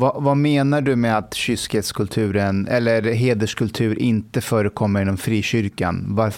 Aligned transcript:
Vad, 0.00 0.22
vad 0.22 0.36
menar 0.36 0.80
du 0.80 0.96
med 0.96 1.18
att 1.18 1.34
kyskhetskulturen 1.34 2.66
eller 2.66 3.02
hederskultur 3.02 3.98
inte 3.98 4.40
förekommer 4.40 5.02
inom 5.02 5.16
frikyrkan? 5.16 6.06
Var, 6.08 6.32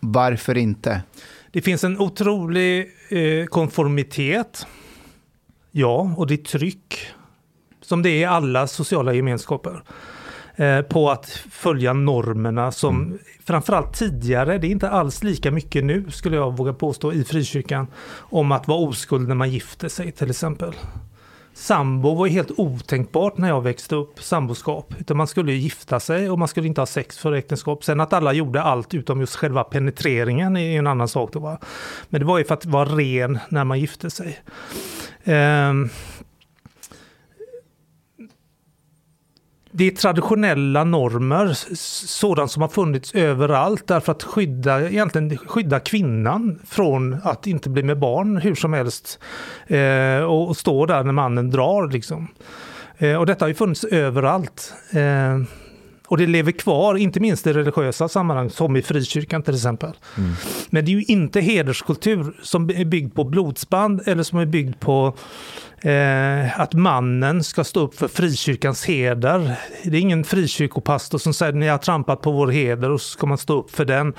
varför 0.00 0.56
inte? 0.56 1.02
Det 1.50 1.62
finns 1.62 1.84
en 1.84 2.00
otrolig 2.00 2.90
eh, 3.08 3.46
konformitet. 3.46 4.66
Ja, 5.70 6.14
och 6.16 6.26
det 6.26 6.34
är 6.34 6.44
tryck. 6.44 7.06
Som 7.80 8.02
det 8.02 8.10
är 8.10 8.20
i 8.20 8.24
alla 8.24 8.66
sociala 8.66 9.12
gemenskaper. 9.12 9.82
Eh, 10.56 10.82
på 10.82 11.10
att 11.10 11.26
följa 11.50 11.92
normerna 11.92 12.72
som 12.72 13.02
mm. 13.02 13.18
framförallt 13.44 13.94
tidigare, 13.94 14.58
det 14.58 14.66
är 14.66 14.70
inte 14.70 14.90
alls 14.90 15.22
lika 15.22 15.50
mycket 15.50 15.84
nu 15.84 16.10
skulle 16.10 16.36
jag 16.36 16.56
våga 16.56 16.72
påstå 16.72 17.12
i 17.12 17.24
frikyrkan, 17.24 17.86
om 18.18 18.52
att 18.52 18.68
vara 18.68 18.78
oskuld 18.78 19.28
när 19.28 19.34
man 19.34 19.50
gifter 19.50 19.88
sig 19.88 20.12
till 20.12 20.30
exempel. 20.30 20.74
Sambo 21.54 22.14
var 22.14 22.26
ju 22.26 22.32
helt 22.32 22.50
otänkbart 22.56 23.38
när 23.38 23.48
jag 23.48 23.60
växte 23.60 23.94
upp, 23.94 24.22
samboskap. 24.22 24.94
Utan 24.98 25.16
man 25.16 25.26
skulle 25.26 25.52
gifta 25.52 26.00
sig 26.00 26.30
och 26.30 26.38
man 26.38 26.48
skulle 26.48 26.66
inte 26.66 26.80
ha 26.80 26.86
sex 26.86 27.18
för 27.18 27.32
äktenskap. 27.32 27.84
Sen 27.84 28.00
att 28.00 28.12
alla 28.12 28.32
gjorde 28.32 28.62
allt 28.62 28.94
utom 28.94 29.20
just 29.20 29.36
själva 29.36 29.64
penetreringen 29.64 30.56
är 30.56 30.78
en 30.78 30.86
annan 30.86 31.08
sak. 31.08 31.32
Då, 31.32 31.38
va? 31.38 31.58
Men 32.08 32.20
det 32.20 32.26
var 32.26 32.38
ju 32.38 32.44
för 32.44 32.54
att 32.54 32.66
vara 32.66 32.88
ren 32.88 33.38
när 33.48 33.64
man 33.64 33.80
gifte 33.80 34.10
sig. 34.10 34.40
Um, 35.24 35.90
det 39.74 39.86
är 39.86 39.90
traditionella 39.90 40.84
normer, 40.84 41.52
sådant 42.06 42.50
som 42.50 42.62
har 42.62 42.68
funnits 42.68 43.14
överallt 43.14 43.86
därför 43.86 44.12
att 44.12 44.22
skydda, 44.22 44.88
egentligen 44.88 45.38
skydda 45.38 45.80
kvinnan 45.80 46.58
från 46.66 47.16
att 47.24 47.46
inte 47.46 47.70
bli 47.70 47.82
med 47.82 47.98
barn 47.98 48.36
hur 48.36 48.54
som 48.54 48.72
helst. 48.72 49.18
Eh, 49.66 50.18
och, 50.24 50.48
och, 50.48 50.56
stå 50.56 50.86
där 50.86 51.04
när 51.04 51.12
mannen 51.12 51.50
drar 51.50 51.88
liksom. 51.88 52.28
Eh, 52.98 53.16
och 53.16 53.26
detta 53.26 53.44
har 53.44 53.48
ju 53.48 53.54
funnits 53.54 53.84
överallt. 53.84 54.74
Eh, 54.90 55.38
och 56.12 56.18
det 56.18 56.26
lever 56.26 56.52
kvar, 56.52 56.94
inte 56.94 57.20
minst 57.20 57.46
i 57.46 57.52
religiösa 57.52 58.08
sammanhang, 58.08 58.50
som 58.50 58.76
i 58.76 58.82
frikyrkan 58.82 59.42
till 59.42 59.54
exempel. 59.54 59.92
Mm. 60.18 60.32
Men 60.70 60.84
det 60.84 60.90
är 60.90 60.94
ju 60.94 61.04
inte 61.04 61.40
hederskultur 61.40 62.32
som 62.42 62.70
är 62.70 62.84
byggd 62.84 63.14
på 63.14 63.24
blodsband 63.24 64.02
eller 64.06 64.22
som 64.22 64.38
är 64.38 64.46
byggd 64.46 64.80
på 64.80 65.14
eh, 65.80 66.60
att 66.60 66.74
mannen 66.74 67.44
ska 67.44 67.64
stå 67.64 67.80
upp 67.80 67.94
för 67.94 68.08
frikyrkans 68.08 68.84
heder. 68.84 69.54
Det 69.84 69.96
är 69.96 70.00
ingen 70.00 70.24
frikyrkopastor 70.24 71.18
som 71.18 71.34
säger 71.34 71.52
ni 71.52 71.68
har 71.68 71.78
trampat 71.78 72.22
på 72.22 72.32
vår 72.32 72.48
heder 72.48 72.90
och 72.90 73.00
så 73.00 73.08
ska 73.08 73.26
man 73.26 73.38
stå 73.38 73.60
upp 73.60 73.70
för 73.70 73.84
den. 73.84 74.14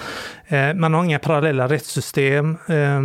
Eh, 0.47 0.73
man 0.73 0.93
har 0.93 1.03
inga 1.03 1.19
parallella 1.19 1.67
rättssystem. 1.67 2.57
Eh, 2.67 3.01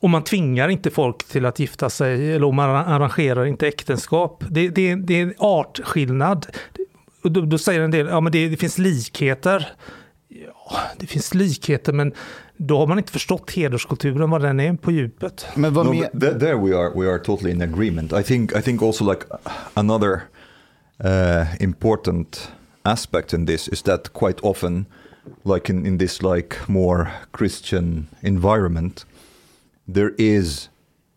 och 0.00 0.10
man 0.10 0.24
tvingar 0.24 0.68
inte 0.68 0.90
folk 0.90 1.28
till 1.28 1.46
att 1.46 1.58
gifta 1.58 1.90
sig 1.90 2.32
eller 2.32 2.52
man 2.52 2.70
arrangerar 2.70 3.46
inte 3.46 3.68
äktenskap. 3.68 4.44
Det, 4.50 4.68
det, 4.68 4.94
det 4.94 5.14
är 5.14 5.22
en 5.22 5.34
artskillnad. 5.38 6.46
Och 7.22 7.32
då, 7.32 7.40
då, 7.40 7.58
säger 7.58 7.80
en 7.80 7.90
del, 7.90 8.06
ja 8.06 8.20
men 8.20 8.32
det, 8.32 8.48
det 8.48 8.56
finns 8.56 8.78
likheter. 8.78 9.68
Ja, 10.28 10.80
det 10.98 11.06
finns 11.06 11.34
likheter 11.34 11.92
men 11.92 12.12
då 12.56 12.78
har 12.78 12.86
man 12.86 12.98
inte 12.98 13.12
förstått 13.12 13.50
hederskulturen, 13.50 14.30
vad 14.30 14.42
den 14.42 14.60
är 14.60 14.74
på 14.74 14.90
djupet. 14.90 15.46
Men 15.54 15.74
vad 15.74 15.86
no, 15.86 15.92
there, 16.20 16.38
there 16.38 16.56
we 16.56 16.76
are, 16.76 16.92
we 16.94 17.10
are 17.10 17.18
totally 17.18 17.50
in 17.50 17.62
agreement. 17.62 18.12
I 18.12 18.22
think, 18.22 18.56
I 18.56 18.62
think 18.62 18.82
also 18.82 19.10
like 19.10 19.24
another 19.74 20.20
uh, 21.04 21.62
important 21.62 22.52
aspect 22.82 23.32
in 23.32 23.46
this 23.46 23.68
is 23.68 23.82
that 23.82 24.12
quite 24.12 24.40
often, 24.42 24.86
like 25.44 25.72
in, 25.72 25.86
in 25.86 25.98
this 25.98 26.22
like 26.22 26.56
more 26.68 27.06
Christian 27.38 28.08
environment, 28.22 29.04
there 29.88 30.12
is 30.18 30.68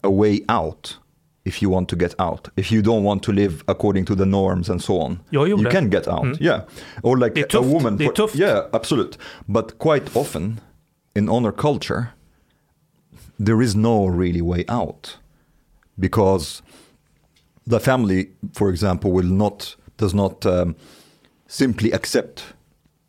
a 0.04 0.10
way 0.10 0.42
out 0.50 0.98
if 1.46 1.62
you 1.62 1.70
want 1.70 1.90
to 1.90 1.96
get 1.96 2.16
out. 2.20 2.50
If 2.56 2.72
you 2.72 2.82
don't 2.82 3.04
want 3.04 3.24
to 3.24 3.32
live 3.32 3.64
according 3.68 4.06
to 4.06 4.16
the 4.16 4.26
norms 4.26 4.70
and 4.70 4.82
so 4.82 5.00
on. 5.00 5.20
you 5.58 5.64
can 5.70 5.90
get 5.90 6.08
out. 6.08 6.24
Mm. 6.24 6.38
Yeah. 6.40 6.64
Or 7.04 7.18
like 7.18 7.38
a 7.54 7.62
woman. 7.62 7.98
For, 7.98 8.30
yeah, 8.34 8.68
absolute. 8.74 9.18
But 9.48 9.78
quite 9.78 10.16
often 10.16 10.62
in 11.16 11.30
honor 11.30 11.52
culture, 11.52 12.14
there 13.38 13.62
is 13.62 13.76
no 13.76 14.06
really 14.06 14.42
way 14.42 14.64
out 14.70 15.18
because 16.00 16.62
the 17.68 17.80
family, 17.80 18.30
for 18.54 18.70
example, 18.70 19.12
will 19.12 19.24
not 19.24 19.76
does 19.98 20.14
not 20.14 20.46
um, 20.46 20.76
simply 21.48 21.92
accept 21.92 22.54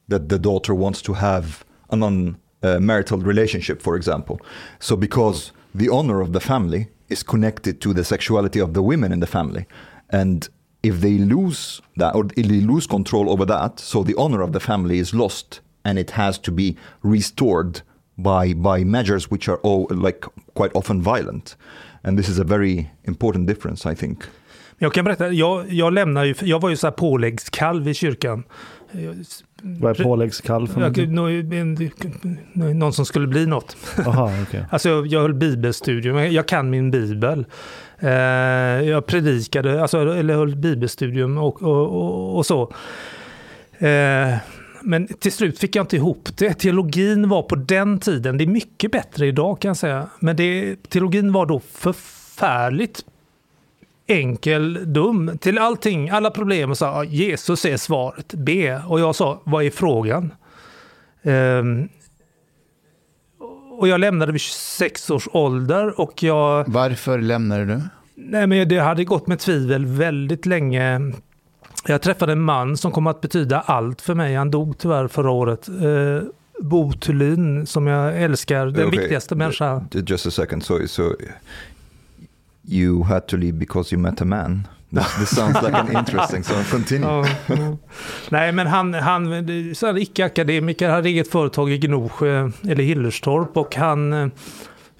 that 0.08 0.28
the 0.28 0.38
daughter 0.38 0.74
wants 0.74 1.00
to 1.02 1.14
have 1.14 1.64
a 1.90 1.96
non-marital 1.96 3.20
uh, 3.20 3.22
relationship, 3.22 3.80
for 3.80 3.96
example. 3.96 4.38
So 4.80 4.96
because 4.96 5.52
the 5.74 5.88
honor 5.88 6.20
of 6.20 6.32
the 6.32 6.40
family 6.40 6.88
is 7.08 7.22
connected 7.22 7.80
to 7.80 7.92
the 7.92 8.04
sexuality 8.04 8.60
of 8.60 8.72
the 8.72 8.82
women 8.82 9.12
in 9.12 9.20
the 9.20 9.26
family, 9.26 9.66
and 10.10 10.48
if 10.82 11.00
they 11.00 11.18
lose 11.18 11.80
that 11.96 12.14
or 12.14 12.26
if 12.36 12.46
they 12.46 12.60
lose 12.60 12.86
control 12.86 13.30
over 13.30 13.46
that, 13.46 13.80
so 13.80 14.04
the 14.04 14.14
honor 14.18 14.42
of 14.42 14.52
the 14.52 14.60
family 14.60 14.98
is 14.98 15.14
lost, 15.14 15.60
and 15.84 15.98
it 15.98 16.10
has 16.10 16.38
to 16.38 16.52
be 16.52 16.76
restored 17.02 17.82
by 18.16 18.54
by 18.54 18.84
measures 18.84 19.30
which 19.30 19.48
are 19.48 19.58
all 19.62 19.86
like 19.90 20.26
quite 20.54 20.70
often 20.74 21.02
violent. 21.02 21.56
And 22.04 22.18
this 22.18 22.28
is 22.28 22.38
a 22.38 22.44
very 22.44 22.90
important 23.04 23.46
difference 23.46 23.86
I 23.86 23.94
think. 23.94 24.24
Jag 24.78 24.92
kan 24.92 25.04
berätta, 25.04 25.32
jag, 25.32 25.72
jag 25.72 25.92
lämnar 25.92 26.24
ju, 26.24 26.34
jag 26.42 26.60
var 26.60 26.70
ju 26.70 26.76
så 26.76 26.86
här 26.86 26.92
påläggskalv 26.92 27.88
i 27.88 27.94
kyrkan. 27.94 28.44
Vad 29.66 30.00
är 30.00 30.04
påläggskalv 30.04 30.66
för 30.66 30.80
någonting? 30.80 31.14
Någon 32.78 32.92
som 32.92 33.06
skulle 33.06 33.26
bli 33.26 33.46
något. 33.46 33.76
Aha, 34.06 34.30
okay. 34.42 34.62
alltså 34.70 34.88
jag, 34.88 35.06
jag 35.06 35.20
höll 35.20 35.34
bibelstudium, 35.34 36.32
jag 36.32 36.48
kan 36.48 36.70
min 36.70 36.90
bibel. 36.90 37.46
Eh, 37.98 38.10
jag 38.88 39.06
predikade, 39.06 39.82
alltså, 39.82 40.14
eller 40.14 40.34
höll 40.34 40.56
bibelstudium 40.56 41.38
och, 41.38 41.62
och, 41.62 42.02
och, 42.02 42.36
och 42.36 42.46
så. 42.46 42.72
Eh, 43.78 44.36
men 44.82 45.06
till 45.06 45.32
slut 45.32 45.58
fick 45.58 45.76
jag 45.76 45.82
inte 45.82 45.96
ihop 45.96 46.28
det. 46.36 46.54
Teologin 46.54 47.28
var 47.28 47.42
på 47.42 47.56
den 47.56 47.98
tiden, 47.98 48.38
det 48.38 48.44
är 48.44 48.48
mycket 48.48 48.92
bättre 48.92 49.26
idag 49.26 49.60
kan 49.60 49.68
jag 49.68 49.76
säga, 49.76 50.06
men 50.20 50.36
det, 50.36 50.76
teologin 50.88 51.32
var 51.32 51.46
då 51.46 51.60
förfärligt 51.60 53.04
enkel, 54.06 54.92
dum 54.92 55.38
till 55.38 55.58
allting, 55.58 56.10
alla 56.10 56.30
problem 56.30 56.70
och 56.70 56.78
sa 56.78 57.04
Jesus 57.04 57.64
är 57.64 57.76
svaret, 57.76 58.34
be. 58.34 58.82
Och 58.86 59.00
jag 59.00 59.14
sa, 59.14 59.42
vad 59.44 59.64
är 59.64 59.70
frågan? 59.70 60.34
Um, 61.22 61.88
och 63.78 63.88
jag 63.88 64.00
lämnade 64.00 64.32
vid 64.32 64.40
26 64.40 65.10
års 65.10 65.28
ålder 65.32 66.00
och 66.00 66.22
jag... 66.22 66.64
Varför 66.68 67.18
lämnade 67.18 67.64
du? 67.64 67.80
Nej, 68.14 68.46
men 68.46 68.68
det 68.68 68.78
hade 68.78 69.04
gått 69.04 69.26
med 69.26 69.38
tvivel 69.38 69.86
väldigt 69.86 70.46
länge. 70.46 71.12
Jag 71.86 72.02
träffade 72.02 72.32
en 72.32 72.40
man 72.40 72.76
som 72.76 72.92
kom 72.92 73.06
att 73.06 73.20
betyda 73.20 73.60
allt 73.60 74.00
för 74.00 74.14
mig. 74.14 74.34
Han 74.34 74.50
dog 74.50 74.78
tyvärr 74.78 75.08
förra 75.08 75.30
året. 75.30 75.68
Eh, 75.68 76.28
Bo 76.60 76.92
Thulin, 76.92 77.66
som 77.66 77.86
jag 77.86 78.22
älskar, 78.22 78.66
den 78.66 78.86
okay. 78.86 79.00
viktigaste 79.00 79.34
människan. 79.34 79.88
Just 79.92 80.26
a 80.26 80.30
second, 80.30 80.64
so, 80.64 80.88
so 80.88 81.02
you 82.66 83.02
had 83.02 83.26
to 83.28 83.36
leave 83.36 83.58
because 83.58 83.94
you 83.94 84.02
met 84.02 84.20
a 84.20 84.24
man? 84.24 84.68
This 85.18 85.36
sounds 85.36 85.62
like 85.62 85.74
an 85.74 85.96
interesting, 85.98 86.44
so 86.44 86.54
continue. 86.70 87.08
Ja, 87.08 87.26
ja. 87.46 87.76
Nej, 88.28 88.52
men 88.52 88.66
han, 88.66 88.94
han 88.94 89.48
icke-akademiker, 89.98 90.88
hade 90.88 91.08
eget 91.08 91.30
företag 91.30 91.70
i 91.70 91.78
Gnosjö, 91.78 92.50
eller 92.68 92.84
Hillerstorp, 92.84 93.56
och 93.56 93.76
han 93.76 94.12
eh, 94.12 94.28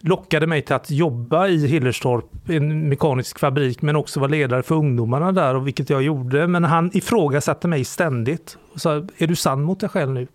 lockade 0.00 0.46
mig 0.46 0.62
till 0.62 0.74
att 0.74 0.90
jobba 0.90 1.48
i 1.48 1.66
Hillerstorp, 1.66 2.24
en 2.48 2.88
mekanisk 2.88 3.38
fabrik, 3.38 3.82
men 3.82 3.96
också 3.96 4.20
vara 4.20 4.30
ledare 4.30 4.62
för 4.62 4.74
ungdomarna 4.74 5.32
där, 5.32 5.54
och 5.54 5.66
vilket 5.66 5.90
jag 5.90 6.02
gjorde. 6.02 6.46
Men 6.46 6.64
han 6.64 6.90
ifrågasatte 6.94 7.68
mig 7.68 7.84
ständigt. 7.84 8.58
Och 8.72 8.80
sa, 8.80 8.94
är 9.18 9.26
du 9.26 9.36
sann 9.36 9.62
mot 9.62 9.80
dig 9.80 9.88
själv 9.88 10.12
nu? 10.12 10.26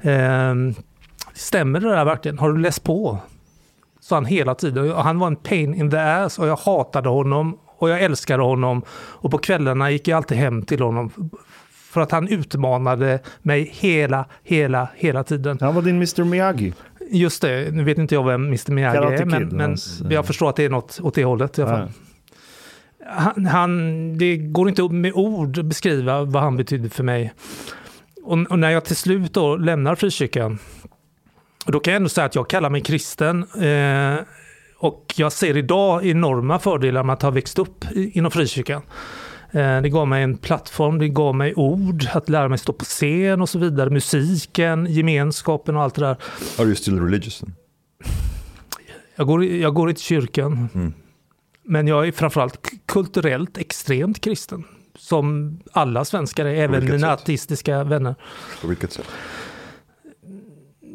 Eh, 0.00 0.54
stämmer 1.34 1.80
det 1.80 1.88
där 1.88 2.04
verkligen? 2.04 2.38
Har 2.38 2.52
du 2.52 2.58
läst 2.58 2.84
på? 2.84 3.18
Sa 4.08 4.16
han 4.16 4.24
hela 4.24 4.54
tiden. 4.54 4.92
Och 4.92 5.04
han 5.04 5.18
var 5.18 5.26
en 5.26 5.36
pain 5.36 5.74
in 5.74 5.90
the 5.90 5.96
ass 5.96 6.38
och 6.38 6.46
jag 6.46 6.56
hatade 6.56 7.08
honom 7.08 7.58
och 7.78 7.90
jag 7.90 8.02
älskade 8.02 8.42
honom. 8.42 8.82
Och 8.90 9.30
på 9.30 9.38
kvällarna 9.38 9.90
gick 9.90 10.08
jag 10.08 10.16
alltid 10.16 10.38
hem 10.38 10.62
till 10.62 10.80
honom. 10.80 11.30
För 11.72 12.00
att 12.00 12.10
han 12.12 12.28
utmanade 12.28 13.20
mig 13.42 13.70
hela, 13.74 14.26
hela, 14.42 14.88
hela 14.96 15.24
tiden. 15.24 15.58
Han 15.60 15.74
var 15.74 15.82
din 15.82 15.96
Mr 15.96 16.24
Miyagi. 16.24 16.72
Just 17.10 17.42
det, 17.42 17.74
nu 17.74 17.84
vet 17.84 17.98
inte 17.98 18.14
jag 18.14 18.26
vem 18.26 18.46
Mr 18.46 18.72
Miyagi 18.72 18.98
är, 18.98 19.24
men, 19.24 19.48
men 19.48 19.76
jag 20.10 20.26
förstår 20.26 20.50
att 20.50 20.56
det 20.56 20.64
är 20.64 20.70
något 20.70 21.00
åt 21.02 21.14
det 21.14 21.24
hållet 21.24 21.58
i 21.58 21.62
alla 21.62 21.70
fall. 21.70 21.88
Han, 23.06 23.46
han, 23.46 24.18
det 24.18 24.36
går 24.36 24.68
inte 24.68 24.88
med 24.88 25.12
ord 25.14 25.58
att 25.58 25.64
beskriva 25.64 26.24
vad 26.24 26.42
han 26.42 26.56
betydde 26.56 26.88
för 26.88 27.04
mig. 27.04 27.32
Och, 28.24 28.38
och 28.50 28.58
när 28.58 28.70
jag 28.70 28.84
till 28.84 28.96
slut 28.96 29.34
då 29.34 29.56
lämnar 29.56 29.94
frikyrkan, 29.94 30.58
då 31.72 31.80
kan 31.80 31.92
jag 31.92 31.96
ändå 31.96 32.08
säga 32.08 32.24
att 32.24 32.34
jag 32.34 32.48
kallar 32.48 32.70
mig 32.70 32.80
kristen. 32.80 33.42
Eh, 33.42 34.24
och 34.78 35.14
jag 35.16 35.32
ser 35.32 35.56
idag 35.56 36.06
enorma 36.06 36.58
fördelar 36.58 37.02
med 37.02 37.12
att 37.12 37.22
ha 37.22 37.30
växt 37.30 37.58
upp 37.58 37.84
inom 37.94 38.30
frikyrkan. 38.30 38.82
Eh, 39.50 39.80
det 39.80 39.88
gav 39.88 40.08
mig 40.08 40.22
en 40.22 40.36
plattform, 40.36 40.98
det 40.98 41.08
gav 41.08 41.34
mig 41.34 41.54
ord, 41.54 42.06
att 42.12 42.28
lära 42.28 42.48
mig 42.48 42.58
stå 42.58 42.72
på 42.72 42.84
scen 42.84 43.40
och 43.40 43.48
så 43.48 43.58
vidare. 43.58 43.90
Musiken, 43.90 44.86
gemenskapen 44.86 45.76
och 45.76 45.82
allt 45.82 45.94
det 45.94 46.00
där. 46.00 46.16
Are 46.58 46.66
you 46.66 46.74
still 46.74 47.00
religious? 47.00 47.42
Jag 49.16 49.26
går, 49.26 49.44
jag 49.44 49.74
går 49.74 49.88
inte 49.88 50.00
i 50.00 50.02
kyrkan. 50.02 50.68
Mm. 50.74 50.92
Men 51.64 51.86
jag 51.86 52.08
är 52.08 52.12
framförallt 52.12 52.72
kulturellt 52.86 53.58
extremt 53.58 54.20
kristen. 54.20 54.64
Som 54.98 55.58
alla 55.72 56.04
svenskar 56.04 56.44
är, 56.44 56.54
även 56.54 56.84
mina 56.84 56.98
sätt? 56.98 57.20
ateistiska 57.20 57.84
vänner. 57.84 58.14
På 58.60 58.68
vilket 58.68 58.92
sätt? 58.92 59.06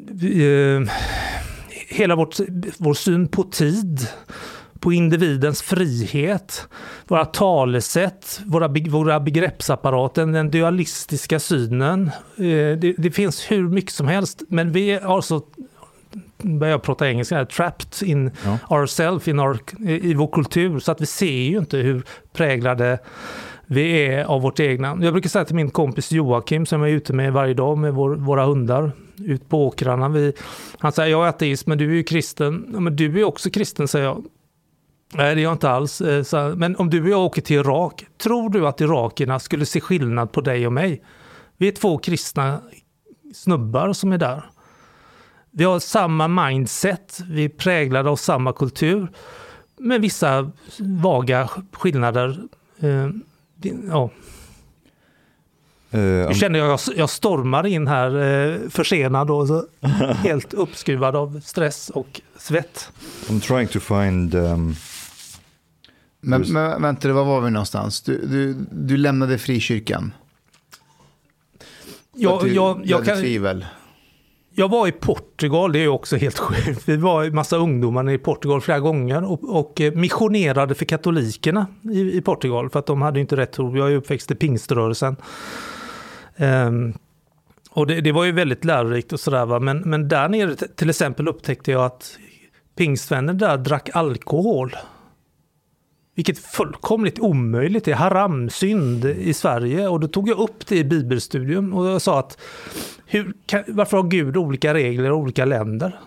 Eh, 0.10 0.90
hela 1.88 2.16
vårt, 2.16 2.36
vår 2.78 2.94
syn 2.94 3.28
på 3.28 3.44
tid, 3.44 4.08
på 4.80 4.94
individens 4.94 5.62
frihet, 5.62 6.68
våra 7.08 7.26
talesätt, 7.26 8.42
våra, 8.46 8.68
våra 8.90 9.20
begreppsapparaten, 9.20 10.32
den 10.32 10.52
dualistiska 10.52 11.40
synen. 11.40 12.12
Eh, 12.38 12.78
det, 12.78 12.96
det, 12.98 13.12
finns 13.12 13.52
hur 13.52 13.70
mycket 13.70 13.92
som 13.92 14.08
helst, 14.08 14.42
men 14.48 14.72
vi 14.72 15.00
har 15.04 15.22
så 15.22 15.42
börjar 16.38 16.78
prata 16.78 17.10
engelska, 17.10 17.46
trapped 17.46 18.10
in 18.10 18.32
ja. 18.46 18.78
ourselves, 18.78 19.28
in 19.28 19.40
our, 19.40 19.60
i 19.88 20.14
vår 20.14 20.28
kultur, 20.28 20.80
så 20.80 20.92
att 20.92 21.02
vi 21.02 21.06
ser 21.06 21.32
ju 21.32 21.58
inte 21.58 21.78
hur 21.78 22.04
präglade 22.34 23.00
vi 23.66 24.06
är 24.06 24.24
av 24.24 24.42
vårt 24.42 24.60
egna. 24.60 24.98
Jag 25.02 25.14
brukar 25.14 25.30
säga 25.30 25.46
till 25.46 25.56
min 25.56 25.70
kompis 25.70 26.12
Joakim 26.12 26.66
som 26.66 26.82
jag 26.82 26.90
är 26.90 26.94
ute 26.94 27.14
med 27.14 27.34
varje 27.34 27.54
dag 27.54 27.78
med 27.78 27.94
vår, 27.94 28.16
våra 28.16 28.46
hundar 28.46 28.92
ut 29.26 29.50
på 29.50 29.68
åkrarna. 29.68 30.10
Vi, 30.10 30.34
han 30.78 30.92
säger 30.92 31.12
jag 31.12 31.26
är 31.26 31.30
ateist 31.30 31.68
men 31.68 31.78
du 31.78 31.92
är 31.92 31.96
ju 31.96 32.04
kristen. 32.04 32.70
Ja, 32.74 32.80
men 32.80 32.96
du 32.96 33.20
är 33.20 33.24
också 33.24 33.50
kristen 33.50 33.88
säger 33.88 34.06
jag. 34.06 34.26
Nej 35.14 35.36
det 35.36 35.42
är 35.42 35.44
jag 35.44 35.54
inte 35.54 35.70
alls. 35.70 36.02
Eh, 36.02 36.56
men 36.56 36.76
om 36.76 36.90
du 36.90 37.04
och 37.04 37.10
jag 37.10 37.22
åker 37.22 37.42
till 37.42 37.56
Irak, 37.56 38.06
tror 38.18 38.50
du 38.50 38.68
att 38.68 38.82
irakierna 38.82 39.40
skulle 39.40 39.66
se 39.66 39.82
skillnad 39.82 40.32
på 40.32 40.42
dig 40.42 40.68
och 40.68 40.74
mig? 40.74 41.04
Vi 41.58 41.68
är 41.68 41.72
två 41.72 41.98
kristna 41.98 42.62
snubbar 43.34 43.94
som 43.94 44.12
är 44.12 44.18
där. 44.18 44.44
Vi 45.52 45.64
har 45.64 45.80
samma 45.80 46.28
mindset, 46.28 47.20
vi 47.30 47.46
är 47.46 47.50
präglade 47.50 48.10
av 48.10 48.16
samma 48.16 48.54
kultur. 48.54 49.08
Med 49.78 50.02
vissa 50.02 50.52
vaga 50.80 51.50
skillnader. 51.72 52.40
Eh, 52.80 53.10
ja. 53.90 54.10
Uh, 55.96 56.28
nu 56.28 56.34
känner 56.34 56.60
jag 56.60 56.72
att 56.72 56.90
jag 56.96 57.10
stormar 57.10 57.66
in 57.66 57.88
här 57.88 58.16
uh, 58.16 58.70
försenad 58.70 59.32
och 59.32 59.48
så 59.48 59.66
helt 60.24 60.54
uppskruvad 60.54 61.16
av 61.16 61.42
stress 61.44 61.90
och 61.90 62.22
svett. 62.38 62.92
I'm 63.28 63.40
trying 63.40 63.68
to 63.68 63.80
find... 63.80 64.36
Um... 64.36 64.76
Men, 66.26 66.42
men 66.42 66.82
vänta, 66.82 67.14
var 67.14 67.26
var 67.26 67.42
vi 67.42 67.52
någonstans? 67.52 68.02
Du, 68.02 68.26
du, 68.26 68.66
du 68.72 68.98
lämnade 68.98 69.38
frikyrkan? 69.38 70.14
Ja, 72.16 72.40
du, 72.44 72.54
jag, 72.54 72.82
jag, 72.86 73.06
kan, 73.06 73.18
tvivel. 73.18 73.66
Jag 74.56 74.70
var 74.70 74.88
i 74.88 74.92
Portugal, 74.92 75.72
det 75.72 75.80
är 75.80 75.88
också 75.88 76.18
helt 76.18 76.40
sjukt. 76.40 76.82
Vi 76.90 76.98
var 76.98 77.24
en 77.24 77.36
massa 77.36 77.58
ungdomar 77.58 78.10
i 78.10 78.18
Portugal 78.18 78.62
flera 78.62 78.80
gånger 78.80 79.32
och, 79.32 79.56
och 79.56 79.82
eh, 79.82 79.94
missionerade 79.94 80.76
för 80.76 80.86
katolikerna 80.86 81.68
i, 81.94 82.18
i, 82.18 82.22
Portugal. 82.22 82.70
För 82.70 82.80
att 82.80 82.86
de 82.86 83.02
hade 83.02 83.20
inte 83.20 83.36
rätt 83.36 83.52
tro. 83.52 83.78
Jag 83.78 83.92
är 83.92 83.96
uppväxt 83.96 84.32
i 84.32 84.36
pingströrelsen. 84.36 85.16
Um, 86.38 86.94
och 87.72 87.88
det, 87.88 88.02
det, 88.02 88.12
var 88.12 88.24
ju 88.24 88.32
väldigt 88.32 88.66
lärorikt 88.66 89.14
och 89.14 89.20
sådär. 89.20 89.60
Men, 89.60 89.78
men 89.78 90.08
där 90.08 90.30
nere 90.30 90.56
till 90.56 90.90
exempel 90.90 91.28
upptäckte 91.28 91.72
jag 91.72 91.86
att 91.86 92.18
pingstvänner 92.76 93.34
där 93.34 93.58
drack 93.58 93.90
alkohol. 93.94 94.76
Vilket 96.16 96.40
fullkomligt 96.40 97.20
omöjligt 97.20 97.88
är, 97.88 97.94
haramsynd 97.94 99.06
i 99.06 99.34
Sverige. 99.34 99.88
Och 99.88 100.00
då 100.00 100.08
tog 100.08 100.30
jag 100.30 100.40
upp 100.40 100.68
det 100.68 100.78
i 100.78 100.84
bibelstudium 100.84 101.74
och 101.74 101.86
jag 101.86 102.02
sa 102.02 102.20
att 102.20 102.38
hur, 103.06 103.34
kan, 103.46 103.64
varför 103.68 103.98
har 103.98 104.04
Gud 104.04 104.38
olika 104.38 104.74
regler 104.74 105.06
i 105.06 105.12
olika 105.12 105.46
länder? 105.46 106.00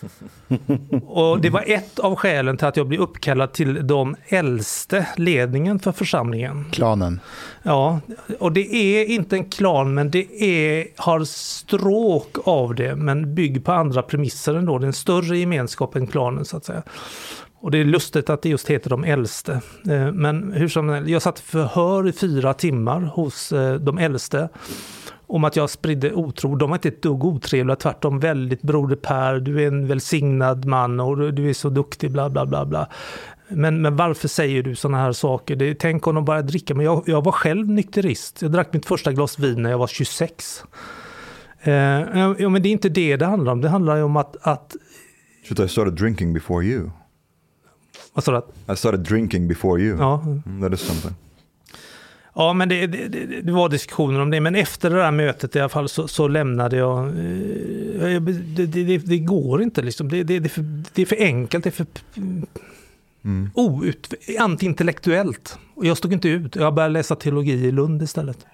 Och 1.06 1.40
det 1.40 1.50
var 1.50 1.64
ett 1.66 1.98
av 1.98 2.16
skälen 2.16 2.56
till 2.56 2.66
att 2.66 2.76
jag 2.76 2.88
blev 2.88 3.00
uppkallad 3.00 3.52
till 3.52 3.86
de 3.86 4.16
äldste 4.28 5.06
ledningen 5.16 5.78
för 5.78 5.92
församlingen. 5.92 6.64
Klanen. 6.72 7.20
Ja, 7.62 8.00
och 8.38 8.52
det 8.52 8.74
är 8.74 9.04
inte 9.04 9.36
en 9.36 9.50
klan 9.50 9.94
men 9.94 10.10
det 10.10 10.42
är, 10.42 10.86
har 10.96 11.24
stråk 11.24 12.36
av 12.44 12.74
det 12.74 12.96
men 12.96 13.34
bygger 13.34 13.60
på 13.60 13.72
andra 13.72 14.02
premisser 14.02 14.54
ändå. 14.54 14.78
Det 14.78 14.84
är 14.84 14.86
en 14.86 14.92
större 14.92 15.38
gemenskap 15.38 15.96
än 15.96 16.06
klanen 16.06 16.44
så 16.44 16.56
att 16.56 16.64
säga. 16.64 16.82
Och 17.62 17.70
det 17.70 17.78
är 17.78 17.84
lustigt 17.84 18.30
att 18.30 18.42
det 18.42 18.48
just 18.48 18.70
heter 18.70 18.90
de 18.90 19.04
äldste. 19.04 19.60
Eh, 19.90 20.12
men 20.12 20.52
hur 20.52 20.68
som 20.68 20.88
helst, 20.88 21.10
jag 21.10 21.22
satt 21.22 21.38
förhör 21.38 22.08
i 22.08 22.12
fyra 22.12 22.54
timmar 22.54 23.00
hos 23.00 23.52
eh, 23.52 23.74
de 23.74 23.98
äldste 23.98 24.48
om 25.30 25.44
att 25.44 25.56
jag 25.56 25.70
spridde 25.70 26.12
otro. 26.12 26.56
De 26.56 26.70
var 26.70 26.76
inte 26.76 26.88
ett 26.88 27.02
dugg 27.02 27.24
otrevliga, 27.24 27.76
tvärtom 27.76 28.20
väldigt 28.20 28.62
Broder 28.62 28.96
Per, 28.96 29.40
du 29.40 29.62
är 29.62 29.66
en 29.66 29.86
välsignad 29.86 30.64
man 30.64 31.00
och 31.00 31.34
du 31.34 31.48
är 31.48 31.52
så 31.52 31.70
duktig, 31.70 32.12
bla 32.12 32.30
bla 32.30 32.46
bla. 32.46 32.66
bla. 32.66 32.88
Men, 33.48 33.82
men 33.82 33.96
varför 33.96 34.28
säger 34.28 34.62
du 34.62 34.74
sådana 34.74 34.98
här 34.98 35.12
saker? 35.12 35.56
Det, 35.56 35.74
tänk 35.74 36.06
om 36.06 36.14
de 36.14 36.24
bara 36.24 36.42
dricka. 36.42 36.74
Men 36.74 36.86
jag, 36.86 37.02
jag 37.06 37.24
var 37.24 37.32
själv 37.32 37.68
nykterist. 37.68 38.42
Jag 38.42 38.52
drack 38.52 38.72
mitt 38.72 38.86
första 38.86 39.12
glas 39.12 39.38
vin 39.38 39.62
när 39.62 39.70
jag 39.70 39.78
var 39.78 39.86
26. 39.86 40.64
Eh, 41.62 41.72
ja, 41.72 42.48
men 42.48 42.62
det 42.62 42.68
är 42.68 42.72
inte 42.72 42.88
det 42.88 43.16
det 43.16 43.26
handlar 43.26 43.52
om. 43.52 43.60
Det 43.60 43.68
handlar 43.68 43.96
ju 43.96 44.02
om 44.02 44.16
att... 44.16 44.36
att 44.40 44.76
Should 45.48 45.60
I 45.60 45.68
started 45.68 45.94
drinking 45.94 46.32
before 46.32 46.64
you? 46.64 46.90
Vad 48.12 48.24
sa 48.24 48.32
du? 48.32 48.72
I 48.72 48.76
started 48.76 49.00
drinking 49.00 49.48
before 49.48 49.82
you. 49.82 49.98
Ja. 49.98 50.22
Mm, 50.46 50.60
that 50.62 50.72
is 50.72 50.80
something. 50.80 51.14
Ja, 52.34 52.52
men 52.52 52.68
det, 52.68 52.86
det, 52.86 53.08
det, 53.42 53.52
var 53.52 53.68
diskussioner 53.68 54.20
om 54.20 54.30
det. 54.30 54.40
Men 54.40 54.54
efter 54.54 54.90
det 54.90 54.96
där 54.96 55.10
mötet 55.10 55.56
i 55.56 55.60
alla 55.60 55.68
fall 55.68 55.88
så, 55.88 56.08
så 56.08 56.28
lämnade 56.28 56.76
jag. 56.76 57.06
Eh, 57.06 58.20
det, 58.56 58.98
det, 58.98 59.18
går 59.18 59.62
inte 59.62 59.82
liksom. 59.82 60.08
Det, 60.08 60.18
är 60.18 60.48
för, 60.48 60.64
det 60.94 61.02
är 61.02 61.06
för 61.06 61.20
enkelt. 61.20 61.64
Det 61.64 61.70
är 61.70 61.72
för 61.72 61.86
mm. 63.24 63.50
out, 63.54 64.14
antiintellektuellt. 64.38 65.58
Och 65.74 65.86
jag 65.86 65.96
stod 65.96 66.12
inte 66.12 66.28
ut. 66.28 66.56
Jag 66.56 66.74
började 66.74 66.92
läsa 66.92 67.16
teologi 67.16 67.52
i 67.52 67.72
Lund 67.72 68.02
istället. 68.02 68.46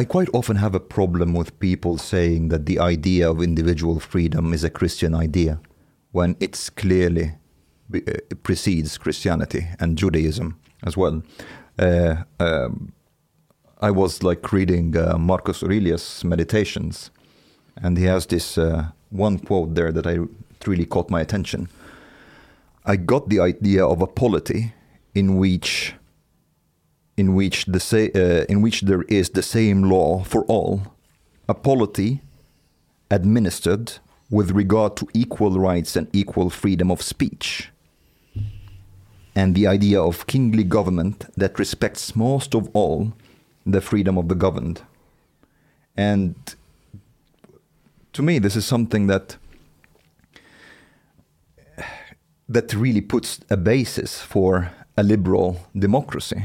I 0.00 0.04
quite 0.04 0.30
often 0.32 0.56
have 0.56 0.76
a 0.76 0.80
problem 0.88 1.38
with 1.38 1.50
people 1.58 1.98
saying 1.98 2.50
that 2.50 2.66
the 2.66 2.78
idea 2.78 3.30
of 3.30 3.42
individual 3.42 4.00
freedom 4.00 4.54
is 4.54 4.64
a 4.64 4.70
Christian 4.78 5.22
idea 5.22 5.58
when 6.12 6.34
it's 6.34 6.70
clearly 6.74 7.30
precedes 8.42 8.98
Christianity 8.98 9.68
and 9.78 9.98
Judaism 9.98 10.58
as 10.84 10.96
well. 10.96 11.22
Uh, 11.78 12.16
I 13.80 13.90
was 13.90 14.22
like 14.22 14.52
reading 14.52 14.96
uh, 14.96 15.18
Marcus 15.18 15.62
Aurelius' 15.62 16.22
Meditations, 16.22 17.10
and 17.76 17.98
he 17.98 18.04
has 18.04 18.26
this 18.26 18.56
uh, 18.56 18.90
one 19.10 19.38
quote 19.38 19.74
there 19.74 19.90
that 19.90 20.06
I 20.06 20.18
really 20.66 20.86
caught 20.86 21.10
my 21.10 21.20
attention. 21.20 21.68
I 22.84 22.96
got 22.96 23.28
the 23.28 23.40
idea 23.40 23.84
of 23.84 24.00
a 24.00 24.06
polity 24.06 24.72
in 25.14 25.36
which 25.36 25.94
in 27.16 27.34
which 27.34 27.66
the 27.66 27.80
sa- 27.80 28.12
uh, 28.14 28.44
in 28.48 28.62
which 28.62 28.82
there 28.82 29.02
is 29.02 29.30
the 29.30 29.42
same 29.42 29.82
law 29.82 30.22
for 30.24 30.44
all, 30.44 30.82
a 31.48 31.54
polity 31.54 32.22
administered 33.10 33.98
with 34.30 34.52
regard 34.52 34.96
to 34.96 35.06
equal 35.12 35.58
rights 35.58 35.96
and 35.96 36.08
equal 36.12 36.50
freedom 36.50 36.90
of 36.90 37.02
speech, 37.02 37.70
and 39.34 39.54
the 39.54 39.66
idea 39.66 40.02
of 40.02 40.26
kingly 40.26 40.64
government 40.64 41.26
that 41.36 41.58
respects 41.58 42.14
most 42.14 42.54
of 42.54 42.68
all 42.72 43.12
the 43.66 43.80
freedom 43.80 44.18
of 44.18 44.28
the 44.28 44.34
governed. 44.34 44.80
And 45.96 46.34
to 48.12 48.22
me, 48.22 48.38
this 48.38 48.56
is 48.56 48.66
something 48.66 49.06
that 49.08 49.36
that 52.48 52.74
really 52.74 53.00
puts 53.00 53.40
a 53.50 53.56
basis 53.56 54.20
for 54.20 54.70
a 54.96 55.02
liberal 55.02 55.56
democracy. 55.72 56.42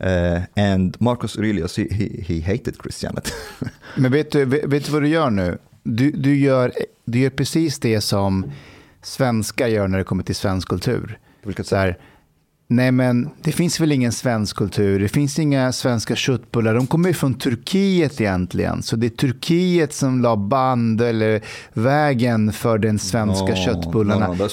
Uh, 0.00 0.40
and 0.56 1.00
Marcus 1.00 1.38
Aurelius, 1.38 1.76
he, 1.76 1.84
he, 1.84 2.08
he 2.22 2.40
hated 2.40 2.78
Christianity. 2.78 3.32
Men 3.96 4.12
vet 4.12 4.30
du, 4.30 4.44
vet 4.44 4.84
du 4.84 4.92
vad 4.92 5.02
du 5.02 5.08
gör 5.08 5.30
nu? 5.30 5.58
Du, 5.82 6.10
du, 6.10 6.36
gör, 6.36 6.72
du 7.04 7.18
gör 7.18 7.30
precis 7.30 7.78
det 7.78 8.00
som 8.00 8.52
svenskar 9.02 9.66
gör 9.66 9.88
när 9.88 9.98
det 9.98 10.04
kommer 10.04 10.22
till 10.22 10.34
svensk 10.34 10.68
kultur. 10.68 11.18
Vilket 11.42 11.66
Så 11.66 11.76
här, 11.76 11.98
nej 12.68 12.92
men 12.92 13.28
det 13.42 13.52
finns 13.52 13.80
väl 13.80 13.92
ingen 13.92 14.12
svensk 14.12 14.56
kultur, 14.56 15.00
det 15.00 15.08
finns 15.08 15.38
inga 15.38 15.72
svenska 15.72 16.16
köttbullar, 16.16 16.74
de 16.74 16.86
kommer 16.86 17.08
ju 17.08 17.14
från 17.14 17.34
Turkiet 17.34 18.20
egentligen. 18.20 18.82
Så 18.82 18.96
det 18.96 19.06
är 19.06 19.10
Turkiet 19.10 19.92
som 19.92 20.22
la 20.22 20.36
band 20.36 21.00
eller 21.00 21.40
vägen 21.72 22.52
för 22.52 22.78
den 22.78 22.98
svenska 22.98 23.46
No, 23.46 23.56
köttbullarna. 23.56 24.26
no, 24.28 24.34
no, 24.34 24.48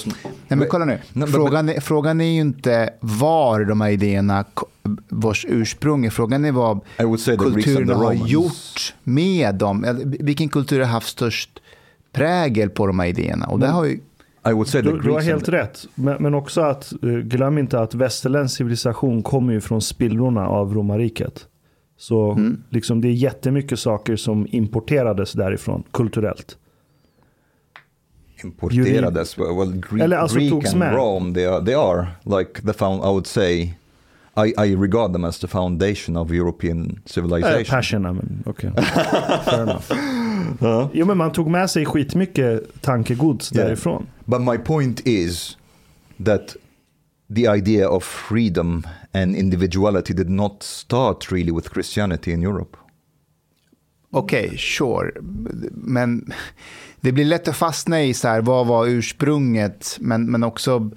Nej 0.48 0.58
men 0.58 0.68
kolla 0.68 0.84
nu, 0.84 0.98
No, 1.12 1.26
frågan, 1.26 1.68
är, 1.68 1.80
frågan 1.80 2.20
är 2.20 2.24
ju 2.24 2.40
inte 2.40 2.90
var 3.00 3.64
de 3.64 3.80
här 3.80 3.90
idéerna, 3.90 4.44
vars 5.08 5.46
ursprung 5.48 6.06
är, 6.06 6.10
frågan 6.10 6.44
är 6.44 6.52
vad 6.52 6.80
kulturen 7.38 7.88
har 7.90 8.12
gjort 8.12 8.94
med 9.04 9.54
dem. 9.54 9.86
Vilken 10.20 10.48
kultur 10.48 10.80
har 10.80 10.86
haft 10.86 11.08
störst 11.08 11.50
prägel 12.12 12.70
på 12.70 12.86
de 12.86 12.98
här 12.98 13.06
idéerna? 13.06 13.46
Och 13.46 13.60
det 13.60 13.66
har 13.66 13.84
ju, 13.84 14.00
I 14.46 14.82
Du, 14.82 15.00
du 15.00 15.10
har 15.10 15.20
helt 15.20 15.48
rätt. 15.48 15.86
Men, 15.94 16.22
men 16.22 16.34
också 16.34 16.60
att, 16.60 16.92
eh, 17.02 17.08
glöm 17.08 17.58
inte 17.58 17.80
att 17.80 17.94
västerländsk 17.94 18.56
civilisation 18.56 19.22
kommer 19.22 19.52
ju 19.52 19.60
från 19.60 19.80
spillrorna 19.82 20.48
av 20.48 20.74
romarriket. 20.74 21.46
Så 21.96 22.32
Mm. 22.32 22.62
liksom, 22.70 23.00
det 23.00 23.08
är 23.08 23.12
jättemycket 23.12 23.78
saker 23.78 24.16
som 24.16 24.46
importerades 24.50 25.32
därifrån 25.32 25.82
kulturellt. 25.90 26.56
importerades. 28.44 29.38
Well, 29.38 29.72
Greek, 29.90 30.02
Eller 30.02 30.16
alltså 30.16 30.38
Greek 30.38 30.50
togs 30.50 30.70
and 30.70 30.78
med. 30.78 30.94
Rome, 30.94 31.34
they 31.34 31.46
are, 31.46 31.64
they 31.64 31.74
are 31.74 32.06
like 32.24 32.62
the 32.62 32.72
found. 32.72 33.00
I 33.00 33.06
would 33.06 33.26
say, 33.26 33.60
I, 34.36 34.54
I 34.66 34.76
regard 34.76 35.12
them 35.12 35.24
as 35.24 35.38
the 35.38 35.46
foundation 35.46 36.16
of 36.16 36.30
European 36.32 36.84
Äh, 36.86 36.94
civilization. 37.06 37.64
passion, 37.76 38.02
men 38.02 38.42
okej. 38.46 38.70
Fair 39.44 39.62
enough. 39.62 39.84
Jo 40.92 41.06
men 41.06 41.16
man 41.16 41.32
tog 41.32 41.50
med 41.50 41.70
sig 41.70 41.84
skitmycket 41.86 42.82
tankegods 42.82 43.52
Yeah. 43.52 43.66
därifrån. 43.66 44.06
But 44.24 44.40
my 44.40 44.58
point 44.58 45.00
is 45.06 45.56
that 46.24 46.56
the 47.34 47.46
idea 47.56 47.88
of 47.88 48.04
freedom 48.04 48.82
and 49.12 49.36
individuality 49.36 50.14
did 50.14 50.30
not 50.30 50.62
start 50.62 51.32
really 51.32 51.52
with 51.52 51.68
Christianity 51.72 52.30
in 52.32 52.42
Europe. 52.42 52.76
okej, 54.10 54.54
sure. 54.58 55.10
Men 55.72 56.32
det 57.00 57.12
blir 57.12 57.24
lätt 57.24 57.48
att 57.48 57.56
fastna 57.56 58.02
i 58.02 58.14
så 58.14 58.28
här, 58.28 58.40
vad 58.40 58.66
var 58.66 58.86
ursprunget, 58.86 59.96
men, 60.00 60.30
men 60.30 60.44
också 60.44 60.90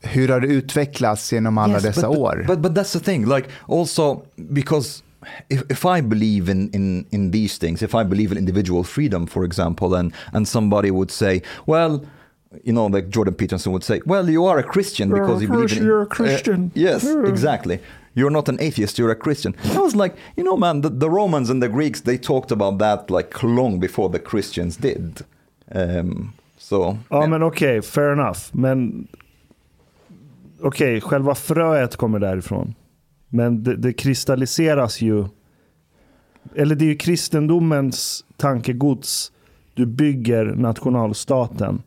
hur 0.00 0.28
har 0.28 0.40
det 0.40 0.46
utvecklats 0.46 1.32
genom 1.32 1.58
alla 1.58 1.74
Yes, 1.74 1.82
dessa 1.82 2.08
but, 2.08 2.18
år? 2.18 2.44
But, 2.46 2.58
but 2.58 2.72
that's 2.72 2.92
the 2.92 3.00
thing, 3.04 3.26
like 3.34 3.48
also 3.68 4.22
because 4.36 5.02
if, 5.50 5.62
if 5.70 5.84
I 5.84 6.00
believe 6.00 6.48
in, 6.48 6.70
in, 6.70 7.06
in 7.10 7.30
these 7.30 7.58
things, 7.58 7.82
if 7.82 7.94
I 7.94 8.04
believe 8.04 8.32
in 8.32 8.38
individual 8.38 8.84
freedom, 8.84 9.26
for 9.26 9.44
example, 9.44 9.94
and, 9.94 10.12
and 10.32 10.46
somebody 10.46 10.90
would 10.90 11.10
say, 11.10 11.42
well, 11.66 12.04
you 12.64 12.72
know, 12.72 12.86
like 12.86 13.08
Jordan 13.10 13.34
Peterson 13.34 13.72
would 13.72 13.84
say, 13.84 14.00
well, 14.06 14.28
you 14.30 14.46
are 14.46 14.58
a 14.58 14.62
Christian 14.62 15.08
You're 15.10 15.20
because 15.20 15.40
a 15.40 15.42
you 15.44 15.48
believe 15.48 15.76
in... 15.76 15.84
you're 15.84 16.02
a 16.02 16.06
Christian. 16.06 16.66
Uh, 16.66 16.80
yes, 16.80 17.04
Yeah. 17.04 17.26
exactly. 17.26 17.78
You're 18.14 18.30
not 18.30 18.48
an 18.48 18.58
atheist, 18.60 18.98
you're 18.98 19.12
a 19.12 19.16
Christian. 19.16 19.54
I 19.64 19.78
was 19.78 19.94
like, 19.94 20.16
you 20.36 20.42
know, 20.44 20.56
man, 20.56 20.80
the, 20.80 20.88
the 20.88 21.10
Romans 21.10 21.50
and 21.50 21.62
the 21.62 21.68
Greeks, 21.68 22.00
they 22.00 22.18
talked 22.18 22.50
about 22.50 22.78
that 22.78 23.10
like 23.10 23.42
long 23.42 23.78
before 23.78 24.08
the 24.08 24.18
Christians 24.18 24.76
did. 24.76 25.24
Um, 25.72 26.32
so, 26.56 26.98
Ja 27.10 27.26
men 27.26 27.42
okej, 27.42 27.82
fair 27.84 28.12
enough. 28.12 28.38
Men 28.52 29.08
okej, 30.60 31.00
själva 31.00 31.34
fröet 31.34 31.96
kommer 31.96 32.18
därifrån. 32.18 32.74
Men 33.28 33.62
det, 33.62 33.76
det 33.76 33.92
kristalliseras 33.92 35.00
ju. 35.00 35.24
Eller 36.54 36.74
det 36.74 36.84
är 36.84 36.88
ju 36.88 36.96
kristendomens 36.96 38.24
tankegods. 38.36 39.32
Du 39.74 39.86
bygger 39.86 40.44
nationalstaten. 40.44 41.82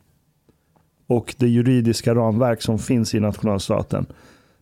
Och 1.08 1.36
det 1.38 1.48
juridiska 1.48 2.16
ramverk 2.16 2.62
som 2.62 2.80
finns 2.80 3.16
i 3.16 3.20
nationalstaten. 3.20 4.06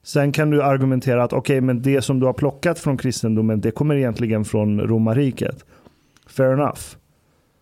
Sen 0.04 0.32
kan 0.32 0.50
du 0.50 0.64
argumentera 0.64 1.24
att 1.24 1.34
okej, 1.34 1.62
men 1.62 1.82
det 1.82 2.02
som 2.02 2.20
du 2.20 2.26
har 2.26 2.34
plockat 2.34 2.80
från 2.80 2.98
kristendomen, 2.98 3.62
det 3.62 3.72
kommer 3.72 3.96
egentligen 3.96 4.46
från 4.46 4.82
romarriket. 4.82 5.66
Fair 6.28 6.54
enough. 6.54 6.82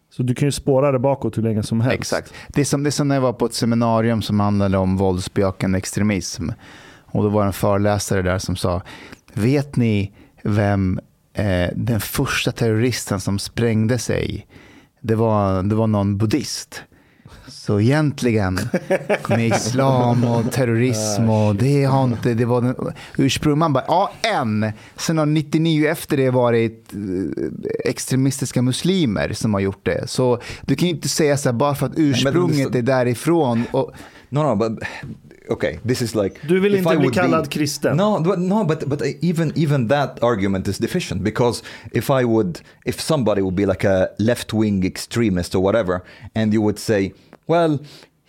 Så 0.09 0.23
du 0.23 0.35
kan 0.35 0.47
ju 0.47 0.51
spåra 0.51 0.91
det 0.91 0.99
bakåt 0.99 1.37
hur 1.37 1.43
länge 1.43 1.63
som 1.63 1.81
helst. 1.81 1.99
Exakt. 1.99 2.33
Det 2.47 2.61
är, 2.61 2.65
som, 2.65 2.83
det 2.83 2.89
är 2.89 2.91
som 2.91 3.07
när 3.07 3.15
jag 3.15 3.21
var 3.21 3.33
på 3.33 3.45
ett 3.45 3.53
seminarium 3.53 4.21
som 4.21 4.39
handlade 4.39 4.77
om 4.77 4.97
våldsbejakande 4.97 5.77
extremism. 5.77 6.49
Och 7.11 7.23
då 7.23 7.29
var 7.29 7.41
det 7.41 7.47
en 7.47 7.53
föreläsare 7.53 8.21
där 8.21 8.39
som 8.39 8.55
sa, 8.55 8.81
vet 9.33 9.75
ni 9.75 10.11
vem 10.43 10.99
eh, 11.33 11.69
den 11.75 11.99
första 11.99 12.51
terroristen 12.51 13.19
som 13.19 13.39
sprängde 13.39 13.97
sig, 13.97 14.47
det 15.01 15.15
var, 15.15 15.63
det 15.63 15.75
var 15.75 15.87
någon 15.87 16.17
buddhist. 16.17 16.83
Så 17.47 17.79
egentligen 17.79 18.59
med 19.29 19.47
islam 19.47 20.23
och 20.23 20.51
terrorism 20.51 21.29
och 21.29 21.55
det 21.55 21.83
har 21.83 22.03
inte, 22.03 22.33
det 22.33 22.45
var 22.45 22.61
den 22.61 22.75
ursprung. 23.17 23.57
Man 23.57 23.73
bara, 23.73 23.83
ja 23.87 24.11
en. 24.21 24.71
Sen 24.95 25.17
har 25.17 25.25
99 25.25 25.87
efter 25.87 26.17
det 26.17 26.29
varit 26.29 26.93
eh, 26.93 27.89
extremistiska 27.89 28.61
muslimer 28.61 29.33
som 29.33 29.53
har 29.53 29.61
gjort 29.61 29.85
det. 29.85 30.09
Så 30.09 30.41
du 30.61 30.75
kan 30.75 30.87
ju 30.87 30.95
inte 30.95 31.09
säga 31.09 31.37
så 31.37 31.49
här 31.49 31.53
bara 31.53 31.75
för 31.75 31.85
att 31.85 31.93
ursprunget 31.95 32.75
är 32.75 32.81
därifrån. 32.81 33.63
Och, 33.71 33.91
No, 34.29 34.39
no, 34.39 34.55
but 34.55 34.79
okay, 35.49 35.79
this 35.83 36.01
is 36.01 36.15
like. 36.15 36.39
Du 36.47 36.59
vill 36.59 36.75
inte 36.75 36.89
I 36.89 36.97
bli 36.97 37.09
kallad 37.09 37.51
kristen. 37.51 37.97
No, 37.97 38.19
but 38.19 38.39
no, 38.39 38.63
but 38.63 38.89
but 38.89 39.01
even 39.21 39.51
even 39.55 39.87
that 39.87 40.23
argument 40.23 40.67
is 40.67 40.77
deficient 40.77 41.23
because 41.23 41.63
if 41.91 42.09
I 42.09 42.25
would, 42.25 42.59
if 42.85 43.01
somebody 43.01 43.41
would 43.41 43.55
be 43.55 43.65
like 43.65 43.83
a 43.83 44.09
left-wing 44.19 44.85
extremist 44.85 45.55
or 45.55 45.63
whatever, 45.63 46.01
and 46.35 46.53
you 46.53 46.61
would 46.61 46.79
say, 46.79 47.13
well. 47.47 47.79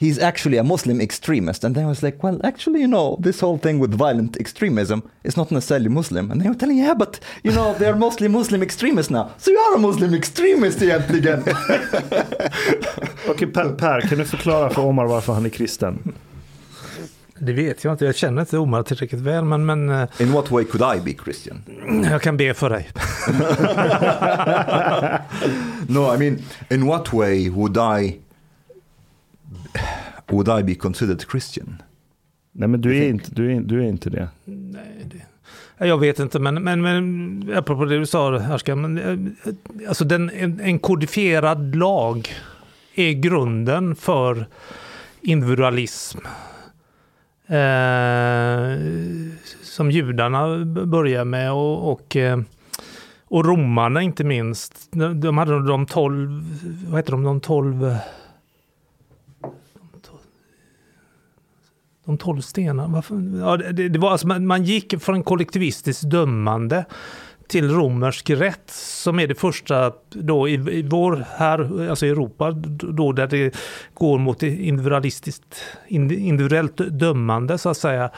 He's 0.01 0.21
actually 0.21 0.59
a 0.59 0.63
Muslim 0.63 1.01
extremist, 1.01 1.65
and 1.65 1.75
then 1.75 1.85
I 1.85 1.89
was 1.89 2.05
like, 2.05 2.23
"Well, 2.23 2.41
actually, 2.45 2.83
you 2.83 2.87
know, 2.87 3.17
this 3.19 3.41
whole 3.41 3.59
thing 3.59 3.81
with 3.81 3.99
violent 3.99 4.37
extremism 4.37 5.03
is 5.25 5.37
not 5.37 5.51
necessarily 5.51 5.89
Muslim." 5.89 6.31
And 6.31 6.41
they 6.41 6.49
were 6.49 6.55
telling, 6.55 6.79
"Yeah, 6.79 6.95
but 6.95 7.21
you 7.43 7.51
know, 7.51 7.75
they're 7.79 7.97
mostly 7.97 8.29
Muslim 8.29 8.63
extremists 8.63 9.11
now, 9.11 9.31
so 9.39 9.51
you 9.51 9.59
are 9.59 9.75
a 9.75 9.79
Muslim 9.79 10.15
extremist 10.15 10.83
egentligen." 10.83 11.43
Okej, 13.29 13.53
per, 13.53 13.75
per, 13.75 14.01
kan 14.01 14.19
du 14.19 14.25
förklara 14.25 14.71
för 14.71 14.83
Omar 14.83 15.07
varför 15.07 15.33
han 15.33 15.47
är 15.47 15.51
kristen? 15.51 15.99
Det 17.41 17.53
vet 17.53 17.85
jag 17.85 17.95
inte, 17.95 18.05
jag 18.05 18.17
känner 18.17 18.41
inte 18.41 18.59
Omar 18.59 18.83
tillräckligt 18.83 19.21
väl, 19.21 19.45
men, 19.45 19.67
men 19.67 19.89
eh, 19.89 20.09
In 20.19 20.33
what 20.33 20.51
way 20.51 20.65
could 20.65 20.97
I 20.97 21.01
be 21.01 21.23
Christian? 21.25 21.63
jag 22.11 22.23
kan 22.23 22.37
be 22.37 22.55
för 22.55 22.71
dig. 22.71 22.89
No, 25.89 26.15
I 26.15 26.19
mean, 26.19 26.39
in 26.71 26.87
what 26.87 27.13
way 27.13 27.51
would 27.51 27.77
I 27.77 28.21
would 30.29 30.61
I 30.61 30.63
be 30.63 30.75
considered 30.75 31.25
Christian? 31.31 31.83
Nej, 32.53 32.69
men 32.69 32.81
du 32.81 32.99
är, 32.99 33.09
inte, 33.09 33.31
du, 33.31 33.53
är, 33.53 33.61
du 33.61 33.83
är 33.83 33.89
inte 33.89 34.11
det. 34.11 34.29
Jag 35.79 35.99
vet 35.99 36.19
inte, 36.19 36.39
men, 36.39 36.55
men, 36.55 36.83
men 36.83 37.53
apropå 37.57 37.85
det 37.85 37.99
du 37.99 38.07
sa, 38.07 38.39
Härska, 38.39 38.77
men, 38.77 38.99
eh, 38.99 39.19
alltså 39.89 40.05
den, 40.05 40.31
en, 40.31 40.61
en 40.61 40.79
kodifierad 40.79 41.77
lag 41.77 42.29
är 42.95 43.13
grunden 43.13 43.97
för 43.97 44.47
individualism. 45.21 46.19
Eh, 47.49 48.79
som 49.63 49.91
judarna 49.91 50.65
börjar 50.65 51.25
med 51.25 51.53
och, 51.53 51.93
och, 51.93 52.17
eh, 52.17 52.41
och 53.25 53.45
romarna 53.45 54.03
inte 54.03 54.25
minst. 54.25 54.89
De, 54.93 55.21
de 55.21 55.39
hade 55.39 55.67
de 55.67 55.87
tolv, 55.87 56.45
vad 56.89 56.99
heter 56.99 57.13
de, 57.13 57.23
de 57.23 57.41
tolv 57.41 57.97
De 62.05 62.19
tolv 62.19 62.41
stenarna. 62.41 62.89
Varför? 62.89 63.39
Ja, 63.41 63.57
det, 63.57 63.89
det 63.89 63.99
var 63.99 64.11
alltså, 64.11 64.27
man, 64.27 64.47
man 64.47 64.65
gick 64.65 65.01
från 65.01 65.23
kollektivistiskt 65.23 66.11
dömande 66.11 66.85
till 67.49 67.71
romersk 67.71 68.31
rätt 68.31 68.71
som 68.71 69.21
är 69.21 69.27
det 69.27 69.35
första 69.35 69.93
då 70.11 70.49
i, 70.49 70.53
i 70.53 70.83
vår 70.83 71.25
här, 71.37 71.89
alltså 71.91 72.07
Europa, 72.07 72.51
då 72.71 73.13
där 73.13 73.27
det 73.27 73.57
går 73.95 74.19
mot 74.19 74.43
individualistiskt, 74.43 75.63
individuellt 75.89 76.77
dömande 76.77 77.59
så 77.59 77.69
att 77.69 77.77
säga. 77.77 78.11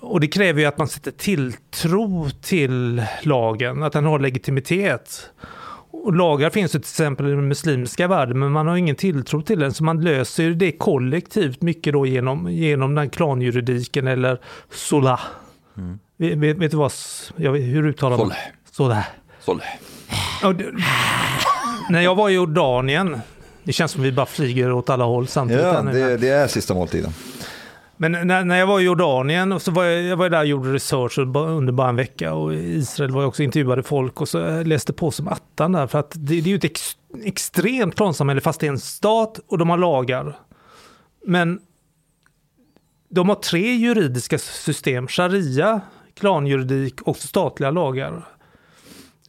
Och 0.00 0.20
det 0.20 0.26
kräver 0.26 0.60
ju 0.60 0.66
att 0.66 0.78
man 0.78 0.88
sätter 0.88 1.10
tilltro 1.10 2.30
till 2.42 3.02
lagen, 3.22 3.82
att 3.82 3.92
den 3.92 4.04
har 4.04 4.18
legitimitet. 4.18 5.30
Och 5.92 6.14
lagar 6.14 6.50
finns 6.50 6.74
ju 6.74 6.78
till 6.78 6.80
exempel 6.80 7.26
i 7.26 7.30
den 7.30 7.48
muslimska 7.48 8.08
världen 8.08 8.38
men 8.38 8.52
man 8.52 8.66
har 8.66 8.76
ingen 8.76 8.96
tilltro 8.96 9.42
till 9.42 9.58
den 9.58 9.72
så 9.72 9.84
man 9.84 10.00
löser 10.00 10.50
det 10.50 10.72
kollektivt 10.72 11.62
mycket 11.62 11.92
då 11.92 12.06
genom, 12.06 12.50
genom 12.50 12.94
den 12.94 13.10
klanjuridiken 13.10 14.06
eller 14.06 14.40
sola. 14.70 15.20
Mm. 15.76 15.98
Vet, 16.20 16.56
vet, 16.56 16.70
du 16.70 16.76
vad, 16.76 16.92
jag, 17.36 17.56
hur 17.56 17.86
uttalar 17.86 18.18
man? 18.18 18.32
Soleh. 18.70 19.04
Soleh. 19.40 19.66
Soleh. 20.40 20.66
när 21.90 22.00
jag 22.00 22.14
var 22.14 22.28
i 22.28 22.32
Jordanien, 22.32 23.20
det 23.62 23.72
känns 23.72 23.92
som 23.92 24.02
vi 24.02 24.12
bara 24.12 24.26
flyger 24.26 24.72
åt 24.72 24.90
alla 24.90 25.04
håll 25.04 25.26
samtidigt. 25.26 25.64
Ja, 25.64 25.82
det, 25.82 26.16
det 26.16 26.28
är 26.28 26.46
sista 26.46 26.74
måltiden. 26.74 27.12
Men 27.96 28.12
när, 28.12 28.44
när 28.44 28.58
jag 28.58 28.66
var 28.66 28.80
i 28.80 28.82
Jordanien, 28.82 29.52
och 29.52 29.62
så 29.62 29.70
var 29.70 29.84
jag, 29.84 30.02
jag 30.02 30.16
var 30.16 30.30
där 30.30 30.40
och 30.40 30.46
gjorde 30.46 30.72
research 30.72 31.18
under 31.18 31.72
bara 31.72 31.88
en 31.88 31.96
vecka 31.96 32.34
och 32.34 32.54
i 32.54 32.56
Israel 32.56 33.10
var 33.10 33.22
jag 33.22 33.28
också 33.28 33.42
intervjuade 33.42 33.82
folk 33.82 34.20
och 34.20 34.28
så 34.28 34.62
läste 34.62 34.92
på 34.92 35.10
som 35.10 35.28
attan 35.28 35.72
där 35.72 35.86
för 35.86 35.98
att 35.98 36.10
det, 36.10 36.40
det 36.40 36.48
är 36.48 36.52
ju 36.52 36.56
ett 36.56 36.64
ex, 36.64 36.96
extremt 37.24 37.96
plansamhälle 37.96 38.40
fast 38.40 38.60
det 38.60 38.66
är 38.66 38.70
en 38.70 38.78
stat 38.78 39.40
och 39.48 39.58
de 39.58 39.70
har 39.70 39.78
lagar. 39.78 40.38
Men 41.26 41.60
de 43.08 43.28
har 43.28 43.36
tre 43.36 43.74
juridiska 43.74 44.38
system, 44.38 45.08
sharia, 45.08 45.80
klanjuridik 46.20 47.02
och 47.02 47.16
statliga 47.16 47.70
lagar. 47.70 48.26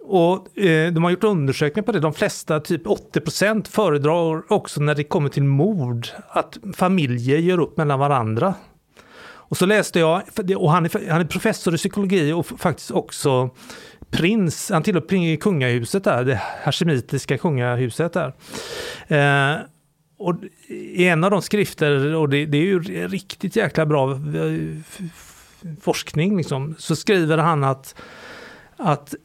Och 0.04 0.58
eh, 0.58 0.92
de 0.94 1.04
har 1.04 1.12
gjort 1.12 1.24
undersökningar 1.24 1.86
på 1.86 1.92
det. 1.92 2.00
De 2.00 2.14
flesta, 2.14 2.60
typ 2.60 2.86
80% 2.86 3.68
föredrar 3.68 4.54
också 4.54 4.82
när 4.82 4.96
det 4.96 5.04
kommer 5.04 5.30
till 5.30 5.44
mord 5.44 6.08
att 6.30 6.58
familjer 6.76 7.38
gör 7.38 7.60
upp 7.60 7.78
mellan 7.78 8.00
varandra. 8.00 8.54
Och 9.52 9.58
så 9.58 9.66
läste 9.66 10.00
jag, 10.00 10.22
och 10.58 10.72
han 10.72 10.86
är, 10.86 11.10
han 11.10 11.22
är 11.22 11.26
professor 11.26 11.74
i 11.74 11.78
psykologi 11.78 12.34
och 12.34 12.46
faktiskt 12.46 12.92
också 12.92 13.50
prins, 14.10 14.70
han 14.70 14.84
tillhör 14.84 15.38
kungahuset 15.38 16.04
där, 16.04 16.24
det 16.24 16.42
hashemitiska 16.64 17.38
kungahuset 17.38 18.14
där. 18.14 18.34
Eh, 19.08 19.60
och 20.18 20.36
i 20.70 21.08
en 21.08 21.24
av 21.24 21.32
de 21.32 21.42
skrifter, 21.42 22.16
och 22.16 22.30
det, 22.30 22.46
det 22.46 22.58
är 22.58 22.62
ju 22.62 23.08
riktigt 23.08 23.56
jäkla 23.56 23.86
bra 23.86 24.12
eh, 24.12 24.18
forskning, 25.82 26.38
liksom, 26.38 26.76
så 26.78 26.96
skriver 26.96 27.38
han 27.38 27.64
att, 27.64 27.96
att 28.78 29.16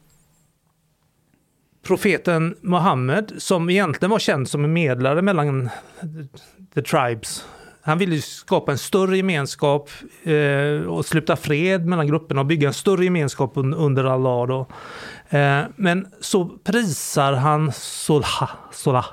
profeten 1.83 2.55
Muhammed, 2.61 3.33
som 3.37 3.69
egentligen 3.69 4.11
var 4.11 4.19
känd 4.19 4.49
som 4.49 4.63
en 4.63 4.73
medlare 4.73 5.21
mellan 5.21 5.69
the 6.73 6.81
tribes, 6.81 7.45
han 7.87 7.97
ville 7.97 8.21
skapa 8.21 8.71
en 8.71 8.77
större 8.77 9.17
gemenskap 9.17 9.89
eh, 10.23 10.87
och 10.87 11.05
sluta 11.05 11.35
fred 11.35 11.85
mellan 11.85 12.07
grupperna 12.07 12.41
och 12.41 12.47
bygga 12.47 12.67
en 12.67 12.73
större 12.73 13.03
gemenskap 13.03 13.51
under 13.55 14.03
Allah. 14.03 14.47
Då. 14.47 14.67
Eh, 15.37 15.63
men 15.75 16.07
så 16.21 16.45
prisar 16.45 17.33
han 17.33 17.71
Solah, 17.71 18.49
Solha, 18.71 19.05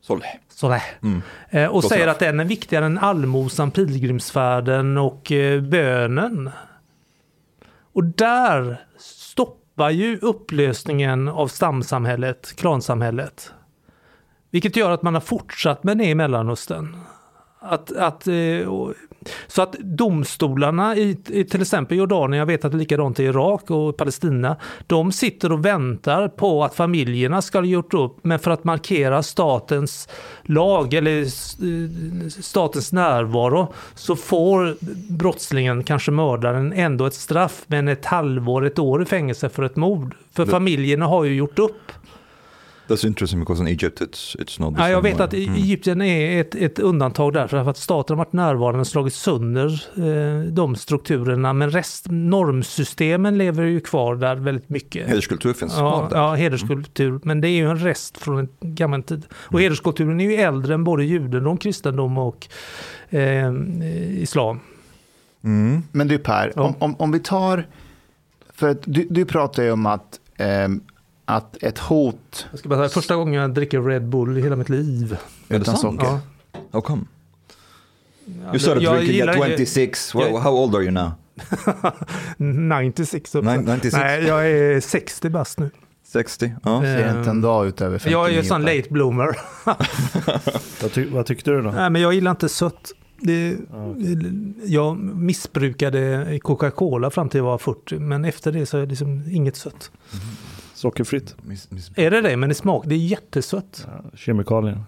Soleh. 0.00 0.28
Soleh. 0.54 0.82
Mm. 1.02 1.22
Eh, 1.50 1.66
och 1.66 1.84
säger 1.84 2.06
att 2.06 2.18
den 2.18 2.40
är 2.40 2.44
viktigare 2.44 2.86
än 2.86 2.98
allmosan, 2.98 3.70
pilgrimsfärden 3.70 4.98
och 4.98 5.32
eh, 5.32 5.60
bönen. 5.60 6.50
Och 7.92 8.04
där 8.04 8.80
stoppar 8.98 9.90
ju 9.90 10.18
upplösningen 10.18 11.28
av 11.28 11.48
stamsamhället, 11.48 12.56
klansamhället. 12.56 13.52
Vilket 14.50 14.76
gör 14.76 14.90
att 14.90 15.02
man 15.02 15.14
har 15.14 15.20
fortsatt 15.20 15.84
med 15.84 15.98
det 15.98 16.04
i 16.04 16.14
Mellanöstern. 16.14 16.96
Att, 17.66 17.96
att, 17.96 18.26
eh, 18.26 18.34
så 19.46 19.62
att 19.62 19.72
domstolarna 19.72 20.96
i, 20.96 21.18
i 21.28 21.44
till 21.44 21.60
exempel 21.60 21.98
Jordanien, 21.98 22.38
jag 22.38 22.46
vet 22.46 22.64
att 22.64 22.72
det 22.72 22.76
är 22.76 22.78
likadant 22.78 23.20
i 23.20 23.24
Irak 23.24 23.70
och 23.70 23.96
Palestina, 23.96 24.56
de 24.86 25.12
sitter 25.12 25.52
och 25.52 25.64
väntar 25.64 26.28
på 26.28 26.64
att 26.64 26.74
familjerna 26.74 27.42
ska 27.42 27.58
ha 27.58 27.64
gjort 27.64 27.94
upp, 27.94 28.16
men 28.22 28.38
för 28.38 28.50
att 28.50 28.64
markera 28.64 29.22
statens 29.22 30.08
lag 30.42 30.94
eller 30.94 31.20
eh, 31.22 32.28
statens 32.28 32.92
närvaro 32.92 33.72
så 33.94 34.16
får 34.16 34.76
brottslingen, 35.12 35.84
kanske 35.84 36.10
mördaren, 36.10 36.72
ändå 36.72 37.06
ett 37.06 37.14
straff, 37.14 37.64
men 37.66 37.88
ett 37.88 38.04
halvår, 38.04 38.66
ett 38.66 38.78
år 38.78 39.02
i 39.02 39.04
fängelse 39.06 39.48
för 39.48 39.62
ett 39.62 39.76
mord. 39.76 40.14
För 40.32 40.46
familjerna 40.46 41.06
har 41.06 41.24
ju 41.24 41.34
gjort 41.34 41.58
upp. 41.58 41.92
That's 42.88 43.06
interesting 43.06 43.40
because 43.40 43.62
in 43.62 43.68
Egypt 43.68 44.00
it's, 44.00 44.36
it's 44.36 44.60
not 44.60 44.76
the 44.76 44.82
ja, 44.82 44.90
Jag 44.90 45.02
vet 45.02 45.18
way. 45.18 45.24
att 45.24 45.34
mm. 45.34 45.54
Egypten 45.54 46.02
är 46.02 46.40
ett, 46.40 46.54
ett 46.54 46.78
undantag 46.78 47.32
där 47.32 47.46
för 47.46 47.70
att 47.70 47.76
staten 47.76 48.18
har 48.18 48.24
varit 48.24 48.32
närvarande 48.32 48.80
och 48.80 48.86
slagit 48.86 49.14
sönder 49.14 49.82
eh, 49.96 50.52
de 50.52 50.76
strukturerna. 50.76 51.52
Men 51.52 51.70
rest, 51.70 52.06
normsystemen 52.10 53.38
lever 53.38 53.64
ju 53.64 53.80
kvar 53.80 54.16
där 54.16 54.36
väldigt 54.36 54.68
mycket. 54.68 55.08
Hederskultur 55.08 55.52
finns 55.52 55.74
ja, 55.76 56.08
kvar 56.08 56.18
Ja, 56.18 56.34
hederskultur. 56.34 57.08
Mm. 57.08 57.20
Men 57.24 57.40
det 57.40 57.48
är 57.48 57.56
ju 57.56 57.70
en 57.70 57.78
rest 57.78 58.18
från 58.18 58.38
en 58.38 58.48
gammal 58.60 59.02
tid. 59.02 59.24
Och 59.30 59.52
mm. 59.52 59.62
hederskulturen 59.62 60.20
är 60.20 60.24
ju 60.24 60.34
äldre 60.34 60.74
än 60.74 60.84
både 60.84 61.04
judendom, 61.04 61.56
kristendom 61.56 62.18
och 62.18 62.48
eh, 63.10 63.52
islam. 64.10 64.60
Mm. 65.44 65.82
Men 65.92 66.08
du 66.08 66.18
Per, 66.18 66.52
ja. 66.56 66.62
om, 66.62 66.74
om, 66.78 66.96
om, 66.98 67.12
vi 67.12 67.18
tar... 67.18 67.66
För 68.54 68.76
du, 68.84 69.06
du 69.10 69.24
pratar 69.24 69.62
ju 69.62 69.70
om 69.70 69.86
att 69.86 70.20
eh, 70.36 70.68
att 71.24 71.62
ett 71.62 71.78
hot... 71.78 72.46
Jag 72.50 72.58
ska 72.58 72.68
bara 72.68 72.78
säga, 72.78 72.88
första 72.88 73.16
gången 73.16 73.40
jag 73.40 73.54
dricker 73.54 73.82
Red 73.82 74.08
Bull 74.08 74.38
i 74.38 74.42
hela 74.42 74.56
mitt 74.56 74.68
liv. 74.68 75.16
Är 75.48 75.58
det 75.58 75.64
sant? 75.64 76.00
Ja. 76.02 76.20
How 76.72 76.80
come? 76.80 77.02
You 78.26 78.58
started 78.58 78.82
jag 78.82 78.96
drinking 78.96 79.28
at 79.28 79.36
26. 79.36 80.14
Jag, 80.14 80.38
how 80.38 80.52
old 80.52 80.74
are 80.74 80.82
you 80.82 80.90
now? 80.90 81.12
96. 82.36 83.34
96. 83.34 83.94
Nej, 83.94 84.24
jag 84.24 84.50
är 84.50 84.80
60 84.80 85.28
bast 85.28 85.58
nu. 85.58 85.70
60, 86.06 86.54
ja. 86.62 86.82
Ser 86.82 87.18
inte 87.18 87.30
en 87.30 87.40
dag 87.40 87.66
ut 87.66 87.80
över 87.80 87.98
59. 87.98 88.18
Jag 88.18 88.30
är 88.30 88.42
ju 88.42 88.48
sån 88.48 88.62
late 88.62 88.86
bloomer. 88.90 89.36
vad, 90.82 90.92
ty 90.92 91.08
vad 91.10 91.26
tyckte 91.26 91.50
du 91.50 91.62
då? 91.62 91.70
Nej, 91.70 91.90
men 91.90 92.02
jag 92.02 92.14
gillar 92.14 92.30
inte 92.30 92.48
sött. 92.48 92.92
Det, 93.18 93.56
okay. 93.72 94.16
Jag 94.64 94.98
missbrukade 94.98 96.38
Coca-Cola 96.42 97.10
fram 97.10 97.28
till 97.28 97.38
jag 97.38 97.44
var 97.44 97.58
40, 97.58 97.98
men 97.98 98.24
efter 98.24 98.52
det 98.52 98.66
så 98.66 98.76
är 98.76 98.80
det 98.80 98.86
liksom 98.86 99.22
inget 99.30 99.56
sött. 99.56 99.90
Mm. 100.12 100.24
Sockerfritt. 100.84 101.36
Är 101.96 102.10
det 102.10 102.20
det? 102.20 102.36
Men 102.36 102.50
i 102.50 102.54
smak, 102.54 102.84
det 102.86 102.94
är 102.94 102.98
jättesött. 102.98 103.86
Ja, 103.86 104.10
kemikalier. 104.14 104.78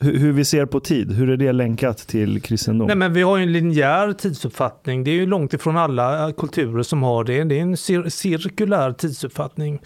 Hur, 0.00 0.18
hur 0.18 0.32
vi 0.32 0.44
ser 0.44 0.66
på 0.66 0.80
tid, 0.80 1.12
hur 1.12 1.30
är 1.30 1.36
det 1.36 1.52
länkat 1.52 1.98
till 1.98 2.42
kristendom? 2.42 2.86
Nej, 2.86 2.96
men 2.96 3.12
vi 3.12 3.22
har 3.22 3.36
ju 3.36 3.42
en 3.42 3.52
linjär 3.52 4.12
tidsuppfattning. 4.12 5.04
Det 5.04 5.10
är 5.10 5.14
ju 5.14 5.26
långt 5.26 5.54
ifrån 5.54 5.76
alla 5.76 6.32
kulturer 6.32 6.82
som 6.82 7.02
har 7.02 7.24
det. 7.24 7.44
Det 7.44 7.58
är 7.58 7.62
en 7.62 7.76
cir 7.76 8.08
cirkulär 8.08 8.92
tidsuppfattning. 8.92 9.80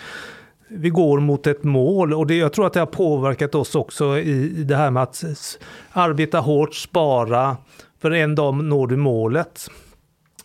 Vi 0.68 0.88
går 0.88 1.20
mot 1.20 1.46
ett 1.46 1.64
mål 1.64 2.14
och 2.14 2.26
det, 2.26 2.36
jag 2.36 2.52
tror 2.52 2.66
att 2.66 2.72
det 2.72 2.80
har 2.80 2.86
påverkat 2.86 3.54
oss 3.54 3.74
också 3.74 4.18
i, 4.18 4.60
i 4.60 4.64
det 4.64 4.76
här 4.76 4.90
med 4.90 5.02
att 5.02 5.24
arbeta 5.92 6.38
hårt, 6.38 6.74
spara, 6.74 7.56
för 8.02 8.10
en 8.10 8.34
dag 8.34 8.64
når 8.64 8.86
du 8.86 8.96
målet 8.96 9.70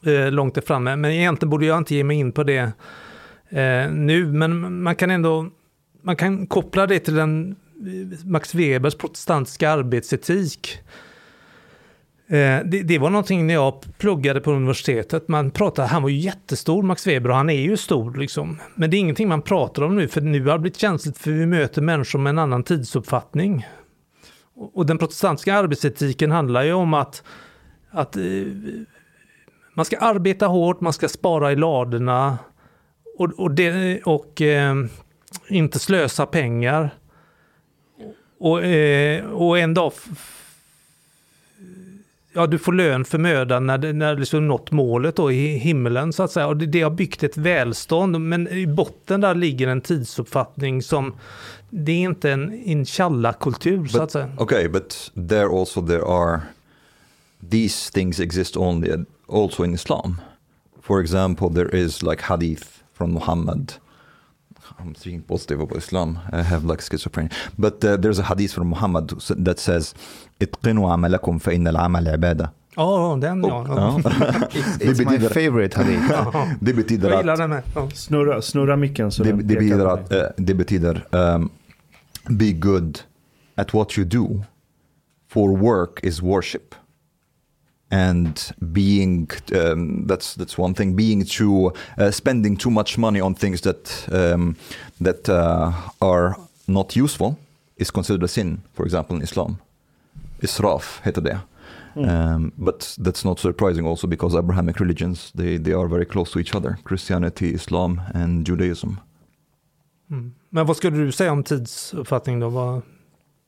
eh, 0.06 0.32
långt 0.32 0.66
framme. 0.68 0.96
Men 0.96 1.12
egentligen 1.12 1.50
borde 1.50 1.66
jag 1.66 1.78
inte 1.78 1.96
ge 1.96 2.04
mig 2.04 2.18
in 2.18 2.32
på 2.32 2.44
det 2.44 2.72
eh, 3.50 3.92
nu, 3.92 4.26
men 4.26 4.84
man 4.84 4.96
kan 4.96 5.12
ändå 5.12 5.50
man 6.06 6.16
kan 6.16 6.48
koppla 6.48 6.88
det 6.88 7.00
till 7.00 7.16
den 7.16 7.56
eh, 7.86 8.26
Max 8.26 8.56
Webers 8.56 8.96
protestantiska 8.96 9.70
arbetsetik. 9.70 10.80
Eh, 12.28 12.60
det, 12.66 12.84
det, 12.84 12.98
var 13.00 13.10
någonting 13.10 13.48
när 13.48 13.54
jag 13.54 13.86
pluggade 13.98 14.42
på 14.42 14.52
universitetet. 14.52 15.28
Man 15.28 15.52
pratade, 15.52 15.88
han 15.88 16.02
var 16.02 16.10
ju 16.10 16.18
jättestor 16.18 16.84
Max 16.84 17.08
Weber 17.08 17.30
och 17.30 17.36
han 17.36 17.50
är 17.50 17.62
ju 17.62 17.78
stor 17.78 18.14
liksom. 18.16 18.60
Men 18.76 18.90
det 18.90 18.98
är 18.98 19.00
ingenting 19.00 19.28
man 19.28 19.42
pratar 19.42 19.82
om 19.82 19.96
nu 19.96 20.08
för 20.08 20.22
nu 20.22 20.46
har 20.46 20.54
det 20.54 20.60
blivit 20.60 20.78
känsligt 20.78 21.18
för 21.18 21.32
vi 21.32 21.46
möter 21.46 21.82
människor 21.82 22.20
med 22.20 22.30
en 22.30 22.40
annan 22.40 22.64
tidsuppfattning. 22.64 23.68
Och 24.74 24.86
den 24.86 24.98
protestantiska 24.98 25.56
arbetsetiken 25.56 26.32
handlar 26.32 26.64
ju 26.64 26.74
om 26.74 26.94
att, 26.94 27.24
att 27.92 28.16
eh, 28.16 28.24
man 29.74 29.86
ska 29.86 29.98
arbeta 29.98 30.48
hårt, 30.48 30.82
man 30.82 30.94
ska 30.94 31.08
spara 31.08 31.52
i 31.52 31.56
ladorna, 31.56 32.38
och, 33.18 33.40
och, 33.40 33.52
det, 33.52 34.02
och 34.02 34.42
eh, 34.42 34.76
inte 35.48 35.80
slösa 35.80 36.26
pengar. 36.26 36.90
Och, 38.40 38.64
eh, 38.64 39.26
och 39.26 39.60
en 39.60 39.74
dag 39.74 39.94
ja, 42.36 42.48
du 42.48 42.58
får 42.58 42.74
lön 42.74 43.06
för 43.06 43.18
mödan 43.18 43.68
när, 43.68 43.94
när 43.94 44.14
du 44.14 44.20
liksom 44.20 44.48
nått 44.48 44.72
målet 44.72 45.16
då 45.16 45.32
i 45.32 45.58
himlen 45.58 46.14
så 46.14 46.24
att 46.24 46.32
säga. 46.32 46.48
Och 46.48 46.58
det, 46.58 46.66
det 46.66 46.82
har 46.82 46.90
byggt 46.90 47.24
ett 47.24 47.38
välstånd, 47.38 48.22
men 48.22 48.48
i 48.48 48.68
botten 48.68 49.22
där 49.22 49.36
ligger 49.36 49.68
en 49.68 49.82
tidsuppfattning 49.82 50.82
som 50.82 51.14
det 51.70 51.92
är 51.92 52.00
inte 52.00 52.32
en 52.32 52.54
inshallah-kultur 52.64 53.86
så 53.86 54.02
att 54.02 54.12
säga. 54.12 54.30
Okej, 54.38 54.58
okay, 54.58 54.68
but 54.68 55.12
there 55.30 55.60
also 55.60 55.88
there 55.88 56.04
are 56.06 56.42
these 57.50 57.92
things 57.92 58.20
exist 58.20 58.58
only 58.58 59.06
also 59.30 59.66
in 59.66 59.74
Islam. 59.74 60.22
For 60.82 61.02
example, 61.02 61.50
there 61.50 61.78
is 61.78 62.04
like 62.04 62.24
hadith 62.24 62.68
from 62.96 63.14
Muhammad. 63.14 63.74
I'm 64.80 64.96
speaking 64.96 65.22
positive 65.22 65.60
about 65.62 65.78
Islam. 65.78 66.20
I 66.32 66.42
have 66.42 66.66
like 66.66 66.82
schizophrenia. 66.82 67.32
But 67.58 67.84
uh, 67.84 67.98
there's 67.98 68.20
a 68.20 68.24
hadith 68.24 68.54
from 68.54 68.70
Muhammad 68.70 69.10
that 69.48 69.60
says, 69.60 69.94
"Itqinu 70.40 70.82
amalakum 70.94 71.42
fa 71.42 71.52
inna 71.54 71.70
al-amal 71.70 72.06
ibada." 72.06 72.52
Ja, 72.78 73.18
den 73.22 73.44
ja. 73.44 73.66
ja. 73.68 73.98
It's, 74.52 74.78
it's 74.82 75.06
my 75.06 75.20
favorite 75.20 75.74
hadith. 75.74 76.04
Det 76.62 76.74
betyder 76.74 77.10
Jag 77.10 77.18
gillar 77.18 77.38
den 77.38 77.50
med. 77.50 77.64
Ja. 77.76 77.90
Snurra, 77.90 78.42
snurra 78.42 78.76
micken 78.76 79.12
så 79.12 79.24
det, 79.24 79.30
den 79.30 79.48
det 79.48 79.56
betyder, 79.56 79.86
att, 79.86 80.12
eh, 80.12 80.24
det 80.38 80.54
betyder 80.54 81.08
um, 81.12 81.50
be 82.30 82.52
good 82.52 83.00
at 83.56 83.74
what 83.74 83.98
you 83.98 84.08
do 84.08 84.44
for 85.30 85.58
work 85.58 86.00
is 86.04 86.22
worship 86.22 86.76
and 87.96 88.52
being 88.74 89.30
um, 89.54 90.08
that's 90.08 90.36
that's 90.36 90.58
one 90.58 90.74
thing 90.74 90.96
being 90.96 91.26
too 91.26 91.72
uh, 91.98 92.12
spending 92.12 92.58
too 92.58 92.72
much 92.72 92.98
money 92.98 93.22
on 93.22 93.36
things 93.36 93.62
that 93.62 94.08
um, 94.12 94.56
that 95.02 95.30
uh, 95.30 95.72
are 96.02 96.36
not 96.68 96.96
useful 96.96 97.38
is 97.78 97.92
considered 97.92 98.24
a 98.24 98.28
sin 98.28 98.62
for 98.74 98.86
example 98.86 99.16
in 99.16 99.22
Islam 99.22 99.58
israf 100.42 101.02
heter 101.04 101.22
det 101.22 101.40
um, 101.96 102.52
but 102.58 102.98
that's 103.04 103.26
not 103.26 103.40
surprising 103.40 103.88
also 103.88 104.08
because 104.08 104.40
Abrahamic 104.40 104.80
religions 104.80 105.32
they, 105.36 105.58
they 105.58 105.74
are 105.74 105.88
very 105.88 106.06
close 106.06 106.32
to 106.32 106.40
each 106.40 106.56
other 106.56 106.78
Christianity 106.84 107.54
Islam 107.54 108.02
and 108.14 108.48
Judaism 108.50 109.00
Mm. 110.08 110.34
Men 110.50 110.66
vad 110.66 110.78
skulle 110.78 110.98
du 110.98 111.12
säga 111.12 111.32
om 111.32 111.44
tidsuppfattning 111.44 112.40
då? 112.40 112.50
Vad... 112.50 112.82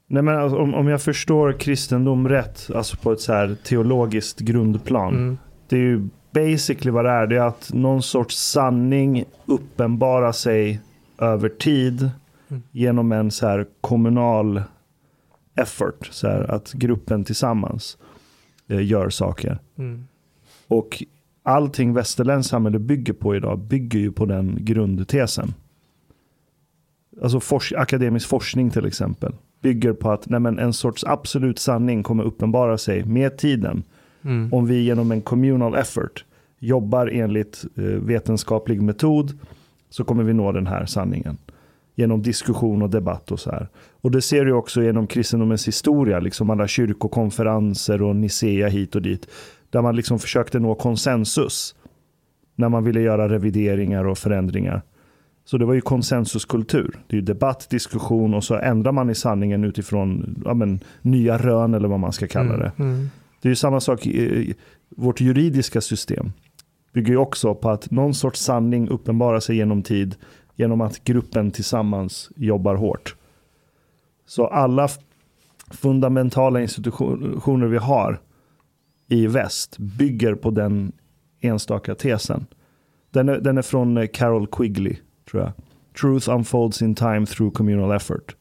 Nej, 0.10 0.24
men 0.24 0.38
alltså, 0.38 0.58
om, 0.58 0.74
om 0.74 0.88
jag 0.88 1.02
förstår 1.02 1.54
kristendom 1.60 2.30
rätt, 2.30 2.70
alltså 2.76 2.98
på 2.98 3.12
ett 3.12 3.22
så 3.22 3.34
här 3.34 3.56
teologiskt 3.64 4.40
grundplan. 4.40 5.14
Mm. 5.16 5.38
Det 5.70 5.76
är 5.76 5.80
ju 5.80 6.08
basically 6.34 6.92
vad 6.92 7.06
det 7.06 7.12
är. 7.12 7.28
Det 7.28 7.36
är 7.36 7.42
att 7.42 7.70
någon 7.74 8.04
sorts 8.04 8.36
sanning 8.36 9.26
uppenbarar 9.46 10.32
sig 10.32 10.80
över 11.18 11.50
tid 11.50 12.10
Mm. 12.50 12.64
genom 12.72 13.12
en 13.12 13.32
så 13.32 13.48
här 13.48 13.68
kommunal 13.82 14.62
effort. 15.56 16.08
Så 16.12 16.28
här, 16.28 16.52
att 16.52 16.74
gruppen 16.74 17.24
tillsammans 17.24 17.98
eh, 18.68 18.86
gör 18.86 19.10
saker. 19.10 19.60
Mm. 19.78 20.08
Och 20.68 21.04
allting 21.44 21.94
västerländskt 21.94 22.50
samhälle 22.52 22.80
bygger 22.80 23.14
på 23.14 23.36
idag 23.36 23.60
bygger 23.60 24.00
ju 24.00 24.12
på 24.12 24.26
den 24.26 24.58
grundtesen. 24.62 25.54
Alltså 27.22 27.40
fors- 27.40 27.74
akademisk 27.78 28.28
forskning 28.28 28.70
till 28.70 28.86
exempel 28.86 29.34
bygger 29.62 29.94
på 29.94 30.12
att 30.12 30.30
nej 30.30 30.40
men, 30.40 30.60
en 30.60 30.74
sorts 30.74 31.04
absolut 31.04 31.60
sanning 31.60 32.04
kommer 32.04 32.24
uppenbara 32.24 32.78
sig 32.78 33.06
med 33.06 33.38
tiden. 33.38 33.84
Mm. 34.22 34.54
Om 34.54 34.66
vi 34.66 34.82
genom 34.82 35.12
en 35.12 35.22
communal 35.22 35.76
effort 35.76 36.26
jobbar 36.60 37.08
enligt 37.08 37.66
eh, 37.76 37.84
vetenskaplig 37.84 38.82
metod 38.82 39.40
så 39.90 40.04
kommer 40.04 40.24
vi 40.24 40.34
nå 40.34 40.52
den 40.52 40.68
här 40.68 40.86
sanningen. 40.86 41.38
Genom 41.96 42.22
diskussion 42.22 42.82
och 42.82 42.90
debatt 42.90 43.32
och 43.32 43.40
så 43.40 43.52
här. 43.52 43.68
Och 44.02 44.12
det 44.12 44.22
ser 44.22 44.46
du 44.46 44.54
också 44.54 44.84
genom 44.84 45.08
kristendomens 45.08 45.68
historia, 45.68 46.20
liksom 46.20 46.50
alla 46.50 46.68
kyrkokonferenser 46.68 48.02
och 48.02 48.16
Nicea 48.16 48.68
hit 48.68 48.96
och 48.96 49.02
dit. 49.02 49.28
Där 49.70 49.82
man 49.82 49.96
liksom 49.96 50.20
försökte 50.20 50.60
nå 50.60 50.76
konsensus 50.76 51.76
när 52.56 52.70
man 52.70 52.84
ville 52.84 53.02
göra 53.02 53.30
revideringar 53.30 54.04
och 54.04 54.18
förändringar. 54.18 54.82
Så 55.48 55.58
det 55.58 55.66
var 55.66 55.74
ju 55.74 55.82
konsensuskultur. 55.82 57.00
Det 57.08 57.16
är 57.16 57.20
ju 57.20 57.26
debatt, 57.26 57.68
diskussion 57.70 58.34
och 58.34 58.44
så 58.44 58.56
ändrar 58.56 58.92
man 58.92 59.10
i 59.10 59.16
sanningen 59.16 59.64
utifrån 59.64 60.36
ja, 60.46 60.54
men, 60.54 60.80
nya 61.02 61.38
rön 61.38 61.74
eller 61.74 61.88
vad 61.88 62.00
man 62.00 62.14
ska 62.14 62.28
kalla 62.28 62.58
det. 62.58 62.72
Mm. 62.78 63.10
Det 63.42 63.48
är 63.48 63.50
ju 63.50 63.56
samma 63.56 63.80
sak 63.80 64.08
i 64.08 64.54
vårt 64.90 65.22
juridiska 65.22 65.82
system. 65.82 66.32
Bygger 66.94 67.10
ju 67.10 67.18
också 67.18 67.56
på 67.56 67.70
att 67.70 67.92
någon 67.92 68.14
sorts 68.14 68.40
sanning 68.40 68.90
uppenbarar 68.90 69.40
sig 69.40 69.56
genom 69.56 69.84
tid 69.84 70.16
genom 70.56 70.82
att 70.82 71.04
gruppen 71.04 71.52
tillsammans 71.52 72.32
jobbar 72.36 72.76
hårt. 72.76 73.16
Så 74.26 74.48
alla 74.48 74.90
fundamentala 75.72 76.62
institutioner 76.62 77.68
vi 77.68 77.78
har 77.78 78.20
i 79.08 79.28
väst 79.28 79.78
bygger 79.78 80.36
på 80.36 80.50
den 80.50 80.92
enstaka 81.42 81.96
tesen. 81.96 82.46
Den 83.12 83.30
är, 83.30 83.40
den 83.40 83.58
är 83.58 83.62
från 83.62 84.08
Carol 84.08 84.48
Quigley, 84.48 84.98
tror 85.32 85.44
jag. 85.44 85.52
Truth 86.00 86.30
unfolds 86.30 86.82
in 86.82 86.96
time 86.96 87.26
through 87.26 87.54
communal 87.56 87.92
effort. 87.96 88.36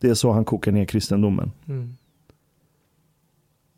Det 0.00 0.08
är 0.08 0.14
så 0.14 0.32
han 0.32 0.44
kokar 0.44 0.72
ner 0.72 0.84
kristendomen. 0.84 1.52
Mm. 1.68 1.94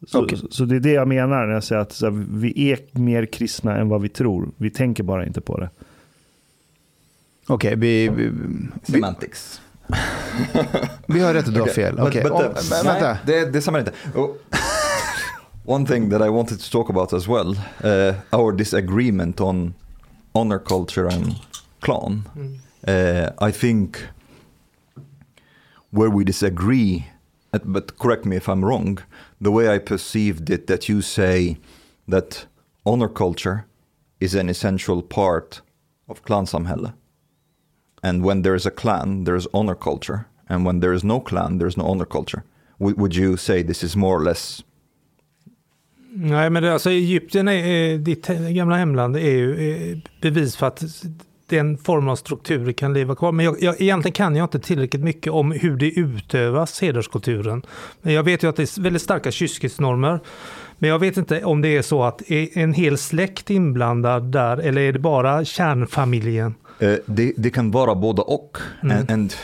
Så, 0.07 0.25
Okej. 0.25 0.39
så 0.51 0.65
det 0.65 0.77
är 0.77 0.81
det 0.81 0.93
jag 0.93 1.09
menar 1.09 1.47
när 1.47 1.55
jag 1.55 1.65
säger 1.65 1.83
att 1.83 1.93
så 1.93 2.07
här, 2.11 2.25
vi 2.31 2.71
är 2.73 2.79
mer 2.99 3.27
kristna 3.27 3.77
än 3.77 3.89
vad 3.89 4.03
vi 4.03 4.09
tror. 4.09 4.49
Vi 4.57 4.71
tänker 4.71 5.03
bara 5.03 5.27
inte 5.27 5.41
på 5.41 5.61
det. 5.61 5.71
Okej, 7.47 7.77
vi, 7.77 8.09
vi, 8.09 8.29
vi, 8.29 8.33
semantics 8.93 9.61
vi 11.07 11.21
har 11.21 11.35
rätt 11.35 11.49
att 11.49 11.55
du 11.55 11.61
har 11.61 11.69
Okay, 11.69 11.75
fel. 11.75 11.97
but- 11.97 12.09
Okej, 12.09 12.23
but, 12.23 12.33
oh, 12.33 12.41
uh, 12.41 12.47
men 12.71 12.85
vänta. 12.85 13.19
det, 13.27 13.53
det 13.53 13.63
stämmer 13.63 13.79
inte. 13.79 13.93
Och- 14.15 14.39
One 15.65 15.87
thing 15.87 16.11
that 16.11 16.23
I 16.27 16.29
wanted 16.29 16.61
to 16.61 16.71
talk 16.73 16.91
about 16.91 17.13
as 17.13 17.29
well, 17.29 17.49
uh, 17.85 18.15
our 18.41 18.53
disagreement 18.53 19.41
on 19.41 19.75
honor 20.33 20.59
culture 20.59 21.09
and 21.15 21.35
clan. 21.81 22.25
Uh, 22.89 23.31
I 23.49 23.51
think 23.53 24.09
where 25.91 26.11
we 26.11 26.25
disagree, 26.25 27.07
at- 27.53 27.73
but 27.73 27.99
correct 27.99 28.25
me 28.25 28.37
if 28.37 28.49
I'm 28.49 28.65
wrong, 28.65 28.99
the 29.41 29.51
way 29.51 29.75
I 29.75 29.79
perceived 29.79 30.51
it, 30.51 30.67
that 30.67 30.89
you 30.89 31.03
say 31.03 31.57
that 32.09 32.47
honor 32.85 33.09
culture 33.09 33.65
is 34.21 34.35
an 34.35 34.49
essential 34.49 35.03
part 35.03 35.63
of 36.09 36.23
clansamhälle. 36.25 36.93
And 38.03 38.25
when 38.25 38.43
there 38.43 38.55
is 38.55 38.67
a 38.67 38.71
clan, 38.71 39.25
there 39.25 39.37
is 39.37 39.47
honor 39.53 39.75
culture. 39.75 40.25
And 40.49 40.65
when 40.67 40.81
there 40.81 40.95
is 40.95 41.05
no 41.05 41.21
clan, 41.21 41.59
there 41.59 41.69
is 41.69 41.77
no 41.77 41.85
honor 41.85 42.07
culture. 42.07 42.43
Would, 42.79 42.97
would 42.99 43.15
you 43.17 43.37
say 43.37 43.63
this 43.63 43.83
is 43.83 43.95
more 43.97 44.17
or 44.19 44.25
less? 44.25 44.63
Nej, 46.13 46.51
men 46.51 46.63
det, 46.63 46.73
alltså 46.73 46.91
Egypten, 46.91 47.49
är, 47.49 47.53
är, 47.65 47.99
ditt 47.99 48.27
gamla 48.27 48.77
hemland, 48.77 49.17
är 49.17 49.21
ju 49.31 49.91
eh, 49.93 49.99
bevis 50.21 50.57
för 50.57 50.67
att 50.67 50.85
den 51.51 51.79
formen 51.79 52.09
av 52.09 52.17
strukturer 52.17 52.73
kan 52.73 52.93
leva 52.93 53.15
kvar. 53.15 53.33
Men 53.33 53.45
jag, 53.45 53.63
jag, 53.63 53.81
egentligen 53.81 54.13
kan 54.13 54.37
jag 54.37 54.45
inte 54.45 54.59
tillräckligt 54.59 55.03
mycket 55.03 55.33
om 55.33 55.53
hur 55.53 55.77
det 55.77 55.91
utövas, 55.91 56.81
hederskulturen. 56.81 57.63
Men 58.03 58.15
jag 58.15 58.23
vet 58.23 58.43
ju 58.43 58.49
att 58.49 58.57
det 58.57 58.63
är 58.63 58.83
väldigt 58.83 59.03
starka 59.03 59.31
kyskhetsnormer. 59.31 60.21
Men 60.79 60.91
jag 60.91 60.99
vet 60.99 61.17
inte 61.17 61.45
om 61.45 61.63
det 61.63 61.77
är 61.77 61.83
så 61.83 62.03
att 62.03 62.31
är 62.31 62.59
en 62.59 62.73
hel 62.73 62.99
släkt 62.99 63.51
inblandad 63.51 64.23
där 64.23 64.57
eller 64.57 64.83
är 64.83 64.93
det 64.93 64.99
bara 64.99 65.45
kärnfamiljen? 65.45 66.55
Uh, 66.83 66.97
det, 67.07 67.33
det 67.37 67.51
kan 67.51 67.71
vara 67.71 67.95
båda 67.95 68.23
och. 68.23 68.59
And, 68.83 69.11
and 69.11 69.35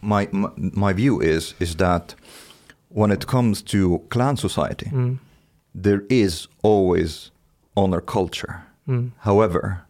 my, 0.00 0.28
my, 0.30 0.48
my 0.56 0.92
view 0.92 1.36
is, 1.36 1.54
is 1.58 1.76
that 1.76 2.16
when 2.88 3.12
it 3.12 3.24
comes 3.24 3.62
to 3.62 3.98
clan 4.10 4.36
society, 4.36 4.90
there 5.82 6.00
is 6.08 6.48
always 6.62 7.30
honor 7.74 8.00
culture. 8.00 8.54
However, 9.18 9.83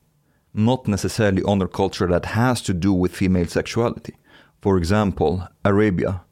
not 0.54 0.86
necessarily 0.88 1.42
honor 1.42 1.66
culture 1.66 2.06
that 2.06 2.24
has 2.26 2.62
to 2.62 2.72
do 2.72 2.92
with 2.92 3.14
female 3.14 3.46
sexuality. 3.46 4.14
For 4.62 4.78
example, 4.78 5.46
Arabia 5.64 6.22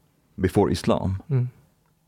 before 0.40 0.70
Islam, 0.70 1.22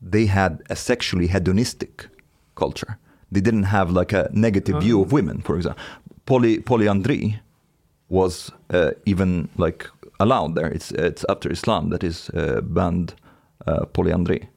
they 0.01 0.25
had 0.25 0.63
a 0.69 0.75
sexually 0.75 1.27
hedonistic 1.27 2.07
culture. 2.55 2.97
They 3.31 3.41
didn't 3.41 3.63
have 3.63 3.91
like 3.91 4.13
a 4.13 4.29
negative 4.31 4.75
view 4.81 5.01
of 5.01 5.11
women, 5.11 5.41
for 5.41 5.55
example. 5.55 5.83
Poly, 6.25 6.59
polyandry 6.59 7.39
was 8.09 8.51
uh, 8.73 8.91
even 9.05 9.49
like 9.57 9.89
allowed 10.19 10.55
there. 10.55 10.67
It's 10.67 10.91
it's 10.91 11.25
after 11.29 11.51
Islam 11.51 11.89
that 11.89 12.03
is 12.03 12.29
uh, 12.29 12.61
banned 12.61 13.13
uh, 13.67 13.85
polyandry 13.85 14.49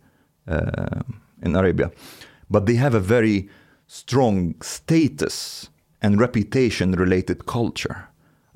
uh, 0.46 1.00
in 1.42 1.56
Arabia, 1.56 1.90
but 2.50 2.66
they 2.66 2.76
have 2.76 2.94
a 2.94 3.00
very 3.00 3.48
strong 3.86 4.54
status 4.62 5.70
and 6.02 6.20
reputation 6.20 6.92
related 6.92 7.46
culture 7.46 8.08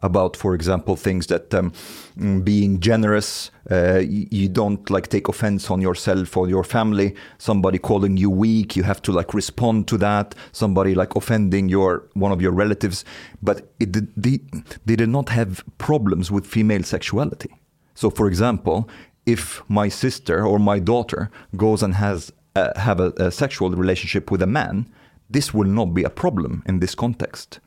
about, 0.03 0.37
for 0.37 0.55
example, 0.55 0.97
things 0.97 1.29
that 1.29 1.55
um, 1.55 1.73
mm, 2.19 2.45
being 2.45 2.81
generous, 2.81 3.51
uh, 3.71 3.99
you, 3.99 4.49
don't 4.49 4.91
like 4.91 5.09
take 5.09 5.29
offense 5.29 5.71
on 5.71 5.81
yourself 5.81 6.37
or 6.37 6.49
your 6.49 6.65
family. 6.65 7.15
Somebody 7.39 7.79
calling 7.79 8.17
you 8.17 8.29
weak, 8.29 8.77
you 8.77 8.83
have 8.83 9.01
to 9.03 9.13
like 9.13 9.33
respond 9.33 9.87
to 9.89 9.99
that. 9.99 10.35
Somebody 10.51 10.95
like 10.95 11.15
offending 11.15 11.69
your 11.69 12.09
one 12.15 12.33
of 12.33 12.43
your 12.43 12.53
relatives, 12.53 13.05
but 13.43 13.73
it 13.79 13.93
they, 14.21 14.41
they 14.85 14.97
did 14.97 15.09
not 15.09 15.29
have 15.29 15.65
problems 15.79 16.31
with 16.31 16.47
female 16.47 16.83
sexuality. 16.83 17.51
So, 17.95 18.11
for 18.11 18.27
example, 18.27 18.89
if 19.25 19.63
my 19.69 19.89
sister 19.89 20.45
or 20.45 20.59
my 20.59 20.81
daughter 20.81 21.31
goes 21.57 21.83
and 21.83 21.95
has 21.95 22.33
uh, 22.57 22.79
have 22.79 22.99
a, 23.01 23.13
a 23.17 23.31
sexual 23.31 23.71
relationship 23.71 24.31
with 24.31 24.43
a 24.43 24.47
man, 24.47 24.87
this 25.33 25.55
will 25.55 25.69
not 25.71 25.95
be 25.95 26.07
a 26.07 26.11
problem 26.11 26.63
in 26.69 26.81
this 26.81 26.95
context. 26.95 27.61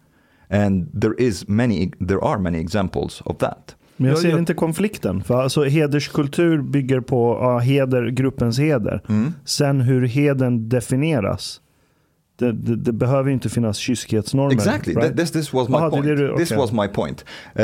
And 0.49 1.01
there 1.01 1.13
is 1.17 1.47
many, 1.47 1.91
there 2.08 2.23
are 2.23 2.39
many 2.39 2.60
examples 2.60 3.21
of 3.25 3.38
that. 3.38 3.75
Men 3.97 4.10
jag 4.10 4.19
ser 4.19 4.38
inte 4.39 4.54
konflikten. 4.54 5.23
För 5.23 5.41
alltså, 5.41 5.63
hederskultur 5.63 6.62
bygger 6.62 6.99
på 7.01 7.38
ja, 7.41 7.60
heder, 7.60 8.10
gruppens 8.10 8.60
heder. 8.60 9.01
Sen 9.45 9.82
hur 9.82 10.08
hedern 10.08 10.69
definieras 10.69 11.62
Det, 12.38 12.51
det, 12.51 12.75
det 12.75 12.93
behöver 12.93 13.32
inte 13.32 13.49
finnas 13.49 13.78
kyskhetsnormer. 13.78 14.54
Exactly. 14.54 14.93
right? 14.93 15.12
Th- 15.13 15.15
This 15.17 15.32
this 15.32 15.54
was 15.54 15.69
my 15.69 15.75
Aha, 15.75 15.89
point. 15.89 16.06
det 16.06 16.15
det- 16.15 16.38
This 16.38 16.51
okay. 16.51 16.62
was 16.62 16.71
my 16.71 16.88
point. 16.88 17.25
Uh, 17.60 17.63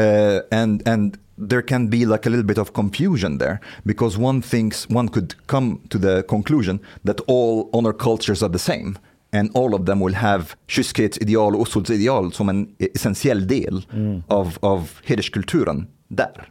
and 0.60 0.88
and 0.88 1.18
there 1.50 1.62
can 1.62 1.90
be 1.90 1.98
like 1.98 2.26
a 2.26 2.30
little 2.30 2.44
bit 2.44 2.58
of 2.58 2.72
confusion 2.74 3.38
there 3.40 3.58
because 3.84 4.20
one 4.22 4.42
thinks 4.42 4.88
one 4.90 5.10
could 5.10 5.34
come 5.46 5.78
to 5.90 6.00
the 6.00 6.24
conclusion 6.28 6.80
that 7.06 7.22
all 7.28 7.70
honor 7.74 7.94
cultures 7.94 8.44
are 8.44 8.50
the 8.52 8.60
same 8.60 8.94
and 9.32 9.50
all 9.54 9.74
of 9.74 9.86
them 9.86 10.00
will 10.00 10.16
have 10.16 10.56
kyskhets-ideal 10.68 11.56
och 11.56 11.62
oskuldsideal 11.62 12.34
som 12.34 12.50
en 12.50 12.68
essentiell 12.80 13.48
del 13.48 13.86
av, 14.28 14.58
av 14.60 14.90
hederskulturen 15.04 15.88
där. 16.08 16.50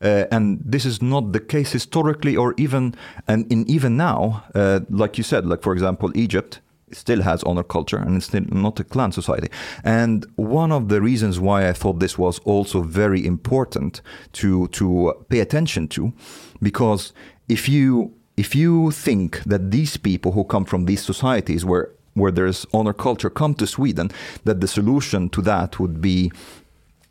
Uh, 0.00 0.24
and 0.30 0.72
this 0.72 0.84
is 0.84 1.00
not 1.00 1.32
the 1.32 1.40
case 1.40 1.72
historically 1.72 2.36
or 2.36 2.54
even 2.58 2.94
and 3.26 3.52
in 3.52 3.64
even 3.70 3.96
now 3.96 4.42
uh, 4.54 4.80
like 4.88 5.16
you 5.16 5.24
said 5.24 5.46
like 5.46 5.62
for 5.62 5.72
example 5.72 6.10
Egypt 6.14 6.60
still 6.92 7.22
has 7.22 7.42
honor 7.44 7.62
culture 7.62 7.96
and 7.96 8.16
it's 8.16 8.26
still 8.26 8.44
not 8.50 8.80
a 8.80 8.84
clan 8.84 9.12
society 9.12 9.48
and 9.84 10.26
one 10.36 10.72
of 10.72 10.88
the 10.88 11.00
reasons 11.00 11.40
why 11.40 11.68
I 11.68 11.72
thought 11.72 12.00
this 12.00 12.18
was 12.18 12.38
also 12.40 12.82
very 12.82 13.24
important 13.24 14.02
to 14.32 14.66
to 14.68 15.14
pay 15.28 15.40
attention 15.40 15.88
to 15.88 16.12
because 16.60 17.12
if 17.48 17.68
you 17.68 18.12
if 18.36 18.54
you 18.54 18.90
think 18.90 19.42
that 19.44 19.70
these 19.70 19.96
people 19.96 20.32
who 20.32 20.44
come 20.44 20.64
from 20.64 20.86
these 20.86 21.02
societies 21.02 21.64
where 21.64 21.88
where 22.14 22.32
there's 22.32 22.66
honor 22.72 22.92
culture 22.92 23.30
come 23.30 23.54
to 23.54 23.66
Sweden 23.66 24.10
that 24.44 24.60
the 24.60 24.66
solution 24.66 25.28
to 25.28 25.42
that 25.42 25.80
would 25.80 26.00
be 26.00 26.30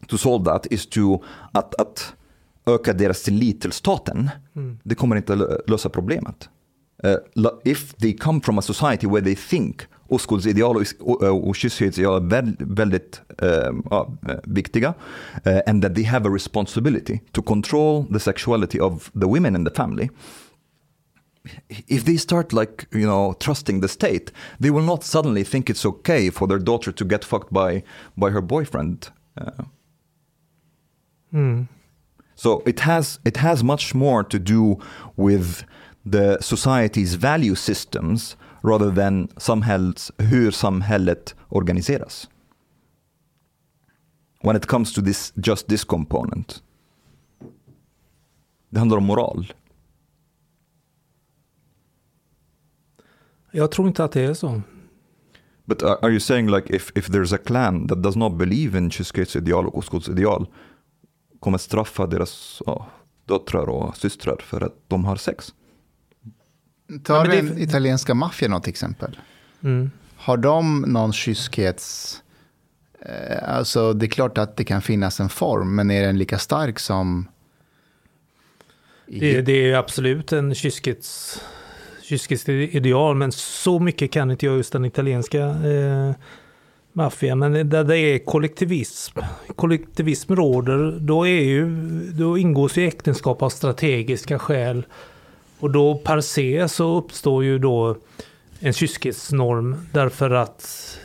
to 0.08 0.18
solve 0.18 0.46
that 0.52 0.68
is 0.72 0.86
to 0.86 1.22
att, 1.52 1.76
att 1.82 2.14
öka 2.66 2.94
deras 2.94 3.24
tillit 3.24 3.62
till 3.62 3.72
staten. 3.72 4.30
Det 4.84 4.96
kommer 4.96 5.16
inte 5.16 5.36
lö- 5.36 5.58
lösa 5.68 5.90
problemet. 5.90 6.50
La- 7.34 7.60
if 7.66 7.94
they 7.94 8.18
come 8.18 8.42
from 8.42 8.58
a 8.58 8.62
society 8.62 9.08
where 9.08 9.22
they 9.22 9.36
think 9.36 9.82
oskuldsideal 10.08 10.76
och, 11.00 11.22
och, 11.48 11.56
kyskhetsideal 11.56 12.16
är 12.26 12.30
väl, 12.30 12.56
väldigt 12.60 13.22
eh, 13.42 13.72
ja, 13.90 14.14
eh, 14.30 14.36
viktiga 14.44 14.94
eh, 15.44 15.60
and 15.68 15.84
that 15.84 15.96
they 15.96 16.04
have 16.04 16.30
a 16.30 16.32
responsibility 16.34 17.20
to 17.32 17.42
control 17.42 18.06
the 18.14 18.20
sexuality 18.20 18.80
of 18.80 19.12
the 19.12 19.26
women 19.26 19.56
in 19.56 19.66
the 19.66 19.72
family 19.76 20.10
if 21.88 22.04
they 22.06 22.18
start 22.18 22.54
like 22.54 22.88
you 22.92 23.06
know 23.06 23.34
trusting 23.40 23.82
the 23.82 23.88
state 23.88 24.32
they 24.60 24.70
will 24.72 24.86
not 24.86 25.04
suddenly 25.04 25.44
think 25.44 25.70
it's 25.70 25.86
okay 25.86 26.30
for 26.30 26.48
their 26.48 26.60
daughter 26.60 26.92
to 26.92 27.06
get 27.06 27.26
fucked 27.26 27.52
by 27.52 27.84
by 28.18 28.30
her 28.32 28.42
boyfriend 28.42 29.10
uh, 29.38 29.64
Mm. 31.34 31.68
so 32.36 32.62
it 32.66 32.80
has 32.80 33.20
it 33.26 33.38
has 33.38 33.64
much 33.64 33.96
more 33.96 34.24
to 34.24 34.38
do 34.40 34.78
with 35.16 35.64
the 36.06 36.38
society's 36.42 37.16
value 37.16 37.56
systems 37.56 38.36
rather 38.62 38.92
than 38.92 39.28
samhälls, 39.38 40.12
hur 40.20 40.52
samhället 40.52 41.36
organiseras. 41.50 42.28
When 44.42 44.56
it 44.56 44.68
comes 44.68 44.94
to 44.94 45.02
this 45.02 45.34
just 45.38 45.68
this 45.68 45.84
component. 45.84 46.62
Det 48.70 48.80
handlar 48.80 48.98
om 48.98 49.04
moral. 49.06 49.46
Jag 53.56 53.72
tror 53.72 53.88
inte 53.88 54.04
att 54.04 54.12
det 54.12 54.22
är 54.22 54.34
så. 54.34 54.62
But 55.66 55.84
are, 55.84 55.98
are 56.02 56.10
you 56.12 56.20
saying 56.20 56.50
like 56.52 56.76
if, 56.76 56.92
if 56.96 57.10
there's 57.10 57.36
a 57.36 57.38
clan 57.46 57.88
that 57.88 58.04
does 58.04 58.16
not 58.16 58.38
believe 58.38 58.78
in 58.78 58.92
kyskhetsideal 58.92 59.68
och 59.68 59.78
oskuldsideal 59.78 60.48
kommer 61.40 61.58
straffa 61.58 62.08
deras 62.08 62.62
ja, 62.66 62.88
döttrar 63.26 63.70
och 63.70 63.98
systrar 63.98 64.38
för 64.44 64.62
att 64.62 64.76
de 64.88 65.06
har 65.06 65.16
sex? 65.16 65.54
Ta 67.04 67.14
Ja, 67.16 67.22
men 67.24 67.30
det- 67.46 67.50
den 67.54 67.62
italienska 67.62 68.14
maffian 68.14 68.52
något 68.52 68.68
exempel. 68.68 69.20
Mm. 69.64 69.92
Har 70.16 70.38
de 70.38 70.82
någon 70.82 71.14
kyskhets... 71.14 72.20
Eh, 73.00 73.56
alltså 73.56 73.94
det 73.94 74.06
är 74.06 74.10
klart 74.10 74.38
att 74.38 74.58
det 74.58 74.64
kan 74.64 74.82
finnas 74.82 75.20
en 75.20 75.30
form, 75.30 75.76
men 75.76 75.92
är 75.92 76.02
den 76.02 76.18
lika 76.18 76.38
stark 76.40 76.80
som... 76.80 77.28
Det, 79.06 79.42
det 79.42 79.72
är 79.72 79.76
absolut 79.76 80.32
en 80.34 80.56
kyskhets, 80.56 81.42
kyskiskt 82.04 82.50
ideal, 82.50 83.16
men 83.16 83.32
så 83.32 83.80
mycket 83.80 84.12
kan 84.12 84.32
inte 84.32 84.46
jag 84.46 84.58
just 84.58 84.74
den 84.74 84.86
italienska 84.86 85.40
eh, 85.40 86.12
maffian. 86.94 87.40
Men 87.40 87.70
där 87.70 87.84
det 87.84 87.98
är 87.98 88.20
kollektivism, 88.20 89.20
kollektivism 89.56 90.36
råder, 90.36 90.98
då, 91.00 91.28
är 91.28 91.42
ju, 91.42 91.68
då 92.12 92.38
ingås 92.38 92.78
ju 92.78 92.88
äktenskap 92.88 93.42
av 93.42 93.50
strategiska 93.50 94.40
skäl. 94.40 94.86
Och 95.60 95.72
då 95.72 95.96
per 95.96 96.22
se 96.22 96.70
så 96.70 96.98
uppstår 96.98 97.44
ju 97.44 97.60
då 97.60 97.98
en 98.60 98.74
kyskhetsnorm 98.74 99.76
därför 99.92 100.32
att 100.32 100.98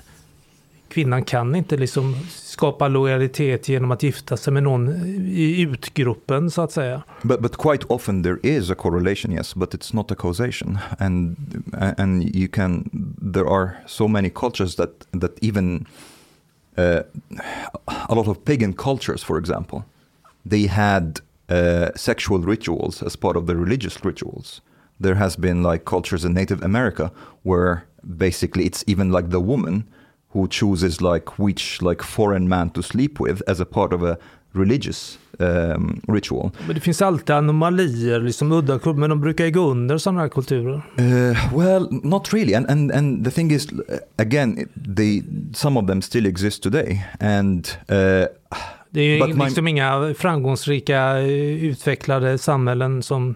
kvinnan 0.88 1.24
kan 1.24 1.54
inte 1.54 1.76
liksom 1.76 2.14
skapa 2.28 2.88
lojalitet 2.88 3.68
genom 3.68 3.90
att 3.90 4.02
gifta 4.02 4.36
sig 4.36 4.52
med 4.52 4.62
någon 4.62 4.88
i 5.26 5.60
utgruppen 5.60 6.50
så 6.50 6.62
att 6.62 6.72
säga. 6.72 7.02
But 7.22 7.40
but 7.40 7.56
quite 7.56 7.86
often 7.88 8.22
there 8.22 8.38
is 8.42 8.70
a 8.70 8.74
correlation, 8.74 9.32
yes, 9.32 9.54
but 9.54 9.74
it's 9.74 9.94
not 9.96 10.10
a 10.10 10.14
causation, 10.14 10.78
and 10.98 11.36
and 11.98 12.36
you 12.36 12.48
can 12.48 12.90
there 13.32 13.48
are 13.48 13.70
so 13.86 14.08
many 14.08 14.30
cultures 14.30 14.76
that 14.76 14.90
that 15.20 15.32
even 15.40 15.86
uh, 16.78 17.02
a 17.86 18.14
lot 18.14 18.28
of 18.28 18.44
pagan 18.44 18.72
cultures, 18.72 19.24
for 19.24 19.38
example, 19.38 19.82
they 20.50 20.66
had 20.66 21.20
uh, 21.50 21.88
sexual 21.96 22.38
rituals 22.38 23.02
as 23.02 23.16
part 23.16 23.36
of 23.36 23.46
the 23.46 23.54
religious 23.54 24.04
rituals. 24.04 24.62
There 25.00 25.14
has 25.14 25.36
been 25.36 25.62
like 25.62 25.84
cultures 25.84 26.24
in 26.24 26.34
Native 26.34 26.64
America 26.64 27.10
where 27.42 27.84
basically 28.02 28.64
it's 28.64 28.84
even 28.86 29.12
like 29.12 29.30
the 29.30 29.40
woman 29.40 29.84
who 30.32 30.46
chooses 30.50 31.00
like 31.00 31.26
which 31.38 31.82
like 31.82 32.02
foreign 32.02 32.48
man 32.48 32.70
to 32.70 32.82
sleep 32.82 33.20
with 33.20 33.42
as 33.46 33.60
a 33.60 33.64
part 33.64 33.92
of 33.92 34.02
a 34.02 34.16
religious 34.52 35.18
um, 35.38 36.00
ritual. 36.08 36.50
Men 36.66 36.74
det 36.74 36.80
finns 36.80 37.02
alltid 37.02 37.30
anomalier, 37.30 38.20
liksom 38.20 38.52
udda 38.52 38.78
kulturer, 38.78 38.94
men 39.00 39.10
de 39.10 39.20
brukar 39.20 39.44
ju 39.44 39.50
gå 39.50 39.70
under 39.70 39.98
sådana 39.98 40.20
här 40.20 40.28
kulturer. 40.28 40.82
Uh, 40.98 41.54
well, 41.58 41.88
not 42.02 42.32
really, 42.34 42.54
and 42.54 42.70
and 42.70 42.92
and 42.92 43.24
the 43.24 43.30
thing 43.30 43.50
is, 43.52 43.68
again, 44.16 44.68
they 44.96 45.22
some 45.54 45.80
of 45.80 45.86
them 45.86 46.02
still 46.02 46.26
exist 46.26 46.62
today, 46.62 47.04
and 47.20 47.68
uh, 47.90 48.26
Det 48.90 49.00
är 49.00 49.18
But 49.20 49.28
ju 49.28 49.34
my- 49.34 49.44
liksom 49.44 49.68
inga 49.68 50.14
framgångsrika 50.18 51.18
eh, 51.18 51.64
utvecklade 51.64 52.38
samhällen 52.38 53.02
som... 53.02 53.34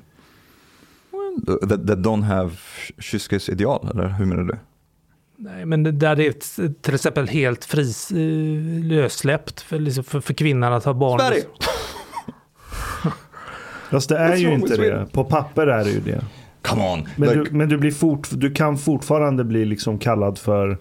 that 1.61 1.87
that 1.87 1.99
don't 1.99 2.23
have 2.23 2.51
kyskes 2.99 3.49
ideal, 3.49 3.89
eller 3.95 4.09
hur 4.09 4.25
menar 4.27 4.43
du? 4.45 4.59
Nej, 5.45 5.67
men 5.67 5.99
där 5.99 6.17
det 6.17 6.27
är 6.27 6.31
ett- 6.31 6.83
till 6.83 6.95
exempel 6.95 7.29
helt 7.29 7.65
fris, 7.65 8.11
eh, 8.11 8.17
lössläppt 8.85 9.61
för, 9.61 9.79
liksom 9.79 10.05
för, 10.05 10.21
för 10.21 10.35
kvinnan 10.35 10.73
att 10.73 10.85
ha 10.85 10.93
barn. 10.95 11.21
Sverige. 11.21 11.43
Fast 13.91 14.09
det 14.09 14.19
är 14.19 14.37
ju 14.37 14.53
inte 14.55 14.77
det. 14.77 15.07
På 15.13 15.25
papper 15.25 15.67
är 15.67 15.85
det 15.85 15.91
ju 15.91 16.01
det. 16.01 16.25
Come 16.63 16.83
on, 16.93 17.09
Men, 17.17 17.29
like, 17.29 17.51
du, 17.51 17.57
men 17.57 17.69
du, 17.69 17.79
blir 17.79 17.91
fort, 17.91 18.29
du 18.31 18.51
kan 18.55 18.79
fortfarande 18.79 19.45
bli 19.45 19.65
liksom 19.65 19.99
kallad 19.99 20.39
för 20.39 20.79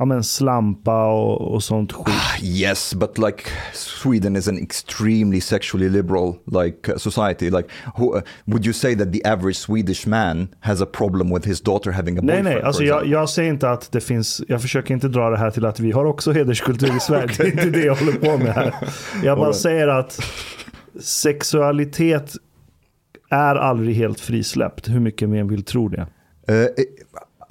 ja, 0.00 0.04
men 0.04 0.24
slampa 0.24 1.06
och, 1.06 1.54
och 1.54 1.62
sånt 1.62 1.92
skit. 1.92 2.42
yes, 2.42 2.94
but 2.94 3.18
like 3.18 3.44
Sweden 3.72 4.36
is 4.36 4.48
an 4.48 4.58
extremely 4.58 5.40
sexually 5.40 5.88
liberal 5.88 6.34
like 6.46 6.92
uh, 6.92 6.96
society. 6.98 7.50
Like, 7.50 7.68
who, 7.96 8.16
uh, 8.16 8.22
would 8.46 8.66
you 8.66 8.72
say 8.72 8.96
that 8.96 9.12
the 9.12 9.24
average 9.24 9.56
Swedish 9.56 10.06
man 10.06 10.48
has 10.60 10.80
a 10.80 10.86
problem 10.86 11.34
with 11.34 11.48
his 11.48 11.60
daughter 11.60 11.92
having 11.92 12.18
a 12.18 12.22
Nej, 12.22 12.36
boyfriend? 12.36 12.44
nej, 12.44 12.60
for 12.60 12.66
alltså 12.66 12.82
jag, 12.84 13.06
jag 13.06 13.28
säger 13.28 13.50
inte 13.50 13.70
att 13.70 13.92
det 13.92 14.00
finns, 14.00 14.42
jag 14.48 14.62
försöker 14.62 14.94
inte 14.94 15.08
dra 15.08 15.30
det 15.30 15.38
här 15.38 15.50
till 15.50 15.66
att 15.66 15.80
vi 15.80 15.92
har 15.92 16.04
också 16.04 16.32
hederskultur 16.32 16.96
i 16.96 17.00
Sverige. 17.00 17.28
Det 17.38 17.42
är 17.42 17.50
inte 17.50 17.70
det 17.70 17.84
jag 17.84 17.94
håller 17.94 18.12
på 18.12 18.38
med 18.38 18.54
här. 18.54 18.74
Jag 19.24 19.38
bara 19.38 19.46
Alright. 19.46 19.56
säger 19.56 19.88
att 19.88 20.20
sexualitet 21.00 22.32
är 23.30 23.54
aldrig 23.56 23.96
helt 23.96 24.20
frisläppt, 24.20 24.88
hur 24.88 25.00
mycket 25.00 25.28
man 25.28 25.48
vill 25.48 25.64
tro 25.64 25.88
det. 25.88 26.06
Uh, 26.50 26.64
it, 26.64 26.96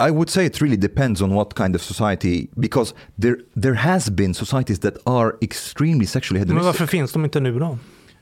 I 0.08 0.10
would 0.10 0.30
say 0.30 0.46
it 0.46 0.60
really 0.62 0.76
depends 0.76 1.22
on 1.22 1.30
what 1.34 1.54
kind 1.56 1.74
of 1.76 1.82
society, 1.82 2.48
because 2.56 2.94
there 3.22 3.36
there 3.62 3.74
has 3.74 4.10
been 4.10 4.34
societies 4.34 4.78
that 4.78 4.94
are 5.04 5.32
extremely 5.42 6.06
sexually 6.06 6.38
Men 6.40 6.48
hedonistic. 6.48 6.66
varför 6.66 6.86
finns 6.86 7.12
de 7.12 7.24
inte 7.24 7.40
nu 7.40 7.58
då? 7.58 7.66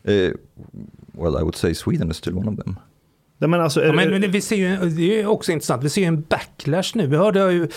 Uh, 0.09 0.33
well, 1.15 1.35
I 1.35 1.43
would 1.43 1.55
say 1.57 1.75
Sweden 1.75 2.11
is 2.11 2.17
still 2.17 2.37
one 2.39 2.49
of 2.51 2.57
them. 2.65 2.77
Nej, 3.39 3.51
men 3.51 3.61
alltså, 3.61 3.81
är 3.81 3.85
Ja, 3.85 3.91
det- 3.91 3.97
men, 4.11 4.21
men 4.21 4.31
vi 4.31 4.41
ser 4.41 4.57
ju, 4.57 4.91
det 4.91 5.21
är 5.21 5.27
också 5.27 5.53
intressant, 5.53 5.85
vi 5.85 5.89
ser 5.91 6.01
ju 6.01 6.07
en 6.07 6.21
backlash 6.23 6.91
nu. 6.95 7.07
Vi 7.07 7.17
hörde 7.17 7.53
ju 7.53 7.69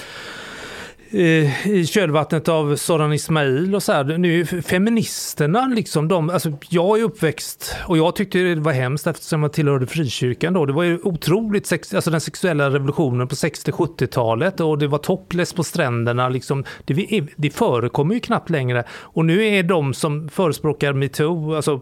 Eh, 1.14 1.68
i 1.68 1.86
kölvattnet 1.86 2.48
av 2.48 2.76
Soran 2.76 3.14
Ismail 3.14 3.76
och 3.76 3.84
så 3.84 3.92
här, 3.92 4.04
nu 4.04 4.46
feministerna 4.46 5.68
liksom 5.68 6.08
de, 6.08 6.30
alltså 6.30 6.52
jag 6.70 7.00
är 7.00 7.04
uppväxt 7.04 7.76
och 7.88 7.98
jag 7.98 8.16
tyckte 8.16 8.40
det 8.40 8.56
var 8.56 8.72
hemskt 8.72 9.08
eftersom 9.08 9.44
jag 9.44 9.54
tillhörde 9.54 9.88
frikyrkan 9.88 10.54
då. 10.54 10.66
Det 10.66 10.74
var 10.74 10.84
ju 10.84 11.00
otroligt, 11.04 11.68
sex, 11.68 11.94
alltså 11.94 12.12
den 12.12 12.22
sexuella 12.22 12.70
revolutionen 12.70 13.28
på 13.28 13.36
60-70-talet 13.36 14.60
och 14.60 14.78
det 14.78 14.88
var 14.88 14.98
topless 14.98 15.54
på 15.54 15.64
stränderna 15.64 16.30
liksom. 16.30 16.64
Det, 16.86 17.24
det 17.36 17.50
förekommer 17.50 18.14
ju 18.14 18.20
knappt 18.20 18.50
längre 18.50 18.84
och 18.92 19.26
nu 19.26 19.48
är 19.48 19.64
de 19.64 19.94
som 19.94 20.30
förespråkar 20.30 20.94
metoo, 20.94 21.56
alltså 21.56 21.82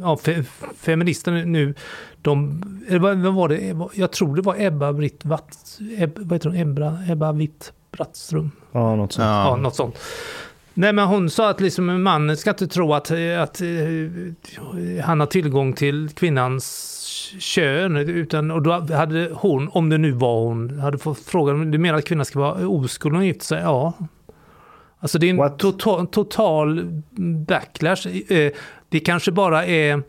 ja, 0.00 0.16
fe, 0.16 0.44
feministerna 0.76 1.44
nu, 1.44 1.74
de, 2.22 2.62
vad 3.00 3.18
var 3.34 3.48
det, 3.48 3.76
jag 3.94 4.10
tror 4.12 4.36
det 4.36 4.42
var 4.42 4.54
Ebba 4.58 4.92
Britt 4.92 5.24
Watt, 5.24 5.78
Eb, 5.98 6.10
vad 6.18 6.32
heter 6.32 6.48
hon, 6.48 6.58
Ebba, 6.58 6.98
Ebba 7.08 7.32
Witt 7.32 7.72
Brattström. 7.92 8.50
Ja, 8.72 8.96
något 8.96 9.12
sånt. 9.12 9.24
Ja, 9.26 9.48
Ja. 9.48 9.56
något 9.56 9.74
sånt. 9.74 9.98
Nej, 10.74 10.92
men 10.92 11.06
hon 11.08 11.30
sa 11.30 11.50
att 11.50 11.60
liksom, 11.60 12.02
mannen 12.02 12.36
ska 12.36 12.50
inte 12.50 12.66
tro 12.66 12.94
att, 12.94 13.10
att 13.38 13.60
eh, 13.60 15.04
han 15.04 15.20
har 15.20 15.26
tillgång 15.26 15.72
till 15.72 16.08
kvinnans 16.08 16.86
kön. 17.38 17.96
Utan, 17.96 18.50
och 18.50 18.62
då 18.62 18.72
hade 18.72 19.30
hon, 19.34 19.68
om 19.68 19.88
det 19.88 19.98
nu 19.98 20.12
var 20.12 20.40
hon, 20.44 20.78
hade 20.78 20.98
fått 20.98 21.18
frågan, 21.18 21.70
du 21.70 21.78
menar 21.78 21.98
att 21.98 22.04
kvinnan 22.04 22.24
ska 22.24 22.38
vara 22.38 22.68
oskuld 22.68 23.12
när 23.12 23.18
hon 23.18 23.26
gifter 23.26 23.44
sig? 23.46 23.60
Ja. 23.62 23.92
Alltså 25.00 25.18
det 25.18 25.30
är 25.30 25.34
en 25.44 25.56
total, 25.56 26.06
total 26.06 26.84
backlash. 27.48 28.06
Eh, 28.32 28.52
Det 28.88 29.00
kanske 29.00 29.32
bara 29.32 29.66
är 29.66 30.02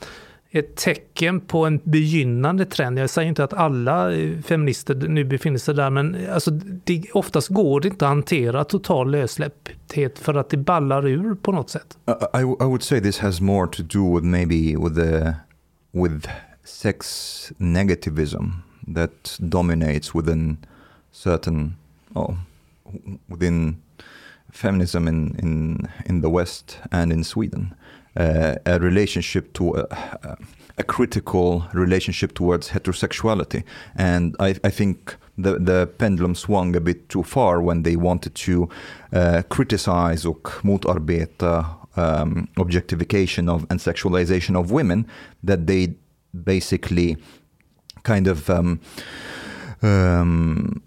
ett 0.52 0.76
tecken 0.76 1.40
på 1.40 1.66
en 1.66 1.80
begynnande 1.84 2.66
trend. 2.66 3.00
Jag 3.00 3.10
säger 3.10 3.30
inte 3.30 3.44
att 3.44 3.54
alla 3.54 4.14
eh, 4.14 4.40
feminister 4.42 4.96
nu 4.96 5.24
befinner 5.24 5.58
sig 5.58 5.76
där, 5.76 5.90
men 5.90 6.18
alltså, 6.34 6.52
det, 6.84 7.04
oftast 7.14 7.48
går 7.48 7.82
det 7.82 7.88
inte 7.88 8.06
att 8.06 8.10
hantera 8.10 8.64
total 8.64 9.12
lössläppthet 9.12 10.20
för 10.20 10.34
att 10.34 10.50
det 10.50 10.58
ballar 10.58 11.08
ur 11.08 11.36
på 11.36 11.52
något 11.52 11.70
sätt. 11.70 11.98
I, 12.08 12.38
I 12.38 12.42
I 12.42 12.66
would 12.66 12.84
say 12.84 13.02
this 13.02 13.20
has 13.20 13.42
more 13.42 13.68
to 13.68 13.84
do 13.84 14.16
with 14.16 14.26
maybe 14.26 14.78
with 14.78 14.96
the 14.96 15.34
with 15.92 16.28
sex 16.64 17.52
negativism 17.58 18.46
that 18.96 19.38
dominates 19.40 20.16
within 20.16 20.58
certain 21.12 21.76
oh 22.14 22.36
within 23.28 23.76
feminism 24.54 25.08
in 25.08 25.36
in 25.40 25.88
in 26.06 26.22
the 26.22 26.30
West 26.30 26.80
and 26.92 27.14
in 27.14 27.24
Sweden. 27.24 27.74
Uh, 28.18 28.56
a 28.66 28.78
relationship 28.78 29.54
to 29.54 29.74
a, 29.78 30.38
a 30.78 30.84
critical 30.84 31.64
relationship 31.74 32.34
towards 32.34 32.70
heterosexuality, 32.70 33.64
and 33.96 34.36
I, 34.38 34.56
I 34.66 34.70
think 34.70 35.16
the 35.38 35.58
the 35.60 35.88
pendulum 35.98 36.36
swung 36.36 36.76
a 36.76 36.82
bit 36.82 37.08
too 37.08 37.24
far 37.24 37.62
when 37.62 37.84
they 37.84 37.96
wanted 37.96 38.36
to 38.36 38.70
uh, 39.14 39.42
criticize 39.50 40.26
och 40.26 40.50
motarbeta 40.64 41.66
um, 41.96 42.48
objectification 42.58 43.50
of 43.50 43.66
and 43.70 43.80
sexualization 43.80 44.56
of 44.56 44.72
women 44.72 45.08
that 45.44 45.68
they 45.68 45.96
basically 46.34 47.18
kind 48.04 48.28
of 48.28 48.50
um, 48.50 48.80
um, 49.82 50.82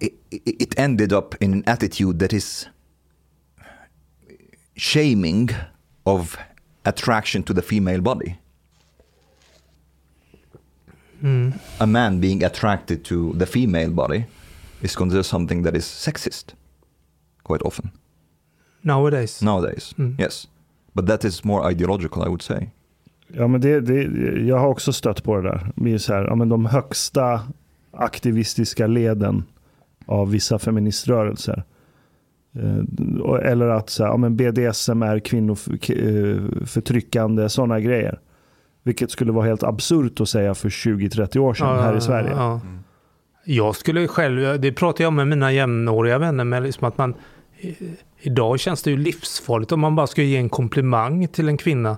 it, 0.00 0.14
it 0.30 0.78
ended 0.78 1.12
up 1.12 1.34
in 1.40 1.52
an 1.52 1.64
attitude 1.66 2.18
that 2.18 2.32
is 2.32 2.66
shaming 4.76 5.50
of 6.06 6.36
attraction 6.84 7.42
to 7.42 7.52
the 7.54 7.62
female 7.62 8.00
body. 8.00 8.38
A 11.80 11.86
man 11.86 12.20
being 12.20 12.44
attracted 12.44 13.04
to 13.04 13.32
the 13.38 13.46
female 13.46 13.90
body 13.90 14.24
is 14.82 14.94
considered 14.96 15.24
something 15.26 15.64
that 15.64 15.74
is 15.74 15.84
sexist 15.84 16.54
quite 17.42 17.62
often 17.64 17.90
Nowadays. 18.82 19.42
nowadays. 19.42 19.94
Mm. 19.98 20.14
Yes. 20.20 20.46
But 20.94 21.06
that 21.06 21.24
is 21.24 21.44
more 21.44 21.70
ideological, 21.70 22.22
I 22.22 22.28
would 22.28 22.42
say. 22.42 22.70
Ja, 23.28 23.46
men 23.48 23.60
det, 23.60 23.80
det, 23.80 24.02
jag 24.46 24.58
har 24.58 24.68
också 24.68 24.92
stött 24.92 25.22
på 25.24 25.36
det 25.36 25.42
där. 25.48 25.72
Det 25.76 25.92
är 25.92 25.98
så 25.98 26.12
här, 26.14 26.24
ja, 26.24 26.34
men 26.34 26.48
de 26.48 26.66
högsta 26.66 27.40
aktivistiska 27.92 28.86
leden 28.86 29.44
av 30.06 30.30
vissa 30.30 30.58
feministrörelser. 30.58 31.64
Eh, 32.56 33.50
Eller 33.52 33.68
att 33.68 33.90
så 33.90 34.04
här, 34.04 34.10
ja, 34.10 34.16
men 34.16 34.36
BDSM 34.36 35.02
är 35.02 35.18
kvinnoförtryckande, 35.18 37.48
sådana 37.48 37.80
grejer. 37.80 38.18
Vilket 38.82 39.10
skulle 39.10 39.32
vara 39.32 39.46
helt 39.46 39.62
absurt 39.62 40.20
att 40.20 40.28
säga 40.28 40.54
för 40.54 40.68
20-30 40.68 41.38
år 41.38 41.54
sedan 41.54 41.82
här 41.82 41.96
i 41.96 42.00
Sverige. 42.00 42.30
Ja. 42.30 42.60
Jag 43.44 43.76
skulle 43.76 44.08
själv, 44.08 44.60
det 44.60 44.72
pratar 44.72 45.04
jag 45.04 45.12
med 45.12 45.28
mina 45.28 45.52
jämnåriga 45.52 46.18
vänner, 46.18 46.44
med 46.44 46.62
liksom 46.62 46.88
att 46.88 46.98
man 46.98 47.14
eh, 47.60 47.72
Idag 48.20 48.60
känns 48.60 48.82
det 48.82 48.90
ju 48.90 48.96
livsfarligt 48.96 49.72
om 49.72 49.80
man 49.80 49.96
bara 49.96 50.06
ska 50.06 50.22
ge 50.22 50.36
en 50.36 50.48
komplimang 50.48 51.28
till 51.28 51.48
en 51.48 51.56
kvinna 51.56 51.96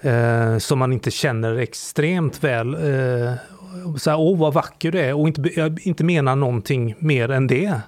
eh, 0.00 0.58
som 0.58 0.78
man 0.78 0.92
inte 0.92 1.10
känner 1.10 1.56
extremt 1.56 2.44
väl. 2.44 2.74
Eh, 2.74 3.32
så 3.98 4.10
här, 4.10 4.20
åh 4.20 4.38
vad 4.38 4.54
vacker 4.54 4.92
du 4.92 5.00
är 5.00 5.14
och 5.14 5.28
inte, 5.28 5.72
inte 5.82 6.04
mena 6.04 6.34
någonting 6.34 6.94
mer 6.98 7.30
än 7.30 7.46
det. 7.46 7.80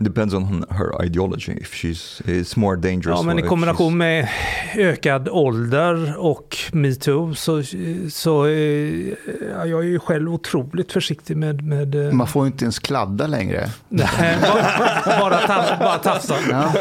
Depends 0.00 0.34
on 0.34 0.64
her 0.70 1.04
ideology. 1.04 1.52
If 1.60 1.74
she's 1.74 2.22
it's 2.24 2.58
more 2.58 2.76
dangerous. 2.76 3.18
Ja, 3.18 3.22
men 3.22 3.38
i 3.38 3.42
kombination 3.42 3.92
she's- 3.92 3.96
med 3.96 4.28
ökad 4.76 5.28
ålder 5.28 6.14
och 6.18 6.56
metoo 6.72 7.34
så, 7.34 7.62
så 8.10 8.46
eh, 8.46 8.52
ja, 9.54 9.66
jag 9.66 9.80
är 9.80 9.88
ju 9.88 9.98
själv 9.98 10.34
otroligt 10.34 10.92
försiktig 10.92 11.36
med... 11.36 11.62
med 11.66 12.06
eh, 12.06 12.12
Man 12.12 12.26
får 12.26 12.44
ju 12.44 12.52
inte 12.52 12.64
ens 12.64 12.78
kladda 12.78 13.26
längre. 13.26 13.68
nej, 13.88 14.08
bara, 14.42 15.28
bara, 15.48 15.78
bara 15.78 15.98
tafsa. 15.98 16.34
Ja, 16.50 16.72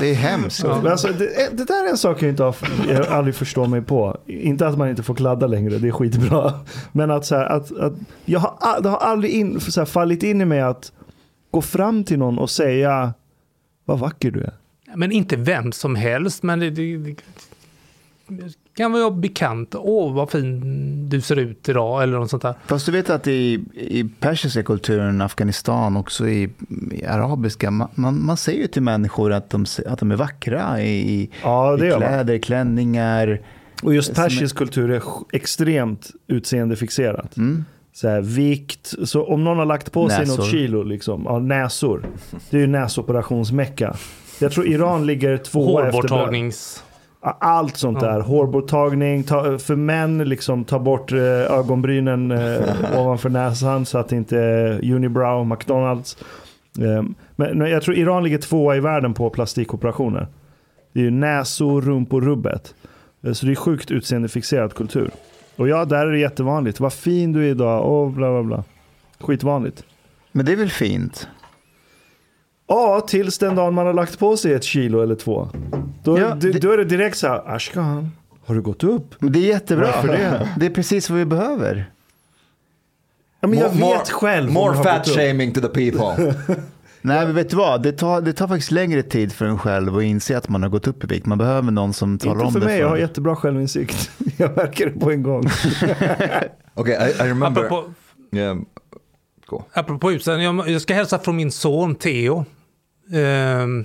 det 0.00 0.10
är 0.10 0.14
hemskt. 0.14 0.64
Men 0.64 0.86
alltså, 0.86 1.08
det, 1.08 1.56
det 1.56 1.64
där 1.64 1.84
är 1.86 1.90
en 1.90 1.98
sak 1.98 2.22
jag 2.22 2.28
inte 2.30 2.42
har, 2.42 2.56
jag 2.88 3.06
aldrig 3.06 3.34
förstår 3.34 3.66
mig 3.66 3.82
på. 3.82 4.16
Inte 4.26 4.66
att 4.66 4.78
man 4.78 4.88
inte 4.88 5.02
får 5.02 5.14
kladda 5.14 5.46
längre, 5.46 5.78
det 5.78 5.88
är 5.88 5.92
skitbra. 5.92 6.52
Men 6.92 7.10
att, 7.10 7.26
så 7.26 7.34
här, 7.36 7.44
att, 7.44 7.78
att 7.78 7.92
jag 8.24 8.40
har, 8.40 8.80
det 8.82 8.88
har 8.88 8.98
aldrig 8.98 9.32
in, 9.32 9.60
så 9.60 9.80
här, 9.80 9.86
fallit 9.86 10.22
in 10.22 10.40
i 10.40 10.44
mig 10.44 10.60
att 10.60 10.92
gå 11.50 11.62
fram 11.62 12.04
till 12.04 12.18
någon 12.18 12.38
och 12.38 12.50
säga 12.50 13.14
vad 13.84 13.98
vacker 13.98 14.30
du 14.30 14.40
är. 14.40 14.52
Men 14.94 15.12
inte 15.12 15.36
vem 15.36 15.72
som 15.72 15.94
helst, 15.94 16.42
men 16.42 16.60
det, 16.60 16.70
det, 16.70 16.96
det 16.96 17.14
kan 18.76 18.92
vara 18.92 19.10
bekant. 19.10 19.74
Åh, 19.78 20.14
vad 20.14 20.30
fin 20.30 21.08
du 21.08 21.20
ser 21.20 21.36
ut 21.36 21.68
idag, 21.68 22.02
eller 22.02 22.18
något 22.18 22.30
sånt 22.30 22.42
där. 22.42 22.54
Fast 22.66 22.86
du 22.86 22.92
vet 22.92 23.10
att 23.10 23.26
i, 23.26 23.60
i 23.74 24.04
persiska 24.20 24.62
kulturen, 24.62 25.20
Afghanistan, 25.20 25.96
också 25.96 26.28
i, 26.28 26.50
i 26.92 27.04
arabiska, 27.04 27.70
man, 27.70 27.88
man, 27.94 28.24
man 28.26 28.36
säger 28.36 28.60
ju 28.60 28.66
till 28.66 28.82
människor 28.82 29.32
att 29.32 29.50
de, 29.50 29.66
att 29.86 29.98
de 29.98 30.10
är 30.10 30.16
vackra 30.16 30.82
i, 30.82 31.30
Ja, 31.42 31.74
i 31.76 31.78
kläder, 31.78 32.38
klänningar. 32.38 33.40
Och 33.82 33.94
just 33.94 34.14
Som 34.14 34.24
är- 34.24 34.28
persisk 34.28 34.56
kultur 34.56 34.90
är 34.90 35.02
extremt 35.32 36.10
utseendefixerat. 36.26 37.36
Mm. 37.36 37.64
Så 37.92 38.08
här, 38.08 38.20
vikt, 38.20 38.94
så 39.04 39.24
om 39.26 39.44
någon 39.44 39.58
har 39.58 39.64
lagt 39.64 39.92
på 39.92 40.08
sig 40.08 40.18
Näsor. 40.18 40.36
något 40.36 40.50
kilo, 40.50 40.82
liksom, 40.82 41.22
ja, 41.24 41.38
näsor. 41.38 42.02
Det 42.50 42.56
är 42.56 42.60
ju 42.60 42.66
näsoperationsmecka. 42.66 43.96
Jag 44.40 44.52
tror 44.52 44.66
Iran 44.66 45.06
ligger 45.06 45.36
tvåa 45.36 45.86
efter 45.86 45.92
Hårborttagnings... 45.92 46.84
Allt 47.22 47.76
sånt 47.76 48.00
där. 48.00 48.20
Hårborttagning, 48.20 49.22
ta, 49.22 49.58
för 49.58 49.76
män 49.76 50.18
liksom 50.18 50.64
ta 50.64 50.78
bort 50.78 51.12
eh, 51.12 51.18
ögonbrynen 51.52 52.30
eh, 52.30 52.98
ovanför 53.00 53.28
näsan 53.28 53.86
så 53.86 53.98
att 53.98 54.08
det 54.08 54.16
inte 54.16 54.38
är 54.38 54.92
unibrow, 54.92 55.46
McDonalds. 55.46 56.16
Eh, 56.78 57.02
men, 57.36 57.58
men 57.58 57.70
jag 57.70 57.82
tror 57.82 57.96
Iran 57.96 58.24
ligger 58.24 58.38
tvåa 58.38 58.76
i 58.76 58.80
världen 58.80 59.14
på 59.14 59.30
plastikoperationer. 59.30 60.26
Det 60.92 61.00
är 61.00 61.04
ju 61.04 61.10
näsor, 61.10 61.82
rumpor, 61.82 62.20
rubbet. 62.20 62.74
Eh, 63.24 63.32
så 63.32 63.46
det 63.46 63.52
är 63.52 63.56
sjukt 63.56 63.90
utseendefixerad 63.90 64.74
kultur. 64.74 65.10
Och 65.60 65.68
ja, 65.68 65.84
där 65.84 66.06
är 66.06 66.12
det 66.12 66.18
jättevanligt. 66.18 66.80
Vad 66.80 66.92
fin 66.92 67.32
du 67.32 67.40
är 67.46 67.50
idag, 67.50 67.84
och 67.84 68.10
bla 68.10 68.30
bla 68.30 68.42
bla. 68.42 68.64
Skitvanligt. 69.20 69.84
Men 70.32 70.46
det 70.46 70.52
är 70.52 70.56
väl 70.56 70.70
fint? 70.70 71.28
Ja, 72.66 73.00
tills 73.08 73.38
den 73.38 73.54
dagen 73.54 73.74
man 73.74 73.86
har 73.86 73.94
lagt 73.94 74.18
på 74.18 74.36
sig 74.36 74.52
ett 74.54 74.64
kilo 74.64 75.02
eller 75.02 75.14
två. 75.14 75.48
Då, 76.04 76.18
Ja, 76.18 76.28
då, 76.28 76.34
det- 76.34 76.58
då 76.58 76.72
är 76.72 76.76
det 76.78 76.84
direkt 76.84 77.16
så 77.16 77.28
här, 77.28 77.54
Ashkan, 77.54 78.10
har 78.46 78.54
du 78.54 78.60
gått 78.62 78.84
upp? 78.84 79.14
Men 79.18 79.32
det 79.32 79.38
är 79.38 79.46
jättebra. 79.48 79.86
Varför 79.86 80.08
det? 80.08 80.48
Det 80.58 80.66
är 80.66 80.70
precis 80.70 81.10
vad 81.10 81.18
vi 81.18 81.24
behöver. 81.24 81.90
Ja, 83.40 83.48
men 83.48 83.58
jag 83.58 83.70
More- 83.72 83.98
vet 83.98 84.10
själv. 84.10 84.52
More 84.52 84.82
fat 84.84 85.08
shaming 85.08 85.52
to 85.52 85.60
the 85.60 85.68
people. 85.68 86.34
Nej, 87.02 87.26
men 87.26 87.34
vet 87.34 87.50
du 87.50 87.56
vad? 87.56 87.82
Det 87.82 87.92
tar, 87.92 88.20
det 88.20 88.32
tar 88.32 88.48
faktiskt 88.48 88.70
längre 88.70 89.02
tid 89.02 89.32
för 89.32 89.44
en 89.44 89.58
själv 89.58 89.96
att 89.96 90.02
inse 90.02 90.36
att 90.36 90.48
man 90.48 90.62
har 90.62 90.70
gått 90.70 90.86
upp 90.86 91.04
i 91.04 91.06
vikt. 91.06 91.26
Man 91.26 91.38
behöver 91.38 91.70
någon 91.70 91.92
som 91.92 92.18
talar 92.18 92.32
Inte 92.34 92.44
om 92.44 92.52
för 92.52 92.60
det 92.60 92.66
mig, 92.66 92.76
för 92.76 92.82
jag 92.82 92.88
har 92.88 92.96
jättebra 92.96 93.36
självinsikt. 93.36 94.10
Jag 94.36 94.56
märker 94.56 94.86
det 94.86 95.00
på 95.00 95.10
en 95.10 95.22
gång. 95.22 95.44
okay, 96.74 96.94
I, 96.94 97.10
I 97.10 97.28
remember. 97.28 97.64
Apropå, 97.64 97.84
Yeah, 98.32 98.58
apropå 99.72 100.12
jag, 100.12 100.68
jag 100.68 100.80
ska 100.80 100.94
hälsa 100.94 101.18
från 101.18 101.36
min 101.36 101.52
son 101.52 101.94
Theo. 101.94 102.44
Ehm, 103.12 103.84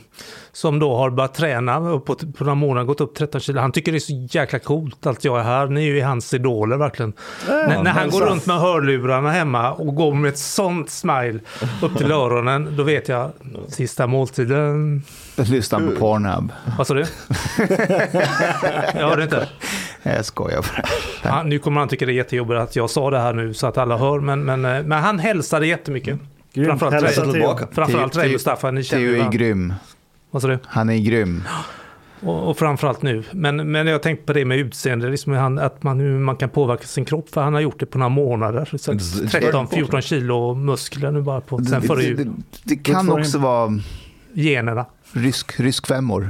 som 0.51 0.79
då 0.79 0.97
har 0.97 1.09
börjat 1.09 1.33
träna 1.33 1.77
och 1.77 2.05
på, 2.05 2.15
på 2.15 2.43
några 2.43 2.55
månader 2.55 2.85
gått 2.85 3.01
upp 3.01 3.15
13 3.15 3.41
kilo. 3.41 3.61
Han 3.61 3.71
tycker 3.71 3.91
det 3.91 3.97
är 3.97 3.99
så 3.99 4.37
jäkla 4.37 4.59
coolt 4.59 5.05
att 5.05 5.23
jag 5.23 5.39
är 5.39 5.43
här. 5.43 5.67
Ni 5.67 5.89
är 5.89 5.93
ju 5.93 6.01
hans 6.01 6.33
idoler 6.33 6.77
verkligen. 6.77 7.13
när, 7.47 7.83
när 7.83 7.91
han 7.91 8.09
går 8.09 8.21
runt 8.21 8.45
med 8.45 8.59
hörlurarna 8.59 9.31
hemma 9.31 9.71
och 9.71 9.95
går 9.95 10.13
med 10.13 10.29
ett 10.29 10.37
sånt 10.37 10.89
smile 10.89 11.39
upp 11.81 11.97
till 11.97 12.11
öronen, 12.11 12.77
då 12.77 12.83
vet 12.83 13.07
jag 13.09 13.31
sista 13.67 14.07
måltiden. 14.07 15.03
Lyssna 15.35 15.79
på 15.79 15.91
Pornhub. 15.99 16.51
Vad 16.77 16.87
sa 16.87 16.93
du? 16.93 16.99
jag 18.93 19.09
hörde 19.09 19.23
inte. 19.23 19.49
Jag 20.03 20.25
skojar 20.25 20.61
bara. 20.61 21.31
Han, 21.31 21.49
nu 21.49 21.59
kommer 21.59 21.79
han 21.79 21.89
tycka 21.89 22.05
det 22.05 22.11
är 22.11 22.13
jättejobbigt 22.13 22.59
att 22.59 22.75
jag 22.75 22.89
sa 22.89 23.09
det 23.09 23.19
här 23.19 23.33
nu 23.33 23.53
så 23.53 23.67
att 23.67 23.77
alla 23.77 23.97
hör, 23.97 24.19
men, 24.19 24.45
men, 24.45 24.65
eh, 24.65 24.83
men 24.83 25.03
han 25.03 25.19
hälsade 25.19 25.67
jättemycket. 25.67 26.19
Grymt. 26.55 26.67
Framförallt 26.69 27.05
Hälsa 27.05 27.21
till. 27.21 27.31
Tillbaka. 27.31 27.67
Framförallt 27.71 28.13
dig 28.13 28.31
Mustafa, 28.31 28.71
ni 28.71 28.83
känner 28.83 29.03
Theo 29.03 29.15
ju 29.15 29.21
är 29.21 29.31
grym. 29.31 29.73
Vad 30.31 30.41
sa 30.41 30.47
du? 30.47 30.59
Han 30.65 30.89
är 30.89 30.97
grym. 30.97 31.43
Och, 32.21 32.49
och 32.49 32.57
framförallt 32.57 33.01
nu. 33.01 33.23
Men, 33.31 33.71
men 33.71 33.87
jag 33.87 33.93
har 33.93 33.99
tänkt 33.99 34.25
på 34.25 34.33
det 34.33 34.45
med 34.45 34.59
utseende, 34.59 35.09
liksom 35.09 35.33
han, 35.33 35.59
att 35.59 35.83
man, 35.83 35.99
hur 35.99 36.19
man 36.19 36.35
kan 36.35 36.49
påverka 36.49 36.87
sin 36.87 37.05
kropp. 37.05 37.29
För 37.29 37.41
han 37.41 37.53
har 37.53 37.61
gjort 37.61 37.79
det 37.79 37.85
på 37.85 37.97
några 37.97 38.09
månader. 38.09 38.65
Så 38.77 38.91
It's- 38.93 39.23
it's 39.23 39.67
13-14 39.69 40.01
kilo 40.01 40.53
muskler 40.53 41.11
nu 41.11 41.21
bara 41.21 41.41
på, 41.41 41.57
sen 41.63 41.81
Det, 41.81 41.87
före 41.87 41.97
det, 41.97 42.03
jul. 42.03 42.17
det, 42.17 42.31
det 42.63 42.75
kan 42.75 43.09
också 43.09 43.37
vara 43.37 43.79
Generna. 44.33 44.85
rysk, 45.13 45.59
rysk 45.59 45.87
femmor. 45.87 46.29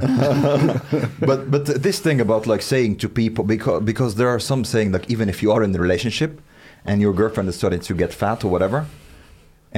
but 1.26 1.46
but 1.48 1.82
this 1.82 2.00
thing 2.00 2.20
about 2.20 2.46
like 2.46 2.62
saying 2.62 2.96
to 2.96 3.08
people 3.08 3.44
because 3.44 3.80
because 3.84 4.16
there 4.16 4.28
are 4.28 4.40
some 4.40 4.64
saying 4.64 4.92
like 4.92 5.12
even 5.12 5.28
if 5.28 5.42
you 5.42 5.52
are 5.56 5.64
in 5.64 5.74
a 5.76 5.78
relationship 5.78 6.30
and 6.84 7.02
your 7.02 7.14
girlfriend 7.16 7.48
is 7.48 7.56
starting 7.56 7.80
to 7.80 7.94
get 7.94 8.14
fat 8.14 8.44
or 8.44 8.50
whatever 8.50 8.84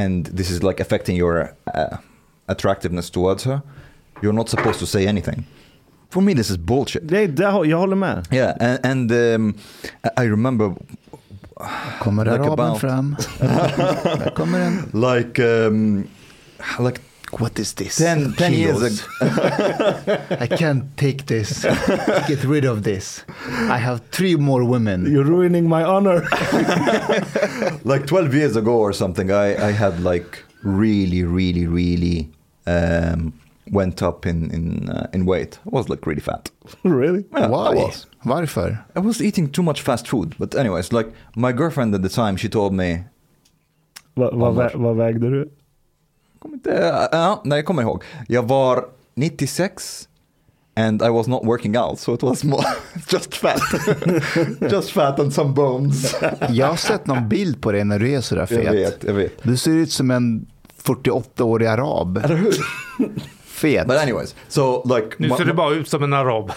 and 0.04 0.26
this 0.36 0.50
is 0.50 0.62
like 0.62 0.82
affecting 0.82 1.16
your 1.16 1.48
uh, 1.74 1.96
attractiveness 2.46 3.10
towards 3.10 3.44
her 3.44 3.60
you're 4.22 4.32
not 4.36 4.48
supposed 4.48 4.78
to 4.80 4.86
say 4.86 5.06
anything 5.06 5.44
for 6.10 6.22
me 6.22 6.34
this 6.34 6.50
is 6.50 6.56
bullshit 6.56 7.08
Det, 7.08 7.26
det, 7.26 7.42
jag 7.64 7.78
håller 7.78 7.96
med. 7.96 8.26
yeah 8.30 8.54
and, 8.60 8.78
and 8.86 9.12
um, 9.12 9.54
I- 10.04 10.24
I 10.24 10.28
remember 10.30 10.74
Kommer 12.00 12.24
Like 12.24 12.34
araben 12.38 12.52
about- 12.52 12.80
fram? 12.80 13.16
Där 13.40 14.30
kommer 14.36 14.60
en. 14.60 14.74
like 14.94 15.42
um, 15.66 16.04
like 16.80 17.00
What 17.32 17.58
is 17.58 17.74
this? 17.74 17.96
10, 17.96 18.34
10 18.34 18.52
years 18.52 18.78
Kilos. 18.78 19.08
I 20.40 20.46
can't 20.46 20.96
take 20.96 21.26
this. 21.26 21.64
Get 22.26 22.42
rid 22.44 22.64
of 22.64 22.82
this. 22.84 23.22
I 23.46 23.78
have 23.78 24.00
three 24.10 24.36
more 24.36 24.64
women. 24.64 25.10
You're 25.10 25.24
ruining 25.24 25.68
my 25.68 25.84
honor. 25.84 26.22
like 27.84 28.06
12 28.06 28.34
years 28.34 28.56
ago 28.56 28.78
or 28.78 28.92
something 28.92 29.30
i, 29.30 29.68
I 29.68 29.72
had 29.72 30.00
like 30.00 30.44
really 30.62 31.22
really 31.24 31.66
really 31.66 32.30
um, 32.66 33.32
went 33.70 34.02
up 34.02 34.26
in 34.26 34.50
in, 34.50 34.88
uh, 34.88 35.08
in 35.12 35.26
weight 35.26 35.58
i 35.66 35.70
was 35.70 35.88
like 35.88 36.06
really 36.06 36.20
fat 36.20 36.50
really? 36.84 37.24
Yeah, 37.32 37.44
I 37.44 37.48
Why? 37.48 37.74
was. 37.74 38.06
Varför? 38.24 38.84
I 38.96 39.00
was 39.00 39.20
eating 39.22 39.50
too 39.50 39.62
much 39.62 39.80
fast 39.82 40.08
food 40.08 40.34
but 40.38 40.54
anyways 40.54 40.92
like 40.92 41.12
my 41.36 41.52
girlfriend 41.52 41.94
at 41.94 42.02
the 42.02 42.08
time 42.08 42.36
she 42.36 42.48
told 42.48 42.72
me 42.72 43.04
Va, 44.14 44.30
vad, 44.32 44.54
vä, 44.54 44.70
vad 44.74 44.96
vägde 44.96 45.30
du? 45.30 45.48
Kommer 46.38 46.54
inte, 46.54 47.08
ja, 47.12 47.40
nej 47.44 47.58
jag 47.58 47.64
kommer 47.66 47.82
ihåg 47.82 48.02
jag 48.28 48.48
var 48.48 48.84
96 49.14 50.08
and 50.76 51.02
I 51.02 51.08
was 51.08 51.26
not 51.26 51.44
working 51.44 51.78
out 51.78 51.98
so 51.98 52.14
it 52.14 52.22
was 52.22 52.44
more 52.44 52.64
just 53.12 53.34
fat 53.34 53.60
just 54.72 54.90
fat 54.90 55.18
and 55.20 55.32
some 55.34 55.50
bones 55.52 56.14
Jag 56.50 56.66
har 56.66 56.76
sett 56.76 57.06
någon 57.06 57.28
bild 57.28 57.60
på 57.62 57.72
dig 57.72 57.84
när 57.84 57.98
du 57.98 58.10
är 58.12 58.20
sådär 58.20 58.40
jag 58.40 58.48
fet. 58.48 58.72
vet 58.74 59.04
jag 59.04 59.14
vet 59.14 59.42
Du 59.42 59.56
ser 59.56 59.70
ut 59.70 59.92
som 59.92 60.10
en 60.10 60.46
48-årig 60.82 61.66
arab. 61.66 62.16
eller 62.24 62.36
hur 62.36 62.54
Fet. 63.44 63.86
but 63.86 63.96
anyways 63.96 64.34
so 64.48 64.82
like 64.96 65.08
Nu 65.18 65.28
ser 65.30 65.44
du 65.44 65.52
bara 65.52 65.74
ut 65.74 65.88
som 65.88 66.02
en 66.02 66.12
arab. 66.12 66.52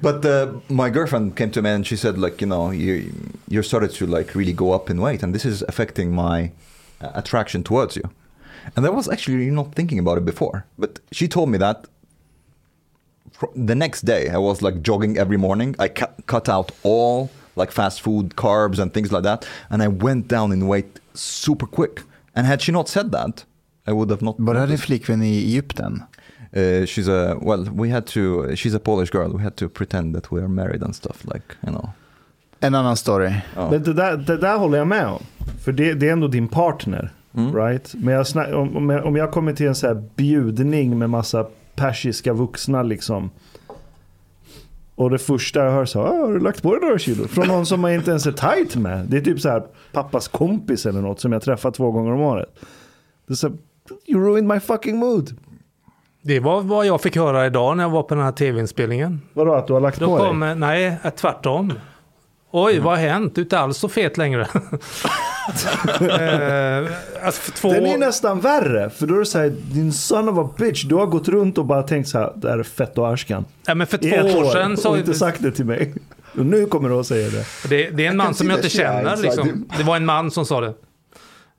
But 0.00 0.24
uh, 0.24 0.54
my 0.68 0.88
girlfriend 0.90 1.36
came 1.36 1.50
to 1.52 1.62
me 1.62 1.70
and 1.74 1.86
she 1.86 1.96
said, 1.96 2.18
like, 2.18 2.40
you 2.44 2.46
know, 2.46 2.72
you 2.72 3.12
you 3.48 3.62
started 3.62 3.90
to 3.98 4.06
like 4.06 4.38
really 4.38 4.52
go 4.52 4.72
up 4.74 4.90
in 4.90 5.00
weight, 5.00 5.22
and 5.22 5.34
this 5.34 5.44
is 5.44 5.62
affecting 5.62 6.14
my 6.14 6.50
attraction 7.14 7.62
towards 7.62 7.96
you. 7.96 8.02
And 8.76 8.86
I 8.86 8.90
was 8.90 9.08
actually 9.08 9.50
not 9.50 9.74
thinking 9.74 9.98
about 9.98 10.18
it 10.18 10.24
before, 10.24 10.64
but 10.78 11.00
she 11.10 11.28
told 11.28 11.48
me 11.48 11.58
that. 11.58 11.86
The 13.56 13.74
next 13.74 14.02
day, 14.02 14.28
I 14.28 14.38
was 14.38 14.62
like 14.62 14.82
jogging 14.82 15.18
every 15.18 15.36
morning. 15.36 15.74
I 15.78 15.88
cut, 15.88 16.14
cut 16.26 16.48
out 16.48 16.70
all 16.82 17.30
like 17.56 17.72
fast 17.72 18.00
food, 18.00 18.36
carbs, 18.36 18.78
and 18.78 18.92
things 18.92 19.12
like 19.12 19.24
that, 19.24 19.46
and 19.70 19.82
I 19.82 19.88
went 19.88 20.28
down 20.28 20.52
in 20.52 20.68
weight 20.68 21.00
super 21.14 21.66
quick. 21.66 22.02
And 22.34 22.46
had 22.46 22.62
she 22.62 22.72
not 22.72 22.88
said 22.88 23.12
that, 23.12 23.44
I 23.86 23.92
would 23.92 24.10
have 24.10 24.22
not. 24.22 24.36
Var 24.38 24.54
är 24.54 24.66
din 24.66 24.78
flickvän 24.78 25.22
i 25.22 25.44
Egypten? 25.44 26.02
Uh, 26.56 26.86
she's 26.86 27.08
a 27.08 27.38
well. 27.40 27.64
We 27.64 27.88
had 27.88 28.06
to. 28.06 28.54
She's 28.56 28.74
a 28.74 28.78
Polish 28.78 29.10
girl. 29.10 29.32
We 29.32 29.42
had 29.42 29.56
to 29.56 29.68
pretend 29.68 30.14
that 30.14 30.30
we 30.30 30.40
are 30.40 30.48
married 30.48 30.82
and 30.82 30.94
stuff. 30.94 31.24
Like 31.24 31.56
you 31.66 31.72
know. 31.72 31.90
En 32.62 32.74
annan 32.74 32.96
story. 32.96 33.32
Ja. 33.56 33.70
Men 33.70 33.82
det 33.82 33.92
där, 33.92 34.16
det 34.16 34.36
där 34.36 34.56
håller 34.58 34.78
jag 34.78 34.86
med 34.86 35.06
om. 35.06 35.22
För 35.64 35.72
det, 35.72 35.94
det 35.94 36.08
är 36.08 36.12
ändå 36.12 36.28
din 36.28 36.48
partner. 36.48 37.10
Mm. 37.34 37.54
Right? 37.54 37.94
Men 37.94 38.14
jag 38.14 38.26
snack, 38.26 38.48
om, 38.54 38.76
om, 38.76 38.90
jag, 38.90 39.04
om 39.06 39.16
jag 39.16 39.30
kommer 39.32 39.52
till 39.52 39.66
en 39.66 39.74
så 39.74 39.86
här 39.86 40.04
bjudning 40.16 40.98
med 40.98 41.10
massa 41.10 41.46
persiska 41.74 42.32
vuxna 42.32 42.82
liksom. 42.82 43.30
Och 44.94 45.10
det 45.10 45.18
första 45.18 45.64
jag 45.64 45.72
hör 45.72 45.84
så 45.84 46.02
här, 46.02 46.08
"Ah, 46.08 46.26
har 46.26 46.32
du 46.32 46.40
lagt 46.40 46.62
på 46.62 46.70
dig 46.74 46.80
några 46.80 46.98
kilo? 46.98 47.28
Från 47.28 47.46
någon 47.48 47.66
som 47.66 47.80
man 47.80 47.92
inte 47.92 48.10
ens 48.10 48.26
är 48.26 48.32
tight 48.32 48.76
med. 48.76 49.06
Det 49.08 49.16
är 49.16 49.20
typ 49.20 49.40
så 49.40 49.48
här 49.48 49.62
pappas 49.92 50.28
kompis 50.28 50.86
eller 50.86 51.00
något 51.00 51.20
som 51.20 51.32
jag 51.32 51.42
träffar 51.42 51.70
två 51.70 51.90
gånger 51.90 52.12
om 52.12 52.20
året. 52.20 52.48
Det 53.26 53.32
är 53.32 53.36
så 53.36 53.48
här, 53.48 53.56
you 54.06 54.20
ruined 54.24 54.54
my 54.54 54.60
fucking 54.60 54.96
mood. 54.96 55.36
Det 56.22 56.40
var 56.40 56.62
vad 56.62 56.86
jag 56.86 57.00
fick 57.00 57.16
höra 57.16 57.46
idag 57.46 57.76
när 57.76 57.84
jag 57.84 57.90
var 57.90 58.02
på 58.02 58.14
den 58.14 58.24
här 58.24 58.32
tv-inspelningen. 58.32 59.20
Vadå 59.32 59.54
att 59.54 59.66
du 59.66 59.72
har 59.72 59.80
lagt 59.80 60.00
Då 60.00 60.06
på 60.06 60.16
kom, 60.24 60.40
dig? 60.40 60.54
nej, 60.54 60.98
tvärtom. 61.16 61.72
Oj, 62.54 62.78
vad 62.78 62.98
har 62.98 63.06
hänt? 63.06 63.34
Du 63.34 63.40
är 63.40 63.44
inte 63.44 63.58
alls 63.58 63.78
så 63.78 63.88
fet 63.88 64.18
längre. 64.18 64.40
eh, 66.00 66.90
alltså 67.24 67.52
två... 67.52 67.72
Den 67.72 67.86
är 67.86 67.98
nästan 67.98 68.40
värre. 68.40 68.90
För 68.90 69.06
då 69.06 69.14
är 69.14 69.18
det 69.18 69.26
så 69.26 69.38
här, 69.38 69.48
din 69.48 69.92
son 69.92 70.28
of 70.28 70.38
a 70.38 70.54
bitch. 70.58 70.84
Du 70.84 70.94
har 70.94 71.06
gått 71.06 71.28
runt 71.28 71.58
och 71.58 71.66
bara 71.66 71.82
tänkt 71.82 72.08
så 72.08 72.18
här, 72.18 72.32
det 72.36 72.50
här 72.50 72.58
är 72.58 72.62
fett 72.62 72.98
och 72.98 73.08
arskan. 73.08 73.44
ja, 73.66 73.74
men 73.74 73.86
för 73.86 73.98
två 73.98 74.06
ett 74.06 74.36
år 74.36 74.44
sedan 74.44 74.72
och 74.72 74.78
så... 74.78 74.96
inte 74.96 75.14
sagt 75.14 75.42
det 75.42 75.52
till 75.52 75.64
mig. 75.64 75.94
Och 76.38 76.46
nu 76.46 76.66
kommer 76.66 76.88
du 76.88 76.94
att 76.94 77.06
säga 77.06 77.28
det. 77.30 77.68
Det, 77.68 77.90
det 77.90 78.06
är 78.06 78.10
en 78.10 78.16
man 78.16 78.34
som 78.34 78.50
jag 78.50 78.58
inte 78.58 78.70
känner. 78.70 79.16
Liksom. 79.16 79.68
Det 79.78 79.82
var 79.82 79.96
en 79.96 80.06
man 80.06 80.30
som 80.30 80.46
sa 80.46 80.60
det. 80.60 80.74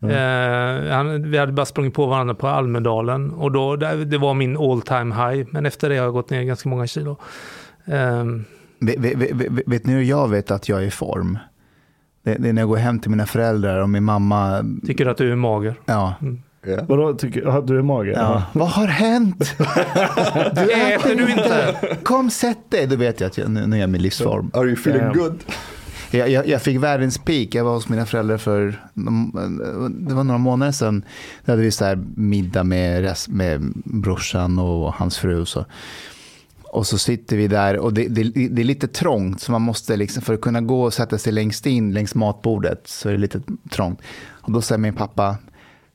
Eh, 0.02 0.96
han, 0.96 1.32
vi 1.32 1.38
hade 1.38 1.52
bara 1.52 1.66
sprungit 1.66 1.94
på 1.94 2.06
varandra 2.06 2.36
på 2.36 2.48
Almedalen 2.48 3.32
och 3.32 3.52
då, 3.52 3.76
det, 3.76 4.06
det 4.06 4.18
var 4.18 4.34
min 4.34 4.58
all 4.58 4.82
time 4.82 5.16
high. 5.16 5.48
Men 5.52 5.66
efter 5.66 5.90
det 5.90 5.98
har 5.98 6.06
jag 6.06 6.14
gått 6.14 6.30
ner 6.30 6.44
ganska 6.44 6.70
många 6.70 6.88
kilo. 6.88 7.18
Eh, 7.86 8.24
Vet, 8.86 9.00
vet, 9.00 9.32
vet, 9.68 9.86
ni 9.86 9.94
hur 9.94 10.02
jag 10.02 10.28
vet 10.28 10.52
att 10.52 10.70
jag 10.70 10.84
är 10.84 10.88
i 10.88 10.92
form? 10.92 11.38
Det, 12.24 12.36
det 12.36 12.50
är 12.50 12.54
när 12.54 12.62
jag 12.62 12.70
går 12.70 12.78
hem 12.78 13.00
till 13.00 13.12
mina 13.12 13.26
föräldrar 13.26 13.80
och 13.80 13.90
min 13.90 14.04
mamma, 14.04 14.66
tycker 14.88 15.06
att 15.06 15.18
du 15.18 15.32
är 15.32 15.36
mager. 15.36 15.76
ja. 15.86 16.16
Yeah. 16.68 16.86
Vadå, 16.88 17.14
tycker, 17.14 17.62
du 17.62 17.80
är 17.80 17.82
mage? 17.82 18.12
ja. 18.12 18.44
Vad 18.54 18.70
har 18.70 18.88
hänt? 18.88 19.56
Du 20.56 20.72
Äter 20.72 21.16
du 21.16 21.32
inte? 21.32 21.76
Kom 22.04 22.30
sätt 22.30 22.72
dig, 22.72 22.88
då 22.88 22.96
vet 22.96 23.20
jag 23.22 23.28
att 23.28 23.38
jag, 23.38 23.50
nu, 23.52 23.68
nu 23.68 23.76
är 23.76 23.80
jag 23.80 23.90
i 23.90 23.92
min 23.92 24.02
livsform. 24.02 24.52
Are 24.54 24.66
you 24.66 24.74
feeling 24.74 25.02
Damn. 25.02 25.18
good? 25.18 25.44
Jag, 26.12 26.30
jag, 26.30 26.48
jag 26.48 26.62
fick 26.62 26.80
världens 26.80 27.18
peak. 27.18 27.48
Jag 27.52 27.64
var 27.64 27.74
hos 27.74 27.90
mina 27.90 28.06
föräldrar 28.06 28.38
för 28.38 28.66
det 29.90 30.14
var 30.14 30.24
några 30.24 30.38
månader 30.38 30.72
sedan. 30.72 31.06
Då 31.46 31.52
hade 31.52 31.62
vi 31.62 31.72
så 31.72 31.86
här 31.86 32.04
middag 32.16 32.64
med, 32.64 33.02
rest, 33.02 33.28
med 33.28 33.62
brorsan 33.76 34.60
och 34.60 34.94
hans 34.94 35.18
fru. 35.18 35.42
Och 35.42 35.48
så. 35.48 35.66
Och 36.74 36.88
så 36.88 36.98
sitter 36.98 37.38
vi 37.38 37.48
där 37.48 37.78
och 37.78 37.94
det, 37.94 38.08
det, 38.08 38.24
det 38.24 38.62
är 38.62 38.66
lite 38.66 38.88
trångt. 38.88 39.42
Så 39.42 39.52
man 39.52 39.62
måste 39.62 39.96
liksom, 39.98 40.22
för 40.24 40.34
att 40.34 40.42
kunna 40.42 40.62
gå 40.62 40.84
och 40.84 40.94
sätta 40.94 41.18
sig 41.18 41.34
längst 41.34 41.66
in 41.66 41.94
längs 41.94 42.16
matbordet 42.16 42.88
så 42.88 43.10
är 43.10 43.14
det 43.14 43.20
lite 43.20 43.42
trångt. 43.72 44.00
Och 44.30 44.52
då 44.52 44.62
säger 44.62 44.80
min 44.80 44.94
pappa, 44.94 45.38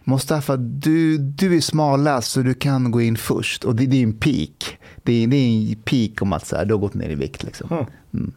Mustafa, 0.05 0.57
du, 0.57 1.19
du 1.19 1.57
är 1.57 1.61
smalast 1.61 2.31
så 2.31 2.41
du 2.41 2.55
kan 2.55 2.91
gå 2.91 3.01
in 3.01 3.17
först. 3.17 3.65
Och 3.65 3.77
det, 3.77 3.87
det 3.87 3.97
är 3.97 4.03
en 4.03 4.13
peak. 4.13 4.79
Det 5.03 5.13
är, 5.13 5.27
det 5.27 5.37
är 5.37 5.71
en 5.71 5.77
peak 5.85 6.23
om 6.23 6.33
att 6.33 6.47
så 6.47 6.57
här, 6.57 6.65
du 6.65 6.75
har 6.75 6.81
gått 6.81 6.95
ner 6.95 7.11
i 7.11 7.15
vikt. 7.15 7.43
Liksom. 7.43 7.87
Mm. 8.15 8.33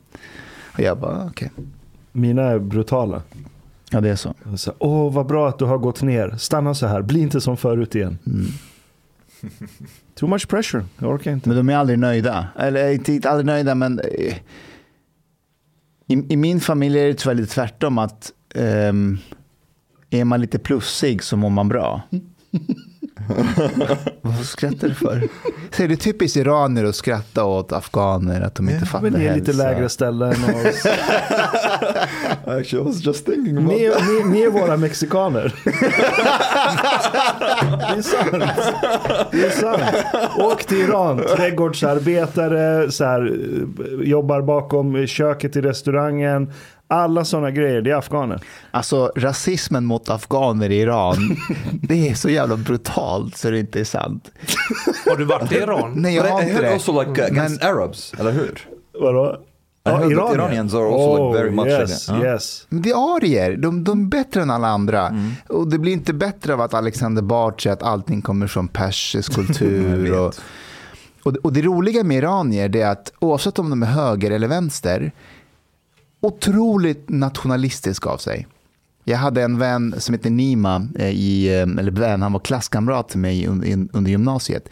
Och 0.73 0.79
jag 0.79 0.99
bara, 0.99 1.25
okej. 1.25 1.51
Mina 2.11 2.41
är 2.41 2.59
brutala. 2.59 3.21
Ja, 3.91 4.01
det 4.01 4.09
är 4.09 4.15
så. 4.15 4.33
Åh, 4.79 5.13
vad 5.13 5.25
bra 5.25 5.49
att 5.49 5.59
du 5.59 5.65
har 5.65 5.77
gått 5.77 6.01
ner. 6.01 6.35
Stanna 6.37 6.73
så 6.73 6.87
här, 6.87 7.01
bli 7.01 7.19
inte 7.19 7.41
som 7.41 7.57
förut 7.57 7.95
igen. 7.95 8.17
Mm. 8.25 8.45
Too 10.15 10.29
much 10.29 10.47
pressure, 10.47 10.85
jag 10.99 11.09
orkar 11.09 11.31
inte. 11.31 11.49
Men 11.49 11.57
de 11.57 11.69
är 11.69 11.77
aldrig 11.77 11.99
nöjda. 11.99 12.47
Eller 12.59 13.09
inte, 13.09 13.29
aldrig 13.29 13.45
nöjda, 13.45 13.75
men 13.75 13.99
eh, 13.99 14.37
i, 16.07 16.25
i 16.29 16.37
min 16.37 16.59
familj 16.59 16.99
är 16.99 17.07
det 17.07 17.13
tyvärr 17.13 17.35
lite 17.35 17.53
tvärtom. 17.53 17.97
att 17.97 18.31
ehm, 18.55 19.17
Är 20.09 20.23
man 20.23 20.41
lite 20.41 20.59
plussig 20.59 21.23
så 21.23 21.37
mår 21.37 21.49
man 21.49 21.69
bra. 21.69 22.01
Vad 24.21 24.45
skrattar 24.45 24.87
du 24.87 24.93
för? 24.93 25.23
Så 25.71 25.83
är 25.83 25.87
det 25.87 25.95
typiskt 25.95 26.37
iranier 26.37 26.85
att 26.85 26.95
skratta 26.95 27.45
åt 27.45 27.71
afghaner, 27.71 28.41
att 28.41 28.55
de 28.55 28.69
inte 28.69 28.85
fattar 28.85 29.09
Men 29.09 29.19
ni 29.19 29.25
är 29.25 29.35
lite 29.35 29.53
lägre 29.53 29.89
ställe 29.89 30.25
än 30.25 30.31
oss. 30.31 30.85
Actually, 32.45 32.83
I 32.83 32.85
was 32.85 33.05
just 33.05 33.25
thinking 33.25 33.57
about 33.57 33.71
Ni, 33.71 33.91
ni, 34.23 34.29
ni 34.29 34.41
är 34.41 34.49
våra 34.49 34.77
mexikaner. 34.77 35.53
det 35.63 35.71
är 37.97 38.01
sant. 38.01 38.43
Det 39.31 39.45
är 39.45 39.49
sant. 39.49 39.81
Åk 40.37 40.63
till 40.63 40.77
Iran, 40.81 41.23
trädgårdsarbetare, 41.35 42.91
så 42.91 43.03
här, 43.03 43.37
jobbar 44.03 44.41
bakom 44.41 45.07
köket 45.07 45.55
i 45.55 45.61
restaurangen. 45.61 46.51
Alla 46.91 47.25
sådana 47.25 47.51
grejer, 47.51 47.81
det 47.81 47.91
är 47.91 47.95
afghaner. 47.95 48.39
Alltså 48.71 49.11
rasismen 49.15 49.85
mot 49.85 50.09
afghaner 50.09 50.69
i 50.69 50.79
Iran, 50.81 51.37
det 51.81 52.09
är 52.09 52.13
så 52.13 52.29
jävla 52.29 52.57
brutalt 52.57 53.37
så 53.37 53.49
det 53.51 53.59
inte 53.59 53.79
är 53.79 53.83
sant. 53.83 54.31
Har 55.09 55.15
du 55.17 55.25
varit 55.25 55.51
i 55.51 55.55
Iran? 55.55 55.93
Nej, 55.95 56.15
jag 56.15 56.23
har 56.23 56.43
I 56.43 56.49
inte 56.49 56.61
det. 56.61 56.73
also 56.73 56.99
like 57.03 57.21
uh, 57.21 57.27
against 57.27 57.61
Men- 57.61 57.69
Arabs, 57.69 58.13
eller 58.19 58.31
hur? 58.31 58.67
Vadå? 59.01 59.37
I 59.85 59.89
heard 59.89 60.17
that 60.17 60.35
Iranians 60.35 60.73
are 60.73 60.85
also, 60.85 61.29
like, 61.31 61.39
very 61.41 61.51
much 61.51 61.65
like 61.65 61.79
yes, 61.81 62.09
huh? 62.09 62.23
yes. 62.23 62.65
Men 62.69 62.81
det 62.81 62.89
är 62.89 63.15
arier, 63.17 63.57
de, 63.57 63.83
de 63.83 64.01
är 64.01 64.05
bättre 64.09 64.41
än 64.41 64.49
alla 64.49 64.67
andra. 64.67 65.15
Och 65.49 65.67
det 65.69 65.77
blir 65.79 65.93
inte 65.93 66.13
bättre 66.13 66.53
av 66.53 66.61
att 66.61 66.73
Alexander 66.73 67.21
Bard 67.21 67.63
säger 67.63 67.73
att 67.73 67.83
allting 67.83 68.21
kommer 68.21 68.47
från 68.47 68.67
persisk 68.67 69.33
kultur. 69.35 70.13
och, 70.19 70.33
och, 71.23 71.35
och 71.43 71.53
det 71.53 71.61
roliga 71.61 72.03
med 72.03 72.17
iranier 72.17 72.69
det 72.69 72.81
är 72.81 72.89
att 72.91 73.13
oavsett 73.19 73.59
om 73.59 73.69
de 73.69 73.83
är 73.83 73.87
höger 73.87 74.31
eller 74.31 74.47
vänster, 74.47 75.11
otroligt 76.21 77.09
nationalistisk 77.09 78.07
av 78.07 78.17
sig. 78.17 78.47
Jag 79.03 79.17
hade 79.17 79.43
en 79.43 79.57
vän 79.57 79.95
som 79.97 80.13
heter 80.13 80.29
Nima, 80.29 80.87
eh, 80.95 81.09
i, 81.09 81.47
eh, 81.47 81.79
eller 81.79 81.91
vän, 81.91 82.21
han 82.21 82.33
var 82.33 82.39
klasskamrat 82.39 83.09
till 83.09 83.19
mig 83.19 83.47
under 83.47 84.09
gymnasiet. 84.09 84.69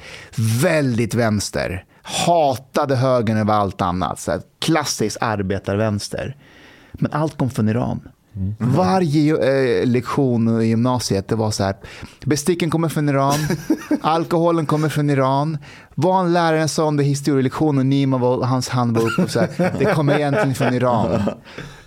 Väldigt 0.62 1.14
vänster, 1.14 1.86
hatade 2.02 2.96
högern 2.96 3.38
över 3.38 3.54
allt 3.54 3.82
annat. 3.82 4.20
Så 4.20 4.32
här, 4.32 4.42
klassisk 4.60 5.18
arbetarvänster. 5.22 6.36
Men 6.92 7.12
allt 7.12 7.38
kom 7.38 7.50
från 7.50 7.70
Iran. 7.70 8.02
Mm. 8.40 8.56
Varje 8.60 9.34
eh, 9.82 9.86
lektion 9.88 10.62
i 10.62 10.66
gymnasiet 10.66 11.28
det 11.28 11.36
var 11.36 11.52
så 11.52 11.64
här, 11.64 11.76
besticken 12.26 12.70
kommer 12.70 12.90
från 12.90 13.10
Iran, 13.10 13.36
alkoholen 14.02 14.66
kommer 14.66 14.90
från 14.90 15.10
Iran. 15.10 15.58
Vad 15.96 16.16
han 16.16 16.34
läraren 16.34 16.70
sa 16.70 16.88
under 16.88 17.04
historielektionen, 17.04 17.90
Nima 17.90 18.18
var, 18.18 18.44
hans 18.46 18.70
hand 18.70 18.98
var 18.98 19.12
uppe 19.12 19.22
och 19.24 19.30
så 19.30 19.40
här, 19.40 19.74
det 19.80 19.86
kommer 19.86 20.16
egentligen 20.16 20.56
från 20.56 20.74
Iran. 20.74 21.22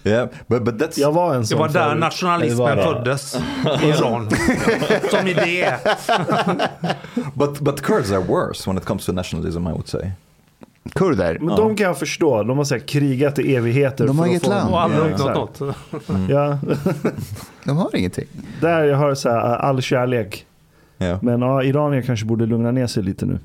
Yeah, 0.04 0.28
but, 0.46 0.64
but 0.64 0.74
that's... 0.74 1.00
Jag 1.00 1.12
var 1.12 1.34
en 1.34 1.46
sån 1.46 1.56
Det 1.56 1.60
var 1.62 1.68
där 1.68 1.88
förut. 1.88 2.00
nationalismen 2.00 2.76
föddes 2.76 3.34
i 3.82 3.86
Iran. 3.88 4.30
Som 5.10 5.26
idé. 5.28 5.74
but, 7.34 7.60
but 7.60 7.82
Kurds 7.82 8.10
are 8.12 8.20
worse 8.20 8.70
when 8.70 8.78
it 8.78 8.84
comes 8.84 9.06
to 9.06 9.12
nationalism, 9.12 9.66
I 9.66 9.70
would 9.72 9.88
say. 9.88 10.10
Kurder, 10.94 11.38
Men 11.40 11.56
de 11.56 11.76
kan 11.76 11.86
jag 11.86 11.98
förstå. 11.98 12.42
De 12.42 12.56
har 12.58 12.64
så 12.64 12.74
här, 12.74 12.80
krigat 12.82 13.38
i 13.38 13.54
evigheter. 13.56 14.06
De 14.06 14.18
har 14.18 14.26
inget 14.26 14.46
land. 14.46 14.70
Och 14.72 14.82
aldrig 14.82 15.00
Ja, 15.18 15.30
uppnått 15.30 15.60
något. 15.60 15.76
Ja, 16.30 16.58
de 17.64 17.76
har 17.76 17.96
ingenting. 17.96 18.26
där 18.60 18.84
jag 18.84 18.96
har 18.96 19.14
så 19.14 19.28
här, 19.30 19.38
all 19.56 19.82
kärlek. 19.82 20.46
Yeah. 20.98 21.18
Men 21.22 21.40
ja, 21.42 21.62
iranier 21.62 22.02
kanske 22.02 22.26
borde 22.26 22.46
lugna 22.46 22.70
ner 22.70 22.86
sig 22.86 23.02
lite 23.02 23.26
nu. 23.26 23.38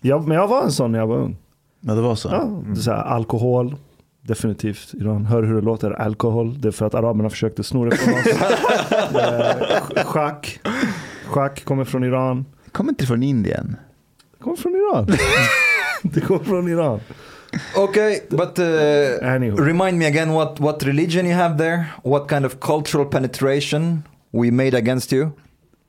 Jag, 0.00 0.28
men 0.28 0.36
jag 0.36 0.48
var 0.48 0.62
en 0.62 0.72
sån 0.72 0.92
när 0.92 0.98
jag 0.98 1.06
var 1.06 1.16
ung. 1.16 1.36
Ja, 1.80 1.94
det 1.94 2.00
var 2.00 2.14
så. 2.14 2.28
Ja, 2.28 2.62
det 2.66 2.70
är 2.70 2.74
så 2.82 2.90
här, 2.90 3.02
alkohol. 3.02 3.76
Definitivt 4.22 4.94
Iran. 4.94 5.26
Hör 5.26 5.42
hur 5.42 5.54
det 5.54 5.60
låter. 5.60 5.90
Alkohol. 5.90 6.60
Det 6.60 6.68
är 6.68 6.72
för 6.72 6.86
att 6.86 6.94
araberna 6.94 7.30
försökte 7.30 7.62
sno 7.64 7.84
det 7.84 7.96
från 7.96 8.14
oss. 8.14 8.26
Eh, 9.96 10.04
Schack. 10.04 10.60
Schack 11.26 11.64
kommer 11.64 11.84
från 11.84 12.04
Iran. 12.04 12.44
Kommer 12.72 12.90
inte 12.92 13.06
från 13.06 13.22
Indien. 13.22 13.76
Kommer 14.40 14.56
från 14.56 14.72
Iran. 14.72 15.06
det 16.14 16.20
kommer 16.20 16.44
från 16.44 16.68
Iran. 16.68 17.00
Okay, 17.76 18.20
but 18.28 18.58
uh, 18.58 18.64
Anywho. 19.34 19.56
remind 19.56 19.98
me 19.98 20.06
again 20.06 20.32
what, 20.32 20.60
what 20.60 20.82
religion 20.82 21.26
you 21.26 21.34
have 21.34 21.58
there, 21.58 21.84
what 22.04 22.28
kind 22.28 22.46
of 22.46 22.60
cultural 22.60 23.06
penetration 23.06 24.02
we 24.32 24.50
made 24.50 24.76
against 24.76 25.12
you. 25.12 25.30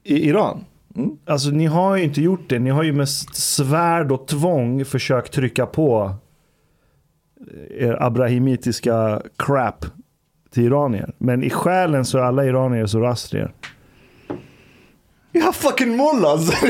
I 0.03 0.29
Iran? 0.29 0.65
Alltså 1.25 1.49
ni 1.49 1.65
har 1.65 1.95
ju 1.95 2.03
inte 2.03 2.21
gjort 2.21 2.49
det. 2.49 2.59
Ni 2.59 2.69
har 2.69 2.83
ju 2.83 2.93
med 2.93 3.09
svärd 3.09 4.11
och 4.11 4.27
tvång 4.27 4.85
försökt 4.85 5.33
trycka 5.33 5.65
på 5.65 6.15
er 7.77 8.03
abrahimitiska 8.03 9.21
crap 9.37 9.85
till 10.53 10.63
iranier. 10.63 11.13
Men 11.17 11.43
i 11.43 11.49
själen 11.49 12.05
så 12.05 12.17
är 12.17 12.21
alla 12.21 12.45
iranier 12.45 12.85
zoroastrier. 12.85 13.51
You 15.33 15.43
have 15.43 15.53
fucking 15.53 15.97
mullahs! 15.97 16.49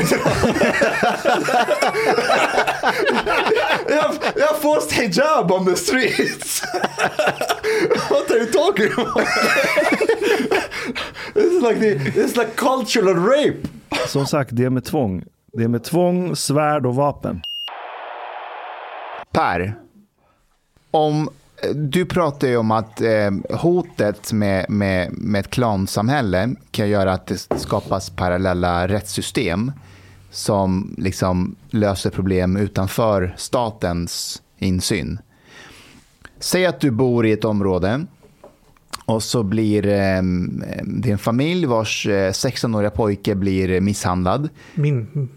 you 4.36 4.46
have 4.46 4.58
forced 4.60 4.90
hijab 4.90 5.50
on 5.50 5.64
the 5.64 5.76
streets! 5.76 6.60
what 8.10 8.30
are 8.30 8.38
you 8.38 8.46
talking 8.46 8.92
about? 8.92 9.16
this 11.34 11.52
is 11.52 11.62
like 11.62 11.78
the, 11.80 11.94
this 11.94 12.30
is 12.30 12.36
like 12.36 12.56
cultural 12.56 13.14
rape! 13.14 13.68
Som 14.06 14.26
sagt, 14.26 14.50
det 14.52 14.64
är 14.64 14.70
med 14.70 14.84
tvång. 14.84 15.24
Det 15.52 15.64
är 15.64 15.68
med 15.68 15.84
tvång, 15.84 16.36
svärd 16.36 16.86
och 16.86 16.94
vapen. 16.94 17.42
Per, 19.32 19.74
om, 20.90 21.28
du 21.74 22.06
pratar 22.06 22.48
ju 22.48 22.56
om 22.56 22.70
att 22.70 23.00
eh, 23.00 23.30
hotet 23.58 24.32
med, 24.32 24.70
med, 24.70 25.12
med 25.12 25.40
ett 25.40 25.50
klansamhälle 25.50 26.54
kan 26.70 26.88
göra 26.88 27.12
att 27.12 27.26
det 27.26 27.48
skapas 27.56 28.10
parallella 28.10 28.88
rättssystem 28.88 29.72
som 30.30 30.94
liksom 30.98 31.56
löser 31.70 32.10
problem 32.10 32.56
utanför 32.56 33.34
statens 33.38 34.42
insyn. 34.58 35.18
Säg 36.38 36.66
att 36.66 36.80
du 36.80 36.90
bor 36.90 37.26
i 37.26 37.32
ett 37.32 37.44
område 37.44 38.06
och 39.04 39.22
så 39.22 39.42
blir 39.42 39.86
eh, 39.86 40.22
det 40.84 41.08
är 41.08 41.12
en 41.12 41.18
familj 41.18 41.66
vars 41.66 42.06
eh, 42.06 42.30
16-åriga 42.30 42.90
pojke 42.90 43.34
blir 43.34 43.80
misshandlad. 43.80 44.48
Min, 44.74 45.28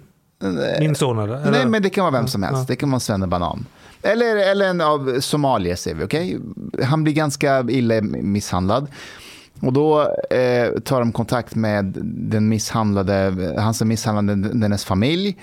min 0.79 0.95
son 0.95 1.19
eller? 1.19 1.51
Nej, 1.51 1.65
men 1.65 1.81
det 1.81 1.89
kan 1.89 2.03
vara 2.03 2.11
vem 2.11 2.27
som 2.27 2.43
helst. 2.43 2.59
Ja. 2.59 2.65
Det 2.67 2.75
kan 2.75 2.89
vara 2.89 2.95
en 2.95 2.99
svennebanan. 2.99 3.65
Eller, 4.01 4.51
eller 4.51 4.69
en 4.69 4.81
av 4.81 5.19
somalier, 5.19 5.75
säger 5.75 5.97
vi. 5.97 6.03
okej? 6.03 6.39
Han 6.83 7.03
blir 7.03 7.13
ganska 7.13 7.65
illa 7.69 8.01
misshandlad. 8.01 8.87
Och 9.59 9.73
då 9.73 10.01
eh, 10.29 10.79
tar 10.79 10.99
de 10.99 11.11
kontakt 11.11 11.55
med 11.55 11.97
den 12.03 12.49
misshandlade, 12.49 13.53
han 13.57 13.73
som 13.73 13.87
misshandlade 13.87 14.49
dennes 14.49 14.85
familj. 14.85 15.37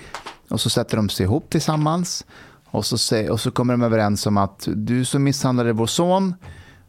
Och 0.49 0.61
så 0.61 0.69
sätter 0.69 0.97
de 0.97 1.09
sig 1.09 1.23
ihop 1.23 1.49
tillsammans. 1.49 2.25
Och 2.65 2.85
så, 2.85 3.31
och 3.31 3.39
så 3.39 3.51
kommer 3.51 3.73
de 3.73 3.83
överens 3.83 4.25
om 4.25 4.37
att 4.37 4.67
du 4.75 5.05
som 5.05 5.23
misshandlade 5.23 5.73
vår 5.73 5.85
son, 5.87 6.33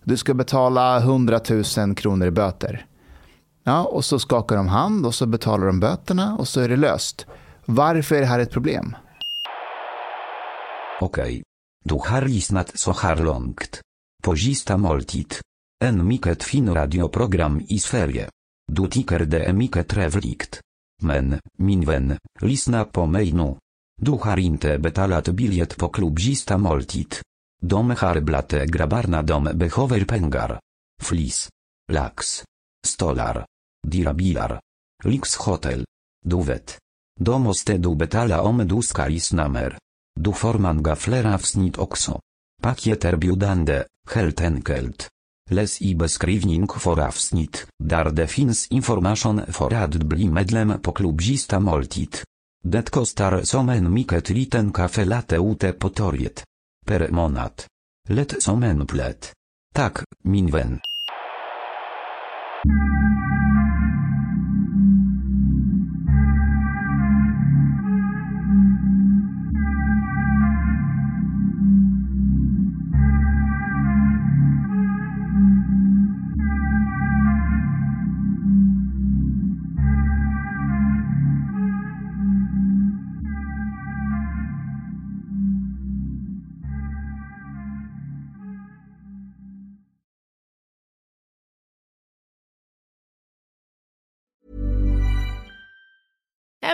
du 0.05 0.17
ska 0.17 0.35
betala 0.35 0.99
100 0.99 1.41
000 1.77 1.95
kronor 1.95 2.27
i 2.27 2.31
böter. 2.31 2.87
Ja, 3.65 3.85
och 3.85 4.05
så 4.05 4.19
skakar 4.19 4.57
de 4.57 4.69
hand 4.69 5.07
och 5.07 5.15
så 5.15 5.27
betalar 5.27 5.67
de 5.67 5.81
böterna 5.81 6.37
och 6.37 6.49
så 6.49 6.61
är 6.61 6.69
det 6.69 6.77
löst. 6.77 7.27
Varför 7.65 8.17
är 8.17 8.21
det 8.21 8.27
här 8.27 8.39
ett 8.39 8.51
problem? 8.51 8.97
Okej. 11.01 11.43
Du 11.85 11.95
har 11.95 12.23
lyssnat 12.23 12.79
så 12.79 12.93
här 12.93 13.17
långt. 13.17 13.81
På 14.23 14.37
sista 14.37 14.77
måltid. 14.77 15.35
En 15.83 16.07
mycket 16.07 16.43
fin 16.43 16.75
radioprogram 16.75 17.61
i 17.69 17.79
Sverige. 17.79 18.31
Du 18.73 18.89
tycker 18.89 19.19
det 19.19 19.45
är 19.45 19.53
mycket 19.53 19.89
trevligt. 19.89 20.61
Men, 21.03 21.41
min 21.59 21.81
vän, 21.81 22.19
lyssna 22.41 22.85
på 22.85 23.07
mig 23.07 23.33
nu. 23.33 23.57
Du 24.01 24.11
har 24.11 24.39
inte 24.39 24.79
betalat 24.79 25.29
biljett 25.29 25.77
på 25.77 25.89
klubb 25.89 26.21
sista 26.21 26.59
måltid. 26.59 27.15
De 27.63 27.91
har 27.91 28.21
blate 28.21 28.67
grabbarna 28.67 29.23
de 29.23 29.45
behöver 29.45 30.05
pengar. 30.05 30.61
Flis. 31.03 31.49
Lax. 31.93 32.45
Stolar. 32.87 33.47
Dirabilar. 33.87 34.61
Lix 35.05 35.37
hotel. 35.37 35.85
Du 36.25 36.43
vet. 36.43 36.79
Då 37.21 37.39
måste 37.39 37.79
du 37.79 37.95
betala 37.97 38.43
om 38.43 38.69
du 38.69 38.83
ska 38.83 39.07
lyssna 39.07 39.49
mer. 39.49 39.79
Du 40.21 40.33
får 40.33 40.55
många 40.55 40.97
fler 40.97 41.35
avsnitt 41.35 41.79
också. 41.79 42.21
Paket 42.63 43.05
erbjudande, 43.05 43.85
helt 44.15 44.41
enkelt. 44.41 45.09
Läs 45.53 45.83
i 45.83 45.95
beskrivning 45.95 46.69
för 46.69 47.01
avsnitt, 47.01 47.67
där 47.79 48.11
det 48.11 48.27
finns 48.27 48.67
information 48.67 49.41
för 49.49 49.75
att 49.75 49.95
bli 49.95 50.29
medlem 50.29 50.81
på 50.83 50.93
klubzista 50.93 51.61
måltid. 51.61 52.17
Det 52.65 52.91
kostar 52.91 53.43
som 53.43 53.69
en 53.69 53.95
mycket 53.95 54.31
liten 54.31 54.73
kafe 54.73 55.05
late 55.05 55.37
ute 55.37 55.73
på 55.73 55.89
torget. 55.89 56.45
Per 56.87 57.09
månad. 57.09 57.53
Lätt 58.09 58.43
som 58.43 58.63
en 58.63 58.87
plätt. 58.87 59.33
Tack, 59.75 59.97